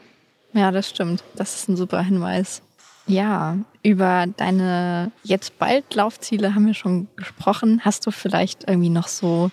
Ja, 0.54 0.72
das 0.72 0.90
stimmt. 0.90 1.22
Das 1.36 1.54
ist 1.54 1.68
ein 1.68 1.76
super 1.76 2.02
Hinweis. 2.02 2.62
Ja, 3.06 3.58
über 3.82 4.26
deine 4.36 5.12
jetzt 5.24 5.58
bald 5.58 5.94
Laufziele 5.94 6.54
haben 6.54 6.66
wir 6.66 6.74
schon 6.74 7.08
gesprochen. 7.16 7.82
Hast 7.84 8.06
du 8.06 8.10
vielleicht 8.10 8.66
irgendwie 8.66 8.88
noch 8.88 9.08
so, 9.08 9.50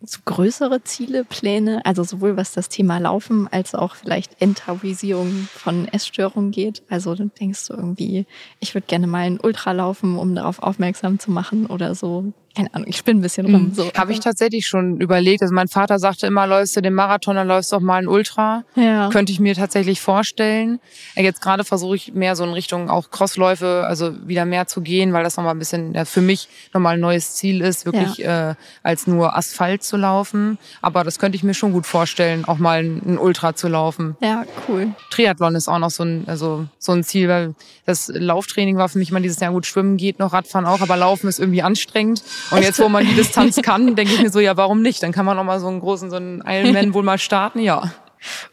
so 0.00 0.18
größere 0.24 0.82
Ziele, 0.82 1.24
Pläne? 1.24 1.80
Also 1.84 2.02
sowohl 2.02 2.36
was 2.36 2.52
das 2.52 2.68
Thema 2.68 2.98
Laufen 2.98 3.46
als 3.52 3.76
auch 3.76 3.94
vielleicht 3.94 4.42
Enttabuisierung 4.42 5.48
von 5.52 5.86
Essstörungen 5.86 6.50
geht. 6.50 6.82
Also 6.88 7.14
denkst 7.14 7.68
du 7.68 7.74
irgendwie, 7.74 8.26
ich 8.58 8.74
würde 8.74 8.88
gerne 8.88 9.06
mal 9.06 9.26
ein 9.26 9.38
Ultra 9.40 9.70
laufen, 9.70 10.18
um 10.18 10.34
darauf 10.34 10.60
aufmerksam 10.60 11.20
zu 11.20 11.30
machen 11.30 11.66
oder 11.66 11.94
so 11.94 12.32
keine 12.54 12.72
Ahnung, 12.74 12.88
ich 12.88 12.96
spinne 12.96 13.20
ein 13.20 13.22
bisschen 13.22 13.46
rum. 13.46 13.68
Mhm. 13.68 13.74
So. 13.74 13.90
Habe 13.96 14.12
ich 14.12 14.20
tatsächlich 14.20 14.66
schon 14.66 15.00
überlegt. 15.00 15.42
Also 15.42 15.54
mein 15.54 15.68
Vater 15.68 15.98
sagte 15.98 16.26
immer, 16.26 16.46
läufst 16.46 16.76
du 16.76 16.82
den 16.82 16.94
Marathon, 16.94 17.36
dann 17.36 17.48
läufst 17.48 17.72
du 17.72 17.76
auch 17.76 17.80
mal 17.80 17.96
einen 17.96 18.08
Ultra. 18.08 18.64
Ja. 18.74 19.08
Könnte 19.10 19.32
ich 19.32 19.40
mir 19.40 19.54
tatsächlich 19.54 20.00
vorstellen. 20.00 20.78
Jetzt 21.14 21.40
gerade 21.40 21.64
versuche 21.64 21.96
ich 21.96 22.12
mehr 22.14 22.36
so 22.36 22.44
in 22.44 22.50
Richtung 22.50 22.90
auch 22.90 23.10
Crossläufe, 23.10 23.84
also 23.86 24.12
wieder 24.26 24.44
mehr 24.44 24.66
zu 24.66 24.82
gehen, 24.82 25.12
weil 25.12 25.24
das 25.24 25.36
nochmal 25.36 25.54
ein 25.54 25.58
bisschen 25.58 25.94
ja, 25.94 26.04
für 26.04 26.20
mich 26.20 26.48
nochmal 26.74 26.94
ein 26.94 27.00
neues 27.00 27.34
Ziel 27.34 27.60
ist, 27.62 27.86
wirklich 27.86 28.18
ja. 28.18 28.50
äh, 28.50 28.54
als 28.82 29.06
nur 29.06 29.36
Asphalt 29.36 29.82
zu 29.82 29.96
laufen. 29.96 30.58
Aber 30.82 31.04
das 31.04 31.18
könnte 31.18 31.36
ich 31.36 31.42
mir 31.42 31.54
schon 31.54 31.72
gut 31.72 31.86
vorstellen, 31.86 32.44
auch 32.44 32.58
mal 32.58 32.80
ein 32.82 33.18
Ultra 33.18 33.54
zu 33.54 33.68
laufen. 33.68 34.16
Ja, 34.20 34.44
cool. 34.68 34.94
Triathlon 35.10 35.54
ist 35.54 35.68
auch 35.68 35.78
noch 35.78 35.90
so 35.90 36.04
ein, 36.04 36.24
also 36.26 36.66
so 36.78 36.92
ein 36.92 37.02
Ziel, 37.04 37.28
weil 37.28 37.54
das 37.86 38.10
Lauftraining 38.14 38.76
war 38.76 38.88
für 38.88 38.98
mich 38.98 39.10
immer 39.10 39.20
dieses 39.20 39.40
Jahr 39.40 39.52
gut, 39.52 39.66
Schwimmen 39.66 39.96
geht 39.96 40.18
noch, 40.18 40.32
Radfahren 40.32 40.66
auch, 40.66 40.80
aber 40.80 40.96
Laufen 40.96 41.28
ist 41.28 41.40
irgendwie 41.40 41.62
anstrengend. 41.62 42.22
Und 42.50 42.62
jetzt, 42.62 42.78
wo 42.78 42.88
man 42.88 43.06
die 43.06 43.14
Distanz 43.16 43.60
kann, 43.62 43.94
denke 43.94 44.14
ich 44.14 44.22
mir 44.22 44.30
so, 44.30 44.40
ja, 44.40 44.56
warum 44.56 44.82
nicht? 44.82 45.02
Dann 45.02 45.12
kann 45.12 45.26
man 45.26 45.38
auch 45.38 45.44
mal 45.44 45.60
so 45.60 45.68
einen 45.68 45.80
großen, 45.80 46.10
so 46.10 46.16
einen 46.16 46.42
Ironman 46.46 46.94
wohl 46.94 47.02
mal 47.02 47.18
starten, 47.18 47.60
ja. 47.60 47.92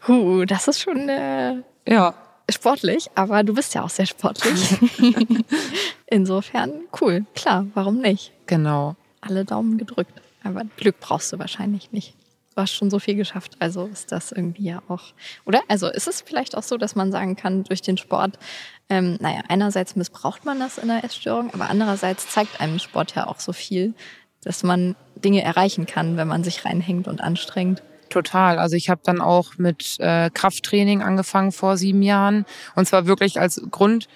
Huh, 0.06 0.44
das 0.44 0.68
ist 0.68 0.80
schon 0.80 1.08
äh, 1.08 1.56
ja. 1.86 2.14
sportlich, 2.50 3.08
aber 3.14 3.42
du 3.44 3.54
bist 3.54 3.74
ja 3.74 3.82
auch 3.82 3.90
sehr 3.90 4.06
sportlich. 4.06 4.76
Insofern 6.06 6.72
cool, 7.00 7.24
klar, 7.34 7.66
warum 7.74 7.98
nicht? 7.98 8.32
Genau. 8.46 8.96
Alle 9.20 9.44
Daumen 9.44 9.78
gedrückt. 9.78 10.12
Aber 10.42 10.62
Glück 10.76 10.98
brauchst 11.00 11.32
du 11.32 11.38
wahrscheinlich 11.38 11.92
nicht. 11.92 12.14
Du 12.54 12.62
hast 12.62 12.72
schon 12.72 12.90
so 12.90 12.98
viel 12.98 13.14
geschafft, 13.14 13.56
also 13.60 13.86
ist 13.86 14.10
das 14.10 14.32
irgendwie 14.32 14.64
ja 14.64 14.82
auch, 14.88 15.12
oder? 15.44 15.60
Also 15.68 15.88
ist 15.88 16.08
es 16.08 16.20
vielleicht 16.20 16.56
auch 16.56 16.64
so, 16.64 16.76
dass 16.76 16.96
man 16.96 17.12
sagen 17.12 17.36
kann, 17.36 17.62
durch 17.64 17.80
den 17.80 17.96
Sport 17.96 18.38
ähm, 18.90 19.18
naja, 19.20 19.42
einerseits 19.48 19.94
missbraucht 19.94 20.44
man 20.44 20.58
das 20.58 20.76
in 20.76 20.88
der 20.88 21.04
Essstörung, 21.04 21.54
aber 21.54 21.70
andererseits 21.70 22.28
zeigt 22.28 22.60
einem 22.60 22.80
Sport 22.80 23.14
ja 23.14 23.28
auch 23.28 23.38
so 23.38 23.52
viel, 23.52 23.94
dass 24.42 24.64
man 24.64 24.96
Dinge 25.14 25.42
erreichen 25.42 25.86
kann, 25.86 26.16
wenn 26.16 26.26
man 26.26 26.42
sich 26.42 26.64
reinhängt 26.64 27.06
und 27.06 27.20
anstrengt. 27.20 27.82
Total. 28.08 28.58
Also 28.58 28.74
ich 28.74 28.90
habe 28.90 29.00
dann 29.04 29.20
auch 29.20 29.56
mit 29.58 29.96
äh, 30.00 30.30
Krafttraining 30.30 31.02
angefangen 31.02 31.52
vor 31.52 31.76
sieben 31.76 32.02
Jahren. 32.02 32.44
Und 32.74 32.86
zwar 32.86 33.06
wirklich 33.06 33.38
als 33.38 33.62
Grund 33.70 34.08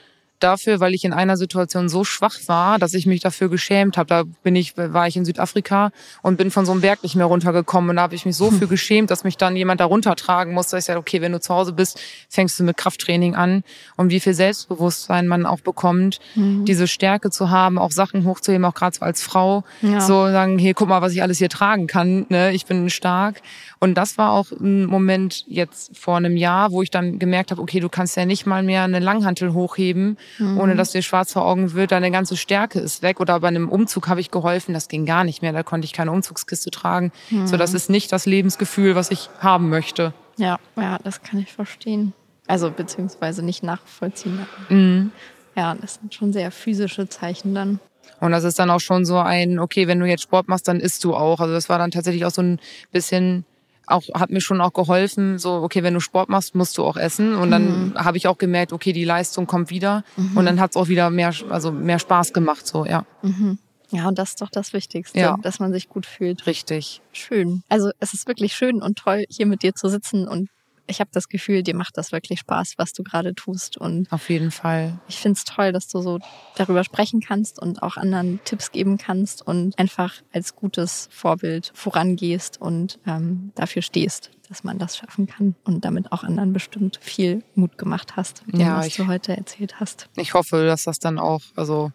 dafür, 0.44 0.80
weil 0.80 0.94
ich 0.94 1.04
in 1.04 1.12
einer 1.12 1.36
Situation 1.36 1.88
so 1.88 2.04
schwach 2.04 2.36
war, 2.46 2.78
dass 2.78 2.94
ich 2.94 3.06
mich 3.06 3.20
dafür 3.20 3.48
geschämt 3.48 3.96
habe. 3.96 4.06
Da 4.06 4.22
bin 4.42 4.54
ich, 4.54 4.76
war 4.76 5.08
ich 5.08 5.16
in 5.16 5.24
Südafrika 5.24 5.90
und 6.22 6.36
bin 6.36 6.50
von 6.50 6.66
so 6.66 6.72
einem 6.72 6.82
Berg 6.82 7.02
nicht 7.02 7.16
mehr 7.16 7.26
runtergekommen. 7.26 7.90
Und 7.90 7.96
da 7.96 8.02
habe 8.02 8.14
ich 8.14 8.26
mich 8.26 8.36
so 8.36 8.50
für 8.50 8.66
geschämt, 8.74 9.10
dass 9.10 9.24
mich 9.24 9.36
dann 9.36 9.56
jemand 9.56 9.80
da 9.80 9.86
runtertragen 9.86 10.52
musste. 10.52 10.78
Ich 10.78 10.84
sage, 10.84 10.98
okay, 10.98 11.20
wenn 11.20 11.32
du 11.32 11.40
zu 11.40 11.54
Hause 11.54 11.72
bist, 11.72 11.98
fängst 12.28 12.58
du 12.60 12.64
mit 12.64 12.76
Krafttraining 12.76 13.34
an. 13.34 13.64
Und 13.96 14.10
wie 14.10 14.20
viel 14.20 14.34
Selbstbewusstsein 14.34 15.26
man 15.26 15.46
auch 15.46 15.60
bekommt, 15.60 16.20
mhm. 16.34 16.64
diese 16.64 16.86
Stärke 16.86 17.30
zu 17.30 17.50
haben, 17.50 17.78
auch 17.78 17.90
Sachen 17.90 18.24
hochzuheben, 18.24 18.64
auch 18.64 18.74
gerade 18.74 18.96
so 18.96 19.04
als 19.04 19.22
Frau. 19.22 19.64
Ja. 19.82 20.00
So 20.00 20.26
sagen, 20.30 20.58
hier, 20.58 20.74
guck 20.74 20.88
mal, 20.88 21.02
was 21.02 21.12
ich 21.12 21.22
alles 21.22 21.38
hier 21.38 21.48
tragen 21.48 21.86
kann. 21.86 22.26
Ne? 22.28 22.52
Ich 22.52 22.66
bin 22.66 22.90
stark. 22.90 23.40
Und 23.80 23.94
das 23.94 24.18
war 24.18 24.32
auch 24.32 24.50
ein 24.50 24.86
Moment 24.86 25.44
jetzt 25.46 25.96
vor 25.96 26.16
einem 26.16 26.36
Jahr, 26.36 26.72
wo 26.72 26.82
ich 26.82 26.90
dann 26.90 27.18
gemerkt 27.18 27.50
habe, 27.50 27.60
okay, 27.60 27.80
du 27.80 27.88
kannst 27.88 28.16
ja 28.16 28.24
nicht 28.24 28.46
mal 28.46 28.62
mehr 28.62 28.82
eine 28.82 28.98
Langhantel 28.98 29.52
hochheben, 29.52 30.16
mhm. 30.38 30.58
ohne 30.58 30.76
dass 30.76 30.92
dir 30.92 31.02
schwarz 31.02 31.32
vor 31.32 31.44
Augen 31.44 31.72
wird. 31.72 31.92
Deine 31.92 32.10
ganze 32.10 32.36
Stärke 32.36 32.80
ist 32.80 33.02
weg. 33.02 33.20
Oder 33.20 33.40
bei 33.40 33.48
einem 33.48 33.68
Umzug 33.68 34.08
habe 34.08 34.20
ich 34.20 34.30
geholfen, 34.30 34.74
das 34.74 34.88
ging 34.88 35.06
gar 35.06 35.24
nicht 35.24 35.42
mehr. 35.42 35.52
Da 35.52 35.62
konnte 35.62 35.84
ich 35.84 35.92
keine 35.92 36.12
Umzugskiste 36.12 36.70
tragen. 36.70 37.12
Mhm. 37.30 37.46
So, 37.46 37.56
das 37.56 37.74
ist 37.74 37.90
nicht 37.90 38.12
das 38.12 38.26
Lebensgefühl, 38.26 38.94
was 38.94 39.10
ich 39.10 39.30
haben 39.40 39.68
möchte. 39.68 40.12
Ja, 40.36 40.58
ja, 40.76 40.98
das 41.02 41.22
kann 41.22 41.38
ich 41.38 41.52
verstehen. 41.52 42.12
Also 42.46 42.70
beziehungsweise 42.70 43.42
nicht 43.42 43.62
nachvollziehen. 43.62 44.46
Mhm. 44.68 45.12
Ja, 45.56 45.74
das 45.74 45.94
sind 45.94 46.14
schon 46.14 46.32
sehr 46.32 46.50
physische 46.50 47.08
Zeichen 47.08 47.54
dann. 47.54 47.80
Und 48.20 48.32
das 48.32 48.44
ist 48.44 48.58
dann 48.58 48.70
auch 48.70 48.80
schon 48.80 49.04
so 49.04 49.18
ein, 49.18 49.58
okay, 49.58 49.86
wenn 49.86 50.00
du 50.00 50.06
jetzt 50.06 50.22
Sport 50.22 50.48
machst, 50.48 50.68
dann 50.68 50.80
isst 50.80 51.04
du 51.04 51.14
auch. 51.14 51.40
Also 51.40 51.52
das 51.52 51.68
war 51.68 51.78
dann 51.78 51.90
tatsächlich 51.90 52.24
auch 52.24 52.30
so 52.30 52.42
ein 52.42 52.58
bisschen 52.92 53.44
auch 53.86 54.02
hat 54.14 54.30
mir 54.30 54.40
schon 54.40 54.60
auch 54.60 54.72
geholfen, 54.72 55.38
so 55.38 55.54
okay, 55.62 55.82
wenn 55.82 55.94
du 55.94 56.00
Sport 56.00 56.28
machst, 56.28 56.54
musst 56.54 56.78
du 56.78 56.84
auch 56.84 56.96
essen 56.96 57.34
und 57.34 57.50
dann 57.50 57.88
mhm. 57.88 57.94
habe 57.96 58.16
ich 58.16 58.26
auch 58.26 58.38
gemerkt, 58.38 58.72
okay, 58.72 58.92
die 58.92 59.04
Leistung 59.04 59.46
kommt 59.46 59.70
wieder 59.70 60.04
mhm. 60.16 60.36
und 60.36 60.44
dann 60.46 60.60
hat 60.60 60.70
es 60.70 60.76
auch 60.76 60.88
wieder 60.88 61.10
mehr 61.10 61.32
also 61.50 61.72
mehr 61.72 61.98
Spaß 61.98 62.32
gemacht 62.32 62.66
so, 62.66 62.84
ja. 62.84 63.04
Mhm. 63.22 63.58
Ja, 63.90 64.08
und 64.08 64.18
das 64.18 64.30
ist 64.30 64.42
doch 64.42 64.50
das 64.50 64.72
Wichtigste, 64.72 65.20
ja. 65.20 65.36
dass 65.42 65.60
man 65.60 65.72
sich 65.72 65.88
gut 65.88 66.04
fühlt. 66.04 66.46
Richtig. 66.46 67.00
Schön. 67.12 67.62
Also 67.68 67.90
es 68.00 68.12
ist 68.12 68.26
wirklich 68.26 68.54
schön 68.54 68.82
und 68.82 68.98
toll, 68.98 69.24
hier 69.28 69.46
mit 69.46 69.62
dir 69.62 69.74
zu 69.74 69.88
sitzen 69.88 70.26
und 70.26 70.48
ich 70.86 71.00
habe 71.00 71.10
das 71.12 71.28
Gefühl, 71.28 71.62
dir 71.62 71.74
macht 71.74 71.96
das 71.96 72.12
wirklich 72.12 72.40
Spaß, 72.40 72.74
was 72.76 72.92
du 72.92 73.02
gerade 73.02 73.34
tust. 73.34 73.76
Und 73.76 74.10
auf 74.12 74.28
jeden 74.28 74.50
Fall. 74.50 74.98
Ich 75.08 75.16
finde 75.16 75.38
es 75.38 75.44
toll, 75.44 75.72
dass 75.72 75.88
du 75.88 76.00
so 76.00 76.18
darüber 76.56 76.84
sprechen 76.84 77.20
kannst 77.20 77.60
und 77.60 77.82
auch 77.82 77.96
anderen 77.96 78.40
Tipps 78.44 78.72
geben 78.72 78.98
kannst 78.98 79.46
und 79.46 79.78
einfach 79.78 80.14
als 80.32 80.54
gutes 80.54 81.08
Vorbild 81.10 81.72
vorangehst 81.74 82.60
und 82.60 82.98
ähm, 83.06 83.52
dafür 83.54 83.82
stehst, 83.82 84.30
dass 84.48 84.64
man 84.64 84.78
das 84.78 84.96
schaffen 84.96 85.26
kann 85.26 85.54
und 85.64 85.84
damit 85.84 86.12
auch 86.12 86.22
anderen 86.22 86.52
bestimmt 86.52 86.98
viel 87.00 87.42
Mut 87.54 87.78
gemacht 87.78 88.16
hast, 88.16 88.42
dem, 88.52 88.60
ja, 88.60 88.78
was 88.78 88.88
ich, 88.88 88.96
du 88.96 89.06
heute 89.06 89.36
erzählt 89.36 89.80
hast. 89.80 90.08
Ich 90.16 90.34
hoffe, 90.34 90.64
dass 90.66 90.84
das 90.84 90.98
dann 90.98 91.18
auch, 91.18 91.42
also 91.56 91.92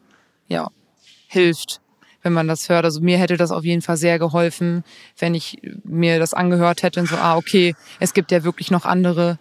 ja, 0.48 0.70
hilft, 1.28 1.82
wenn 2.22 2.34
man 2.34 2.48
das 2.48 2.70
hört. 2.70 2.86
Also 2.86 3.02
mir 3.02 3.18
hätte 3.18 3.38
das 3.38 3.52
auf 3.52 3.64
jeden 3.64 3.82
Fall 3.82 3.98
sehr 3.98 4.20
geholfen, 4.20 4.84
wenn 5.18 5.36
ich 5.36 5.60
mir 5.84 6.20
das 6.20 6.34
angehört 6.34 6.84
hätte 6.84 7.00
und 7.00 7.08
so, 7.08 7.16
ah, 7.16 7.38
okay, 7.38 7.76
es 8.00 8.14
gibt 8.14 8.32
ja 8.32 8.44
wirklich 8.44 8.72
noch 8.72 8.86
andere, 8.86 9.38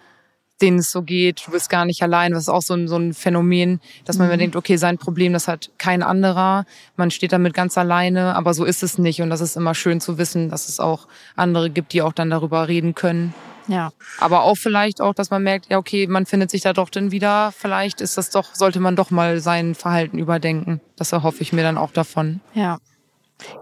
denen 0.60 0.78
es 0.78 0.90
so 0.90 1.02
geht. 1.02 1.46
Du 1.46 1.52
bist 1.52 1.70
gar 1.70 1.84
nicht 1.84 2.02
allein. 2.02 2.32
Das 2.32 2.42
ist 2.42 2.48
auch 2.48 2.62
so 2.62 2.74
ein, 2.74 2.88
so 2.88 2.96
ein 2.96 3.14
Phänomen, 3.14 3.80
dass 4.04 4.18
man 4.18 4.26
mhm. 4.26 4.32
mir 4.32 4.38
denkt, 4.38 4.56
okay, 4.56 4.76
sein 4.76 4.98
Problem, 4.98 5.32
das 5.32 5.48
hat 5.48 5.70
kein 5.78 6.02
anderer. 6.02 6.64
Man 6.96 7.10
steht 7.10 7.32
damit 7.32 7.54
ganz 7.54 7.78
alleine, 7.78 8.34
aber 8.34 8.54
so 8.54 8.64
ist 8.64 8.82
es 8.82 8.98
nicht. 8.98 9.22
Und 9.22 9.30
das 9.30 9.40
ist 9.40 9.56
immer 9.56 9.74
schön 9.74 10.00
zu 10.00 10.18
wissen, 10.18 10.50
dass 10.50 10.68
es 10.68 10.80
auch 10.80 11.06
andere 11.36 11.70
gibt, 11.70 11.92
die 11.92 12.02
auch 12.02 12.12
dann 12.12 12.30
darüber 12.30 12.68
reden 12.68 12.94
können. 12.94 13.34
Ja. 13.68 13.90
Aber 14.18 14.42
auch 14.42 14.56
vielleicht 14.56 15.00
auch, 15.00 15.14
dass 15.14 15.30
man 15.30 15.42
merkt, 15.42 15.70
ja, 15.70 15.78
okay, 15.78 16.06
man 16.06 16.26
findet 16.26 16.50
sich 16.50 16.62
da 16.62 16.72
doch 16.72 16.90
dann 16.90 17.12
wieder. 17.12 17.52
Vielleicht 17.56 18.00
ist 18.00 18.18
das 18.18 18.30
doch, 18.30 18.54
sollte 18.54 18.80
man 18.80 18.96
doch 18.96 19.10
mal 19.10 19.40
sein 19.40 19.74
Verhalten 19.74 20.18
überdenken. 20.18 20.80
Das 20.96 21.12
erhoffe 21.12 21.42
ich 21.42 21.52
mir 21.52 21.62
dann 21.62 21.78
auch 21.78 21.92
davon. 21.92 22.40
Ja. 22.54 22.78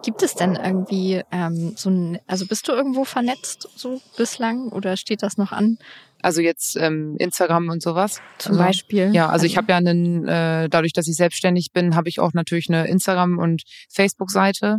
Gibt 0.02 0.22
es 0.22 0.34
denn 0.34 0.54
irgendwie 0.54 1.22
ähm, 1.30 1.74
so 1.76 1.90
ein, 1.90 2.18
also 2.26 2.46
bist 2.46 2.66
du 2.66 2.72
irgendwo 2.72 3.04
vernetzt 3.04 3.68
so 3.76 4.00
bislang 4.16 4.68
oder 4.68 4.96
steht 4.96 5.22
das 5.22 5.36
noch 5.36 5.52
an? 5.52 5.78
Also 6.22 6.40
jetzt 6.40 6.76
ähm, 6.76 7.16
Instagram 7.18 7.68
und 7.68 7.82
sowas. 7.82 8.20
Zum 8.38 8.52
also, 8.52 8.64
Beispiel. 8.64 9.14
Ja, 9.14 9.24
also, 9.24 9.32
also 9.32 9.46
ich 9.46 9.56
habe 9.58 9.72
ja 9.72 9.76
einen, 9.76 10.26
äh, 10.26 10.68
dadurch, 10.70 10.92
dass 10.94 11.08
ich 11.08 11.16
selbstständig 11.16 11.72
bin, 11.72 11.94
habe 11.94 12.08
ich 12.08 12.20
auch 12.20 12.32
natürlich 12.32 12.68
eine 12.70 12.88
Instagram- 12.88 13.38
und 13.38 13.64
Facebook-Seite. 13.90 14.78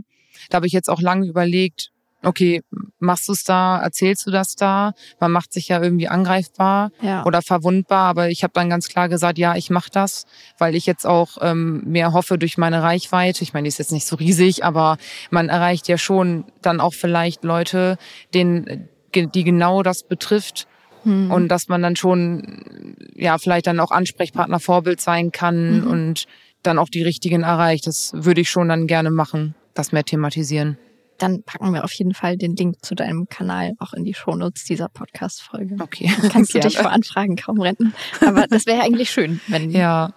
Da 0.49 0.55
habe 0.55 0.67
ich 0.67 0.73
jetzt 0.73 0.89
auch 0.89 1.01
lange 1.01 1.27
überlegt, 1.27 1.91
okay, 2.23 2.61
machst 2.99 3.27
du 3.27 3.33
es 3.33 3.43
da, 3.43 3.79
erzählst 3.79 4.25
du 4.25 4.31
das 4.31 4.55
da? 4.55 4.93
Man 5.19 5.31
macht 5.31 5.53
sich 5.53 5.67
ja 5.67 5.81
irgendwie 5.81 6.07
angreifbar 6.07 6.91
ja. 7.01 7.25
oder 7.25 7.41
verwundbar, 7.41 8.09
aber 8.09 8.29
ich 8.29 8.43
habe 8.43 8.53
dann 8.53 8.69
ganz 8.69 8.87
klar 8.87 9.09
gesagt, 9.09 9.37
ja, 9.37 9.55
ich 9.55 9.69
mache 9.69 9.89
das, 9.91 10.25
weil 10.57 10.75
ich 10.75 10.85
jetzt 10.85 11.05
auch 11.05 11.37
ähm, 11.41 11.83
mehr 11.85 12.13
hoffe 12.13 12.37
durch 12.37 12.57
meine 12.57 12.81
Reichweite. 12.81 13.43
Ich 13.43 13.53
meine, 13.53 13.65
die 13.65 13.69
ist 13.69 13.79
jetzt 13.79 13.91
nicht 13.91 14.07
so 14.07 14.15
riesig, 14.15 14.63
aber 14.63 14.97
man 15.29 15.49
erreicht 15.49 15.87
ja 15.87 15.97
schon 15.97 16.45
dann 16.61 16.79
auch 16.79 16.93
vielleicht 16.93 17.43
Leute, 17.43 17.97
denen, 18.33 18.89
die 19.13 19.43
genau 19.43 19.83
das 19.83 20.03
betrifft. 20.03 20.67
Hm. 21.03 21.31
Und 21.31 21.49
dass 21.49 21.67
man 21.67 21.83
dann 21.83 21.95
schon, 21.95 22.95
ja, 23.13 23.37
vielleicht 23.37 23.67
dann 23.67 23.79
auch 23.79 23.91
Ansprechpartner, 23.91 24.59
Vorbild 24.59 24.99
sein 24.99 25.31
kann 25.31 25.81
mhm. 25.81 25.87
und 25.87 26.25
dann 26.63 26.79
auch 26.79 26.89
die 26.89 27.03
richtigen 27.03 27.43
erreicht. 27.43 27.85
Das 27.85 28.11
würde 28.15 28.41
ich 28.41 28.49
schon 28.49 28.67
dann 28.67 28.87
gerne 28.87 29.11
machen, 29.11 29.53
das 29.75 29.91
mehr 29.91 30.03
thematisieren 30.03 30.77
dann 31.17 31.43
packen 31.43 31.73
wir 31.73 31.83
auf 31.83 31.93
jeden 31.93 32.13
Fall 32.13 32.37
den 32.37 32.55
Link 32.55 32.83
zu 32.85 32.95
deinem 32.95 33.27
Kanal 33.29 33.73
auch 33.79 33.93
in 33.93 34.03
die 34.03 34.13
Shownotes 34.13 34.65
dieser 34.65 34.89
Podcast-Folge. 34.89 35.77
Okay. 35.79 36.11
Kannst 36.31 36.53
du 36.53 36.59
dich 36.59 36.77
vor 36.77 36.91
Anfragen 36.91 37.35
kaum 37.35 37.61
retten. 37.61 37.93
Aber 38.25 38.47
das 38.47 38.65
wäre 38.65 38.81
eigentlich 38.81 39.09
schön, 39.09 39.41
wenn, 39.47 39.71
ja. 39.71 40.13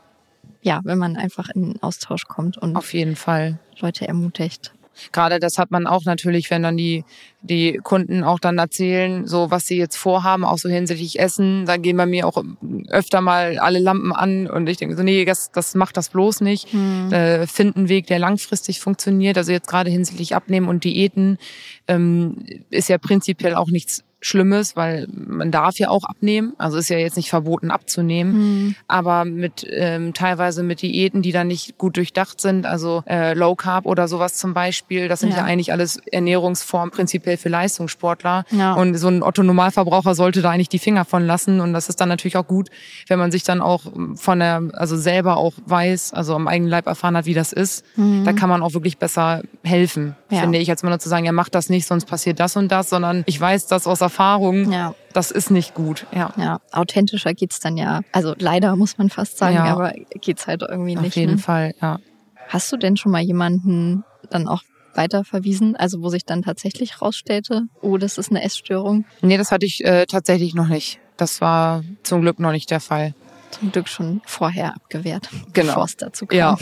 ja, 0.63 0.81
wenn 0.85 0.99
man 0.99 1.17
einfach 1.17 1.49
in 1.51 1.83
Austausch 1.83 2.25
kommt 2.25 2.59
und 2.59 2.77
auf 2.77 2.93
jeden 2.93 3.17
Fall 3.17 3.59
Leute 3.79 4.07
ermutigt. 4.07 4.73
Gerade 5.13 5.39
das 5.39 5.59
hat 5.59 5.71
man 5.71 5.87
auch 5.87 6.05
natürlich, 6.05 6.51
wenn 6.51 6.63
dann 6.63 6.77
die, 6.77 7.05
die 7.43 7.81
Kunden 7.83 8.23
auch 8.23 8.39
dann 8.39 8.59
erzählen, 8.59 9.27
so 9.27 9.51
was 9.51 9.67
sie 9.67 9.77
jetzt 9.77 9.97
vorhaben, 9.97 10.45
auch 10.45 10.59
so 10.59 10.69
hinsichtlich 10.69 11.19
Essen, 11.19 11.67
dann 11.67 11.83
gehen 11.83 11.97
bei 11.97 12.07
mir 12.07 12.27
auch 12.27 12.43
öfter 12.89 13.21
mal 13.21 13.59
alle 13.59 13.79
Lampen 13.79 14.13
an 14.13 14.47
und 14.47 14.69
ich 14.69 14.77
denke 14.77 14.97
so, 14.97 15.03
nee, 15.03 15.25
das, 15.25 15.51
das 15.53 15.75
macht 15.75 15.97
das 15.97 16.11
bloß 16.11 16.41
nicht. 16.43 16.73
Mhm. 16.73 17.13
Äh, 17.13 17.47
find 17.47 17.77
einen 17.77 17.89
Weg, 17.89 18.07
der 18.07 18.19
langfristig 18.19 18.81
funktioniert. 18.81 19.37
Also 19.39 19.53
jetzt 19.53 19.69
gerade 19.69 19.91
hinsichtlich 19.91 20.35
Abnehmen 20.35 20.69
und 20.69 20.85
Diäten 20.85 21.39
ähm, 21.89 22.45
ist 22.71 22.89
ja 22.89 22.99
prinzipiell 22.99 23.55
auch 23.55 23.69
nichts 23.69 24.05
Schlimmes, 24.21 24.77
weil 24.77 25.07
man 25.11 25.51
darf 25.51 25.79
ja 25.79 25.89
auch 25.89 26.05
abnehmen. 26.05 26.53
Also 26.59 26.79
ist 26.79 26.91
ja 26.91 26.99
jetzt 26.99 27.17
nicht 27.17 27.31
verboten 27.31 27.71
abzunehmen. 27.71 28.33
Mhm. 28.33 28.75
Aber 28.87 29.25
mit 29.25 29.67
ähm, 29.71 30.13
teilweise 30.13 30.63
mit 30.63 30.83
Diäten, 30.83 31.23
die 31.23 31.33
dann 31.33 31.47
nicht 31.47 31.79
gut 31.79 31.97
durchdacht 31.97 32.41
sind, 32.41 32.67
also 32.67 33.03
äh, 33.07 33.35
Low 33.35 33.55
Carb 33.55 33.87
oder 33.87 34.09
sowas 34.09 34.35
zum 34.35 34.53
Beispiel, 34.53 35.09
das 35.09 35.21
sind 35.21 35.31
ja, 35.31 35.39
ja 35.39 35.45
eigentlich 35.45 35.73
alles 35.73 35.99
Ernährungsformen 36.13 36.91
prinzipiell 36.91 37.39
für 37.39 37.49
Leistungssportler. 37.49 38.45
Ja. 38.51 38.75
Und 38.75 38.95
so 38.97 39.09
ein 39.09 39.23
Otto 39.23 39.43
Normalverbraucher 39.43 40.15
sollte 40.15 40.43
da 40.43 40.51
eigentlich 40.51 40.69
die 40.69 40.79
Finger 40.79 41.05
von 41.05 41.25
lassen. 41.25 41.61
Und 41.61 41.73
das 41.73 41.89
ist 41.89 42.01
dann 42.01 42.11
natürlich 42.11 42.37
auch 42.37 42.47
gut, 42.47 42.69
wenn 43.09 43.19
man 43.19 43.33
sich 43.33 43.45
dann 43.45 43.63
auch 43.63 43.85
von 44.17 44.39
der, 44.39 44.63
also 44.75 44.97
selber 44.99 45.39
auch 45.39 45.55
weiß, 45.65 46.13
also 46.13 46.35
am 46.35 46.47
eigenen 46.47 46.71
Leib 46.71 46.87
erfahren 46.87 47.17
hat, 47.17 47.25
wie 47.25 47.35
das 47.35 47.53
ist. 47.53 47.85
Mhm. 47.97 48.25
Da 48.25 48.33
kann 48.35 48.51
man 48.51 48.63
auch 48.63 48.75
wirklich 48.75 48.99
besser 48.99 49.43
helfen, 49.65 50.15
ja. 50.31 50.41
finde 50.41 50.59
ich, 50.59 50.71
als 50.71 50.83
mal 50.83 50.91
nur 50.91 50.99
zu 50.99 51.09
sagen, 51.09 51.25
ja, 51.25 51.33
mach 51.33 51.49
das 51.49 51.71
nicht, 51.71 51.87
sonst 51.87 52.05
passiert 52.05 52.39
das 52.39 52.57
und 52.57 52.71
das, 52.71 52.91
sondern 52.91 53.23
ich 53.27 53.41
weiß 53.41 53.67
das 53.67 53.87
aus 53.87 54.03
Erfahrung, 54.11 54.73
ja. 54.73 54.95
das 55.13 55.31
ist 55.31 55.51
nicht 55.51 55.75
gut. 55.75 56.07
Ja, 56.13 56.33
ja 56.37 56.61
authentischer 56.73 57.33
geht's 57.33 57.61
dann 57.61 57.77
ja. 57.77 58.01
Also 58.11 58.35
leider 58.37 58.75
muss 58.75 58.99
man 58.99 59.09
fast 59.09 59.39
sagen, 59.39 59.55
ja. 59.55 59.73
aber 59.73 59.93
geht's 60.21 60.49
halt 60.49 60.63
irgendwie 60.63 60.97
nicht. 60.97 61.09
Auf 61.13 61.17
jeden 61.17 61.37
ne? 61.37 61.39
Fall, 61.39 61.75
ja. 61.81 62.01
Hast 62.49 62.73
du 62.73 62.77
denn 62.77 62.97
schon 62.97 63.13
mal 63.13 63.23
jemanden 63.23 64.03
dann 64.29 64.49
auch 64.49 64.63
weiterverwiesen, 64.95 65.77
also 65.77 66.03
wo 66.03 66.09
sich 66.09 66.25
dann 66.25 66.43
tatsächlich 66.43 67.01
rausstellte, 67.01 67.69
oh, 67.81 67.97
das 67.99 68.19
ist 68.19 68.31
eine 68.31 68.43
Essstörung? 68.43 69.05
Nee, 69.23 69.37
das 69.37 69.53
hatte 69.53 69.65
ich 69.65 69.85
äh, 69.85 70.07
tatsächlich 70.07 70.55
noch 70.55 70.67
nicht. 70.67 70.99
Das 71.17 71.41
war 71.41 71.85
zum 72.03 72.23
Glück 72.23 72.41
noch 72.41 72.51
nicht 72.51 72.69
der 72.73 72.81
Fall. 72.81 73.15
Zum 73.53 73.71
Glück 73.71 73.89
schon 73.89 74.21
vorher 74.27 74.75
abgewehrt, 74.75 75.29
genau. 75.53 75.69
bevor 75.69 75.85
es 75.85 75.97
dazu 75.97 76.27
kam. 76.27 76.37
Ja. 76.37 76.59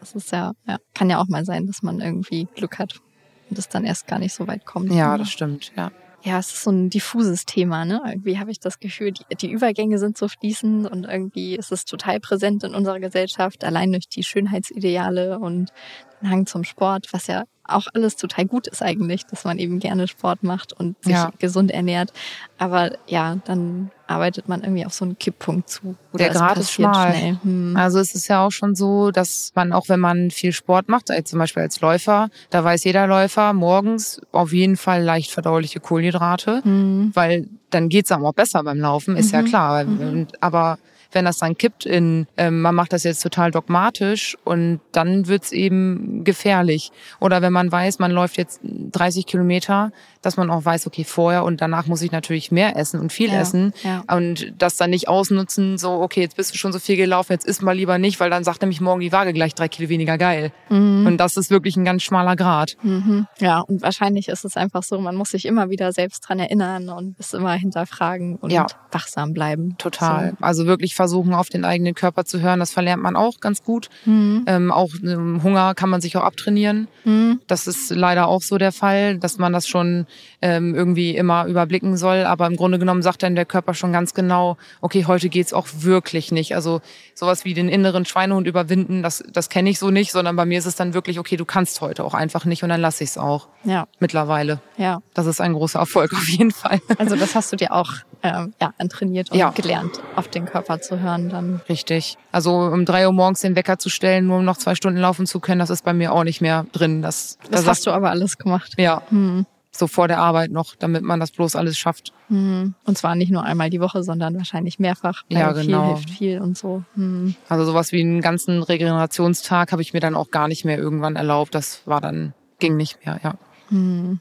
Das 0.00 0.14
ist 0.14 0.30
ja, 0.32 0.52
ja, 0.66 0.76
kann 0.92 1.08
ja 1.08 1.18
auch 1.18 1.28
mal 1.28 1.46
sein, 1.46 1.66
dass 1.66 1.82
man 1.82 2.00
irgendwie 2.00 2.48
Glück 2.54 2.78
hat 2.78 3.00
und 3.48 3.58
es 3.58 3.70
dann 3.70 3.86
erst 3.86 4.06
gar 4.06 4.18
nicht 4.18 4.34
so 4.34 4.46
weit 4.46 4.66
kommt. 4.66 4.92
Ja, 4.92 5.16
das 5.16 5.30
stimmt, 5.30 5.72
ja 5.76 5.90
ja, 6.24 6.38
es 6.38 6.52
ist 6.52 6.62
so 6.62 6.70
ein 6.70 6.88
diffuses 6.88 7.44
Thema, 7.46 7.84
ne? 7.84 8.00
Irgendwie 8.06 8.38
habe 8.38 8.50
ich 8.50 8.60
das 8.60 8.78
Gefühl, 8.78 9.12
die, 9.12 9.24
die 9.36 9.50
Übergänge 9.50 9.98
sind 9.98 10.16
so 10.16 10.28
fließend 10.28 10.90
und 10.90 11.04
irgendwie 11.04 11.56
ist 11.56 11.72
es 11.72 11.84
total 11.84 12.20
präsent 12.20 12.62
in 12.62 12.74
unserer 12.74 13.00
Gesellschaft, 13.00 13.64
allein 13.64 13.90
durch 13.90 14.08
die 14.08 14.22
Schönheitsideale 14.22 15.40
und 15.40 15.72
den 16.20 16.30
Hang 16.30 16.46
zum 16.46 16.62
Sport, 16.62 17.08
was 17.12 17.26
ja 17.26 17.44
auch 17.74 17.86
alles 17.94 18.16
total 18.16 18.46
gut 18.46 18.66
ist 18.66 18.82
eigentlich, 18.82 19.26
dass 19.26 19.44
man 19.44 19.58
eben 19.58 19.78
gerne 19.78 20.08
Sport 20.08 20.42
macht 20.42 20.72
und 20.72 20.96
sich 21.02 21.14
ja. 21.14 21.32
gesund 21.38 21.70
ernährt. 21.70 22.12
Aber 22.58 22.92
ja, 23.06 23.36
dann 23.44 23.90
arbeitet 24.06 24.48
man 24.48 24.62
irgendwie 24.62 24.84
auf 24.86 24.92
so 24.92 25.04
einen 25.04 25.18
Kipppunkt 25.18 25.68
zu. 25.68 25.96
Der 26.12 26.30
Grad 26.30 26.58
ist 26.58 26.72
schmal. 26.72 27.38
Hm. 27.42 27.76
Also 27.76 27.98
es 27.98 28.14
ist 28.14 28.28
ja 28.28 28.44
auch 28.44 28.50
schon 28.50 28.74
so, 28.74 29.10
dass 29.10 29.52
man 29.54 29.72
auch 29.72 29.88
wenn 29.88 30.00
man 30.00 30.30
viel 30.30 30.52
Sport 30.52 30.88
macht, 30.88 31.10
also 31.10 31.22
zum 31.22 31.38
Beispiel 31.38 31.62
als 31.62 31.80
Läufer, 31.80 32.28
da 32.50 32.62
weiß 32.62 32.84
jeder 32.84 33.06
Läufer 33.06 33.52
morgens 33.52 34.20
auf 34.32 34.52
jeden 34.52 34.76
Fall 34.76 35.02
leicht 35.02 35.30
verdauliche 35.30 35.80
Kohlenhydrate, 35.80 36.62
hm. 36.62 37.10
weil 37.14 37.48
dann 37.70 37.88
geht's 37.88 38.12
einem 38.12 38.24
auch 38.24 38.34
besser 38.34 38.62
beim 38.62 38.78
Laufen, 38.78 39.16
ist 39.16 39.32
mhm. 39.32 39.38
ja 39.38 39.42
klar. 39.42 39.84
Mhm. 39.84 40.26
Aber 40.40 40.78
wenn 41.12 41.24
das 41.24 41.38
dann 41.38 41.56
kippt 41.56 41.86
in, 41.86 42.26
ähm, 42.36 42.62
man 42.62 42.74
macht 42.74 42.92
das 42.92 43.04
jetzt 43.04 43.22
total 43.22 43.50
dogmatisch 43.50 44.36
und 44.44 44.80
dann 44.92 45.28
wird's 45.28 45.52
eben 45.52 46.24
gefährlich. 46.24 46.90
Oder 47.20 47.42
wenn 47.42 47.52
man 47.52 47.70
weiß, 47.70 47.98
man 47.98 48.10
läuft 48.10 48.38
jetzt 48.38 48.60
30 48.62 49.26
Kilometer, 49.26 49.92
dass 50.22 50.36
man 50.36 50.50
auch 50.50 50.64
weiß, 50.64 50.86
okay, 50.86 51.04
vorher 51.04 51.44
und 51.44 51.60
danach 51.60 51.86
muss 51.86 52.02
ich 52.02 52.12
natürlich 52.12 52.50
mehr 52.50 52.76
essen 52.76 53.00
und 53.00 53.12
viel 53.12 53.30
ja, 53.30 53.40
essen 53.40 53.72
ja. 53.82 54.02
und 54.14 54.54
das 54.56 54.76
dann 54.76 54.90
nicht 54.90 55.08
ausnutzen, 55.08 55.78
so, 55.78 56.00
okay, 56.00 56.20
jetzt 56.20 56.36
bist 56.36 56.54
du 56.54 56.58
schon 56.58 56.72
so 56.72 56.78
viel 56.78 56.96
gelaufen, 56.96 57.32
jetzt 57.32 57.44
isst 57.44 57.62
mal 57.62 57.72
lieber 57.76 57.98
nicht, 57.98 58.20
weil 58.20 58.30
dann 58.30 58.44
sagt 58.44 58.62
nämlich 58.62 58.80
morgen 58.80 59.00
die 59.00 59.12
Waage 59.12 59.32
gleich 59.32 59.54
drei 59.54 59.68
Kilo 59.68 59.88
weniger 59.88 60.18
geil. 60.18 60.52
Mhm. 60.70 61.06
Und 61.06 61.18
das 61.18 61.36
ist 61.36 61.50
wirklich 61.50 61.76
ein 61.76 61.84
ganz 61.84 62.02
schmaler 62.02 62.36
Grad. 62.36 62.76
Mhm. 62.82 63.26
Ja, 63.38 63.60
und 63.60 63.82
wahrscheinlich 63.82 64.28
ist 64.28 64.44
es 64.44 64.56
einfach 64.56 64.82
so, 64.82 65.00
man 65.00 65.16
muss 65.16 65.30
sich 65.30 65.44
immer 65.44 65.70
wieder 65.70 65.92
selbst 65.92 66.20
dran 66.20 66.38
erinnern 66.38 66.88
und 66.88 67.16
es 67.18 67.32
immer 67.32 67.52
hinterfragen 67.52 68.36
und 68.36 68.50
ja. 68.50 68.66
wachsam 68.90 69.32
bleiben. 69.32 69.76
Total. 69.78 70.30
So. 70.30 70.36
Also 70.44 70.66
wirklich 70.66 70.94
versuchen, 70.94 71.34
auf 71.34 71.48
den 71.48 71.64
eigenen 71.64 71.94
Körper 71.94 72.24
zu 72.24 72.40
hören, 72.40 72.60
das 72.60 72.72
verlernt 72.72 73.02
man 73.02 73.16
auch 73.16 73.40
ganz 73.40 73.62
gut. 73.62 73.88
Mhm. 74.04 74.44
Ähm, 74.46 74.70
auch 74.70 74.90
ähm, 75.02 75.42
Hunger 75.42 75.74
kann 75.74 75.90
man 75.90 76.00
sich 76.00 76.16
auch 76.16 76.22
abtrainieren. 76.22 76.88
Mhm. 77.04 77.40
Das 77.46 77.66
ist 77.66 77.90
leider 77.90 78.28
auch 78.28 78.42
so 78.42 78.58
der 78.58 78.72
Fall, 78.72 79.18
dass 79.18 79.38
man 79.38 79.52
das 79.52 79.66
schon 79.66 80.06
ähm, 80.42 80.74
irgendwie 80.74 81.16
immer 81.16 81.46
überblicken 81.46 81.96
soll. 81.96 82.24
Aber 82.24 82.46
im 82.46 82.56
Grunde 82.56 82.78
genommen 82.78 83.02
sagt 83.02 83.22
dann 83.22 83.34
der 83.34 83.46
Körper 83.46 83.74
schon 83.74 83.92
ganz 83.92 84.12
genau, 84.12 84.56
okay, 84.80 85.06
heute 85.06 85.28
geht's 85.28 85.52
auch 85.52 85.68
wirklich 85.78 86.32
nicht. 86.32 86.54
Also 86.54 86.80
sowas 87.14 87.44
wie 87.44 87.54
den 87.54 87.68
inneren 87.68 88.04
Schweinehund 88.04 88.46
überwinden, 88.46 89.02
das, 89.02 89.22
das 89.32 89.48
kenne 89.48 89.70
ich 89.70 89.78
so 89.78 89.90
nicht, 89.90 90.12
sondern 90.12 90.36
bei 90.36 90.44
mir 90.44 90.58
ist 90.58 90.66
es 90.66 90.74
dann 90.74 90.94
wirklich, 90.94 91.18
okay, 91.18 91.36
du 91.36 91.44
kannst 91.44 91.80
heute 91.80 92.04
auch 92.04 92.14
einfach 92.14 92.44
nicht 92.44 92.62
und 92.62 92.68
dann 92.68 92.80
lasse 92.80 93.04
ich 93.04 93.10
es 93.10 93.18
auch. 93.18 93.48
Ja. 93.64 93.86
Mittlerweile. 94.00 94.60
Ja. 94.76 95.00
Das 95.14 95.26
ist 95.26 95.40
ein 95.40 95.52
großer 95.52 95.78
Erfolg 95.78 96.12
auf 96.12 96.28
jeden 96.28 96.50
Fall. 96.50 96.80
Also 96.98 97.16
das 97.16 97.34
hast 97.34 97.52
du 97.52 97.56
dir 97.56 97.72
auch 97.72 97.92
ähm, 98.22 98.52
ja, 98.60 98.74
antrainiert 98.78 99.30
und 99.30 99.38
ja. 99.38 99.50
gelernt, 99.50 100.00
auf 100.16 100.28
den 100.28 100.46
Körper 100.46 100.80
zu 100.80 101.00
hören 101.00 101.28
dann. 101.28 101.60
Richtig. 101.68 102.16
Also 102.32 102.56
um 102.56 102.84
drei 102.84 103.06
Uhr 103.06 103.12
morgens 103.12 103.40
den 103.40 103.54
Wecker 103.54 103.78
zu 103.78 103.88
stellen, 103.88 104.26
nur 104.26 104.38
um 104.38 104.44
noch 104.44 104.56
zwei 104.56 104.74
Stunden 104.74 104.98
laufen 104.98 105.26
zu 105.26 105.40
können, 105.40 105.60
das 105.60 105.70
ist 105.70 105.84
bei 105.84 105.92
mir 105.92 106.12
auch 106.12 106.24
nicht 106.24 106.40
mehr 106.40 106.66
drin. 106.72 107.02
Das, 107.02 107.38
das, 107.42 107.62
das 107.62 107.66
hast 107.66 107.86
du 107.86 107.92
aber 107.92 108.10
alles 108.10 108.38
gemacht. 108.38 108.74
Ja. 108.76 109.02
Hm 109.10 109.46
so 109.74 109.86
vor 109.86 110.06
der 110.06 110.18
Arbeit 110.18 110.50
noch, 110.50 110.74
damit 110.76 111.02
man 111.02 111.18
das 111.18 111.30
bloß 111.30 111.56
alles 111.56 111.78
schafft. 111.78 112.12
Mhm. 112.28 112.74
Und 112.84 112.98
zwar 112.98 113.14
nicht 113.14 113.32
nur 113.32 113.42
einmal 113.42 113.70
die 113.70 113.80
Woche, 113.80 114.02
sondern 114.02 114.36
wahrscheinlich 114.36 114.78
mehrfach. 114.78 115.24
Ja, 115.28 115.52
genau. 115.52 115.62
Viel 115.62 115.94
hilft 115.94 116.10
viel 116.10 116.40
und 116.40 116.58
so. 116.58 116.84
Mhm. 116.94 117.34
Also 117.48 117.64
sowas 117.64 117.90
wie 117.92 118.00
einen 118.00 118.20
ganzen 118.20 118.62
Regenerationstag 118.62 119.72
habe 119.72 119.82
ich 119.82 119.94
mir 119.94 120.00
dann 120.00 120.14
auch 120.14 120.30
gar 120.30 120.48
nicht 120.48 120.64
mehr 120.64 120.78
irgendwann 120.78 121.16
erlaubt. 121.16 121.54
Das 121.54 121.80
war 121.86 122.00
dann, 122.00 122.34
ging 122.58 122.76
nicht 122.76 123.04
mehr, 123.04 123.18
ja. 123.24 123.34
Mhm. 123.70 124.20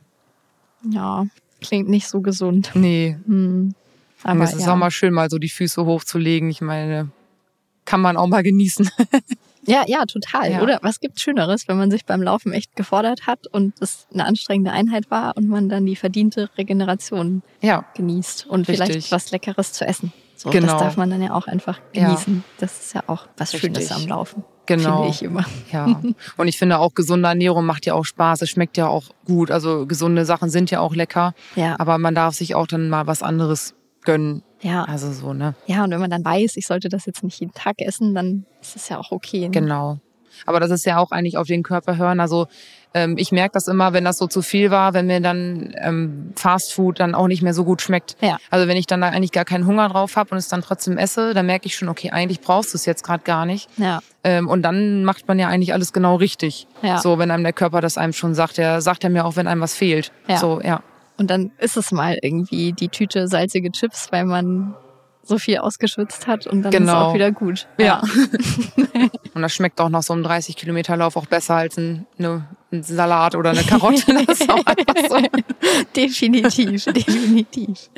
Ja, 0.89 1.26
klingt 1.60 1.89
nicht 1.89 2.08
so 2.08 2.22
gesund. 2.22 2.72
Nee. 2.74 3.18
Mhm. 3.26 3.76
Aber 4.24 4.43
es 4.43 4.54
ist 4.54 4.66
ja. 4.66 4.74
auch 4.74 4.78
mal 4.78 4.91
schön, 4.91 5.14
mal 5.14 5.30
so 5.30 5.38
die 5.38 5.49
Füße 5.49 5.86
hochzulegen. 5.86 6.49
Ich 6.49 6.62
meine, 6.62 7.10
kann 7.86 8.02
man 8.02 8.18
auch 8.18 8.28
mal 8.28 8.43
genießen. 8.43 8.89
Ja, 9.66 9.84
ja, 9.88 10.05
total. 10.05 10.51
Ja. 10.51 10.62
Oder 10.62 10.80
was 10.82 10.99
gibt's 10.99 11.22
Schöneres, 11.22 11.68
wenn 11.68 11.78
man 11.78 11.91
sich 11.91 12.05
beim 12.05 12.22
Laufen 12.22 12.51
echt 12.53 12.76
gefordert 12.76 13.28
hat 13.28 13.47
und 13.47 13.74
es 13.80 14.07
eine 14.14 14.26
anstrengende 14.26 14.72
Einheit 14.72 15.12
war 15.12 15.38
und 15.38 15.47
man 15.47 15.70
dann 15.70 15.86
die 15.86 15.95
verdiente 15.95 16.49
Regeneration 16.57 17.43
ja. 17.62 17.86
genießt 17.95 18.47
und 18.47 18.68
Richtig. 18.68 18.89
vielleicht 18.89 19.12
was 19.12 19.32
Leckeres 19.32 19.74
zu 19.74 19.86
essen. 19.86 20.12
So, 20.36 20.49
genau. 20.49 20.74
Das 20.74 20.82
darf 20.82 20.97
man 20.97 21.09
dann 21.12 21.22
ja 21.22 21.34
auch 21.34 21.45
einfach 21.45 21.80
genießen. 21.93 22.38
Ja. 22.38 22.41
Das 22.57 22.80
ist 22.80 22.93
ja 22.95 23.03
auch 23.05 23.28
was 23.38 23.53
Richtig. 23.53 23.76
Schönes 23.76 23.91
am 23.91 24.07
Laufen. 24.07 24.43
Genau. 24.66 25.03
Finde 25.03 25.09
ich 25.09 25.22
immer. 25.22 25.45
Ja. 25.72 26.01
Und 26.38 26.47
ich 26.47 26.57
finde 26.57 26.80
auch 26.80 26.95
gesunde 26.95 27.28
Ernährung 27.28 27.66
macht 27.66 27.86
ja 27.86 27.93
auch 27.93 28.05
Spaß. 28.05 28.41
Es 28.41 28.49
schmeckt 28.49 28.78
ja 28.78 28.88
auch 28.88 29.05
gut. 29.26 29.51
Also 29.51 29.86
gesunde 29.86 30.26
Sachen 30.26 30.49
sind 30.49 30.72
ja 30.72 30.80
auch 30.80 30.95
lecker. 30.95 31.34
Ja. 31.55 31.76
Aber 31.80 31.97
man 31.97 32.16
darf 32.16 32.36
sich 32.36 32.55
auch 32.55 32.68
dann 32.68 32.89
mal 32.89 33.05
was 33.05 33.22
anderes 33.22 33.76
gönnen. 34.04 34.43
Ja. 34.62 34.84
Also 34.84 35.12
so, 35.12 35.34
ne? 35.34 35.56
Ja, 35.66 35.84
und 35.84 35.91
wenn 35.91 35.99
man 35.99 36.10
dann 36.10 36.24
weiß, 36.24 36.58
ich 36.58 36.68
sollte 36.68 36.89
das 36.89 37.06
jetzt 37.06 37.24
nicht 37.24 37.39
jeden 37.39 37.54
Tag 37.54 37.76
essen, 37.80 38.14
dann 38.14 38.45
ist 38.62 38.76
es 38.76 38.89
ja 38.89 38.99
auch 38.99 39.12
okay. 39.12 39.41
Ne? 39.41 39.52
Genau. 39.52 39.99
Aber 40.45 40.60
das 40.60 40.72
ist 40.72 40.86
ja 40.86 40.97
auch 40.97 41.12
eigentlich 41.12 41.38
auf 41.38 41.47
den 41.47 41.64
Körper 41.64 41.97
hören. 41.97 42.20
Also 42.20 42.47
ähm, 42.93 43.16
ich 43.18 43.32
merke 43.32 43.54
das 43.54 43.68
immer, 43.68 43.93
wenn 43.93 44.04
das 44.04 44.18
so 44.18 44.28
zu 44.28 44.41
viel 44.41 44.72
war, 44.72 44.93
wenn 44.93 45.08
mir 45.08 45.22
dann 45.22 45.74
ähm, 45.78 46.34
Fast 46.36 46.74
Food 46.74 46.99
dann 46.99 47.16
auch 47.16 47.28
nicht 47.28 47.41
mehr 47.41 47.54
so 47.54 47.64
gut 47.64 47.82
schmeckt. 47.82 48.18
Ja. 48.22 48.38
Also 48.49 48.68
wenn 48.68 48.78
ich 48.78 48.88
dann 48.88 49.02
da 49.02 49.10
eigentlich 49.10 49.32
gar 49.32 49.45
keinen 49.45 49.66
Hunger 49.66 49.89
drauf 49.89 50.16
habe 50.16 50.32
und 50.32 50.38
es 50.38 50.47
dann 50.47 50.62
trotzdem 50.62 50.97
esse, 50.97 51.34
dann 51.34 51.45
merke 51.45 51.68
ich 51.68 51.76
schon, 51.76 51.89
okay, 51.89 52.12
eigentlich 52.12 52.41
brauchst 52.41 52.74
du 52.74 52.78
es 52.78 52.86
jetzt 52.86 53.04
gerade 53.04 53.24
gar 53.24 53.45
nicht. 53.45 53.70
Ja. 53.78 53.99
Ähm, 54.24 54.47
und 54.47 54.62
dann 54.64 55.04
macht 55.04 55.28
man 55.28 55.39
ja 55.39 55.47
eigentlich 55.47 55.74
alles 55.74 55.93
genau 55.93 56.16
richtig. 56.16 56.68
Ja. 56.82 56.99
So, 56.99 57.18
wenn 57.18 57.32
einem 57.32 57.43
der 57.43 57.54
Körper 57.54 57.82
das 57.82 57.97
einem 57.97 58.14
schon 58.14 58.36
sagt, 58.36 58.58
der 58.58 58.82
sagt 58.82 59.04
ja 59.04 59.10
mir 59.10 59.26
auch, 59.26 59.36
wenn 59.36 59.47
einem 59.47 59.62
was 59.62 59.74
fehlt. 59.74 60.12
Ja. 60.28 60.38
So, 60.38 60.62
ja. 60.62 60.82
Und 61.22 61.28
dann 61.28 61.51
ist 61.59 61.78
es 61.78 61.91
mal 61.91 62.17
irgendwie 62.19 62.74
die 62.74 62.89
Tüte 62.89 63.28
salzige 63.28 63.72
Chips, 63.72 64.11
weil 64.11 64.26
man 64.26 64.74
so 65.22 65.38
viel 65.38 65.59
ausgeschwitzt 65.59 66.26
hat 66.26 66.47
und 66.47 66.63
dann 66.63 66.72
genau. 66.72 66.84
ist 66.84 66.89
es 66.89 66.95
auch 66.95 67.13
wieder 67.13 67.32
gut. 67.32 67.67
Ja. 67.78 67.86
ja. 67.86 68.01
und 69.36 69.43
das 69.43 69.53
schmeckt 69.53 69.80
auch 69.80 69.89
nach 69.89 70.01
so 70.01 70.13
einem 70.13 70.24
30 70.24 70.55
Kilometer 70.55 70.97
Lauf 70.97 71.17
auch 71.17 71.28
besser 71.28 71.53
als 71.53 71.78
ein, 71.78 72.07
eine, 72.17 72.47
ein 72.72 72.82
Salat 72.82 73.36
oder 73.36 73.51
eine 73.51 73.61
Karotte. 73.61 74.01
Das 74.26 74.41
ist 74.41 74.49
auch 74.49 74.65
einfach 74.65 74.95
so. 75.07 75.17
definitiv, 75.95 76.86
definitiv. 76.86 77.91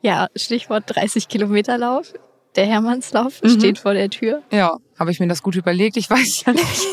ja, 0.00 0.28
Stichwort 0.36 0.84
30 0.86 1.26
Kilometer 1.26 1.78
Lauf. 1.78 2.12
Der 2.56 2.66
Hermannslauf 2.66 3.42
mhm. 3.42 3.48
steht 3.50 3.78
vor 3.78 3.94
der 3.94 4.10
Tür. 4.10 4.42
Ja, 4.50 4.78
habe 4.98 5.10
ich 5.12 5.20
mir 5.20 5.28
das 5.28 5.42
gut 5.42 5.54
überlegt? 5.54 5.96
Ich 5.96 6.10
weiß 6.10 6.44
ja 6.46 6.52
nicht. 6.52 6.88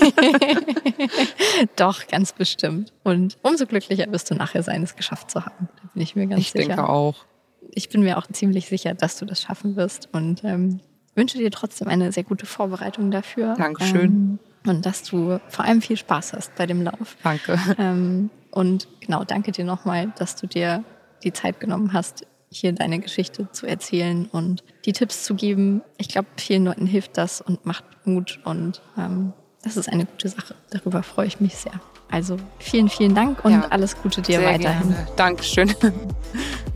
Doch, 1.75 2.07
ganz 2.07 2.31
bestimmt. 2.33 2.93
Und 3.03 3.37
umso 3.41 3.65
glücklicher 3.65 4.11
wirst 4.11 4.29
du 4.29 4.35
nachher 4.35 4.61
sein, 4.61 4.83
es 4.83 4.95
geschafft 4.95 5.31
zu 5.31 5.45
haben. 5.45 5.67
Da 5.81 5.89
bin 5.93 6.03
ich 6.03 6.15
mir 6.15 6.27
ganz 6.27 6.41
ich 6.41 6.51
sicher. 6.51 6.61
Ich 6.61 6.67
denke 6.67 6.87
auch. 6.87 7.25
Ich 7.71 7.89
bin 7.89 8.01
mir 8.01 8.17
auch 8.17 8.27
ziemlich 8.27 8.67
sicher, 8.67 8.93
dass 8.93 9.17
du 9.17 9.25
das 9.25 9.41
schaffen 9.41 9.75
wirst 9.75 10.09
und 10.11 10.43
ähm, 10.43 10.79
wünsche 11.15 11.37
dir 11.37 11.51
trotzdem 11.51 11.87
eine 11.87 12.11
sehr 12.11 12.23
gute 12.23 12.45
Vorbereitung 12.45 13.11
dafür. 13.11 13.55
Dankeschön. 13.57 14.03
Ähm, 14.03 14.39
und 14.67 14.85
dass 14.85 15.03
du 15.03 15.39
vor 15.47 15.65
allem 15.65 15.81
viel 15.81 15.97
Spaß 15.97 16.33
hast 16.33 16.55
bei 16.55 16.65
dem 16.65 16.81
Lauf. 16.81 17.17
Danke. 17.23 17.59
Ähm, 17.79 18.29
und 18.51 18.87
genau, 19.01 19.23
danke 19.23 19.51
dir 19.51 19.65
nochmal, 19.65 20.13
dass 20.17 20.35
du 20.35 20.47
dir 20.47 20.83
die 21.23 21.33
Zeit 21.33 21.59
genommen 21.59 21.93
hast, 21.93 22.25
hier 22.49 22.71
deine 22.71 22.99
Geschichte 22.99 23.49
zu 23.51 23.65
erzählen 23.67 24.27
und 24.31 24.63
die 24.85 24.93
Tipps 24.93 25.23
zu 25.23 25.35
geben. 25.35 25.81
Ich 25.97 26.09
glaube, 26.09 26.27
vielen 26.37 26.65
Leuten 26.65 26.85
hilft 26.85 27.17
das 27.17 27.41
und 27.41 27.65
macht 27.65 27.83
Mut 28.05 28.39
und 28.45 28.81
ähm, 28.97 29.33
das 29.63 29.77
ist 29.77 29.89
eine 29.89 30.05
gute 30.05 30.29
Sache. 30.29 30.55
Darüber 30.69 31.03
freue 31.03 31.27
ich 31.27 31.39
mich 31.39 31.55
sehr. 31.55 31.79
Also 32.09 32.37
vielen, 32.59 32.89
vielen 32.89 33.15
Dank 33.15 33.43
und 33.43 33.51
ja, 33.51 33.65
alles 33.69 34.01
Gute 34.01 34.21
dir 34.21 34.41
weiterhin. 34.43 34.89
Gerne. 34.89 35.07
Dankeschön. 35.15 35.73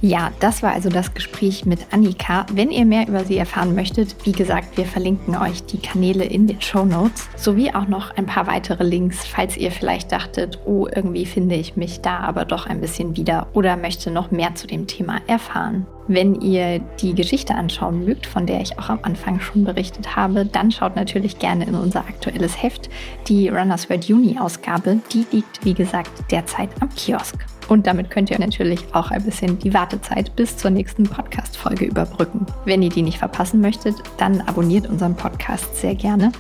Ja, 0.04 0.32
das 0.40 0.64
war 0.64 0.72
also 0.74 0.90
das 0.90 1.14
Gespräch 1.14 1.66
mit 1.66 1.86
Annika. 1.92 2.48
Wenn 2.52 2.72
ihr 2.72 2.86
mehr 2.86 3.08
über 3.08 3.24
sie 3.24 3.38
erfahren 3.38 3.76
möchtet, 3.76 4.16
wie 4.24 4.32
gesagt, 4.32 4.76
wir 4.76 4.86
verlinken 4.86 5.36
euch 5.36 5.64
die 5.64 5.78
Kanäle 5.78 6.24
in 6.24 6.48
den 6.48 6.60
Show 6.60 6.86
Notes 6.86 7.30
sowie 7.36 7.72
auch 7.72 7.88
noch 7.88 8.10
ein 8.18 8.26
paar 8.26 8.48
weitere 8.48 8.84
Links, 8.84 9.28
falls 9.28 9.58
ihr 9.58 9.72
vielleicht 9.72 10.12
dachtet, 10.12 10.58
oh, 10.66 10.88
irgendwie 10.94 11.28
finde 11.28 11.54
ich 11.54 11.76
mich 11.76 12.02
da 12.02 12.18
aber 12.18 12.46
doch 12.46 12.66
ein 12.66 12.82
bisschen 12.82 13.16
wieder 13.16 13.48
oder 13.54 13.78
möchte 13.78 14.10
noch 14.10 14.32
mehr 14.32 14.56
zu 14.56 14.66
dem 14.66 14.88
Thema 14.88 15.22
erfahren. 15.28 15.86
Wenn 16.08 16.42
ihr 16.42 16.80
die 17.00 17.14
Geschichte 17.14 17.56
anschauen 17.56 18.04
mögt, 18.06 18.26
von 18.26 18.46
der 18.46 18.62
ich 18.62 18.78
auch 18.80 18.90
am 18.90 19.00
Anfang 19.04 19.40
schon 19.40 19.64
berichtet 19.64 20.16
habe, 20.16 20.46
dann 20.46 20.72
schaut 20.72 20.96
natürlich 20.96 21.40
gerne 21.40 21.66
in 21.66 21.76
unser 21.76 22.00
aktuelles 22.00 22.62
Heft, 22.62 22.90
die 23.28 23.50
Runners 23.50 23.90
World 23.90 24.06
Juni 24.06 24.38
Ausgabe. 24.40 25.00
Die 25.14 25.26
liegt, 25.32 25.64
wie 25.64 25.74
gesagt, 25.74 26.12
derzeit 26.32 26.70
am 26.82 26.90
Kiosk. 26.96 27.46
Und 27.70 27.88
damit 27.88 28.10
könnt 28.10 28.30
ihr 28.32 28.40
natürlich 28.40 28.84
auch 28.94 29.12
ein 29.12 29.24
bisschen 29.24 29.60
die 29.60 29.74
Wartezeit 29.74 30.36
bis 30.36 30.58
zur 30.58 30.72
nächsten 30.72 31.04
Podcast-Folge 31.04 31.86
überbrücken. 31.86 32.46
Wenn 32.66 32.82
ihr 32.82 32.90
die 32.90 33.04
nicht 33.04 33.20
verpassen 33.20 33.62
möchtet, 33.62 33.96
dann 34.18 34.42
abonniert 34.42 34.88
unseren 34.88 35.16
Podcast 35.16 35.78
sehr 35.78 35.96
gerne 35.96 36.32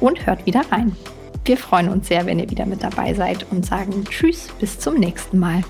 und 0.00 0.26
hört 0.26 0.46
wieder 0.46 0.62
rein. 0.70 0.94
Wir 1.44 1.56
freuen 1.56 1.88
uns 1.88 2.08
sehr, 2.08 2.26
wenn 2.26 2.38
ihr 2.38 2.50
wieder 2.50 2.66
mit 2.66 2.82
dabei 2.82 3.14
seid 3.14 3.46
und 3.50 3.64
sagen 3.64 4.04
Tschüss, 4.04 4.48
bis 4.60 4.78
zum 4.78 4.94
nächsten 4.94 5.38
Mal. 5.38 5.62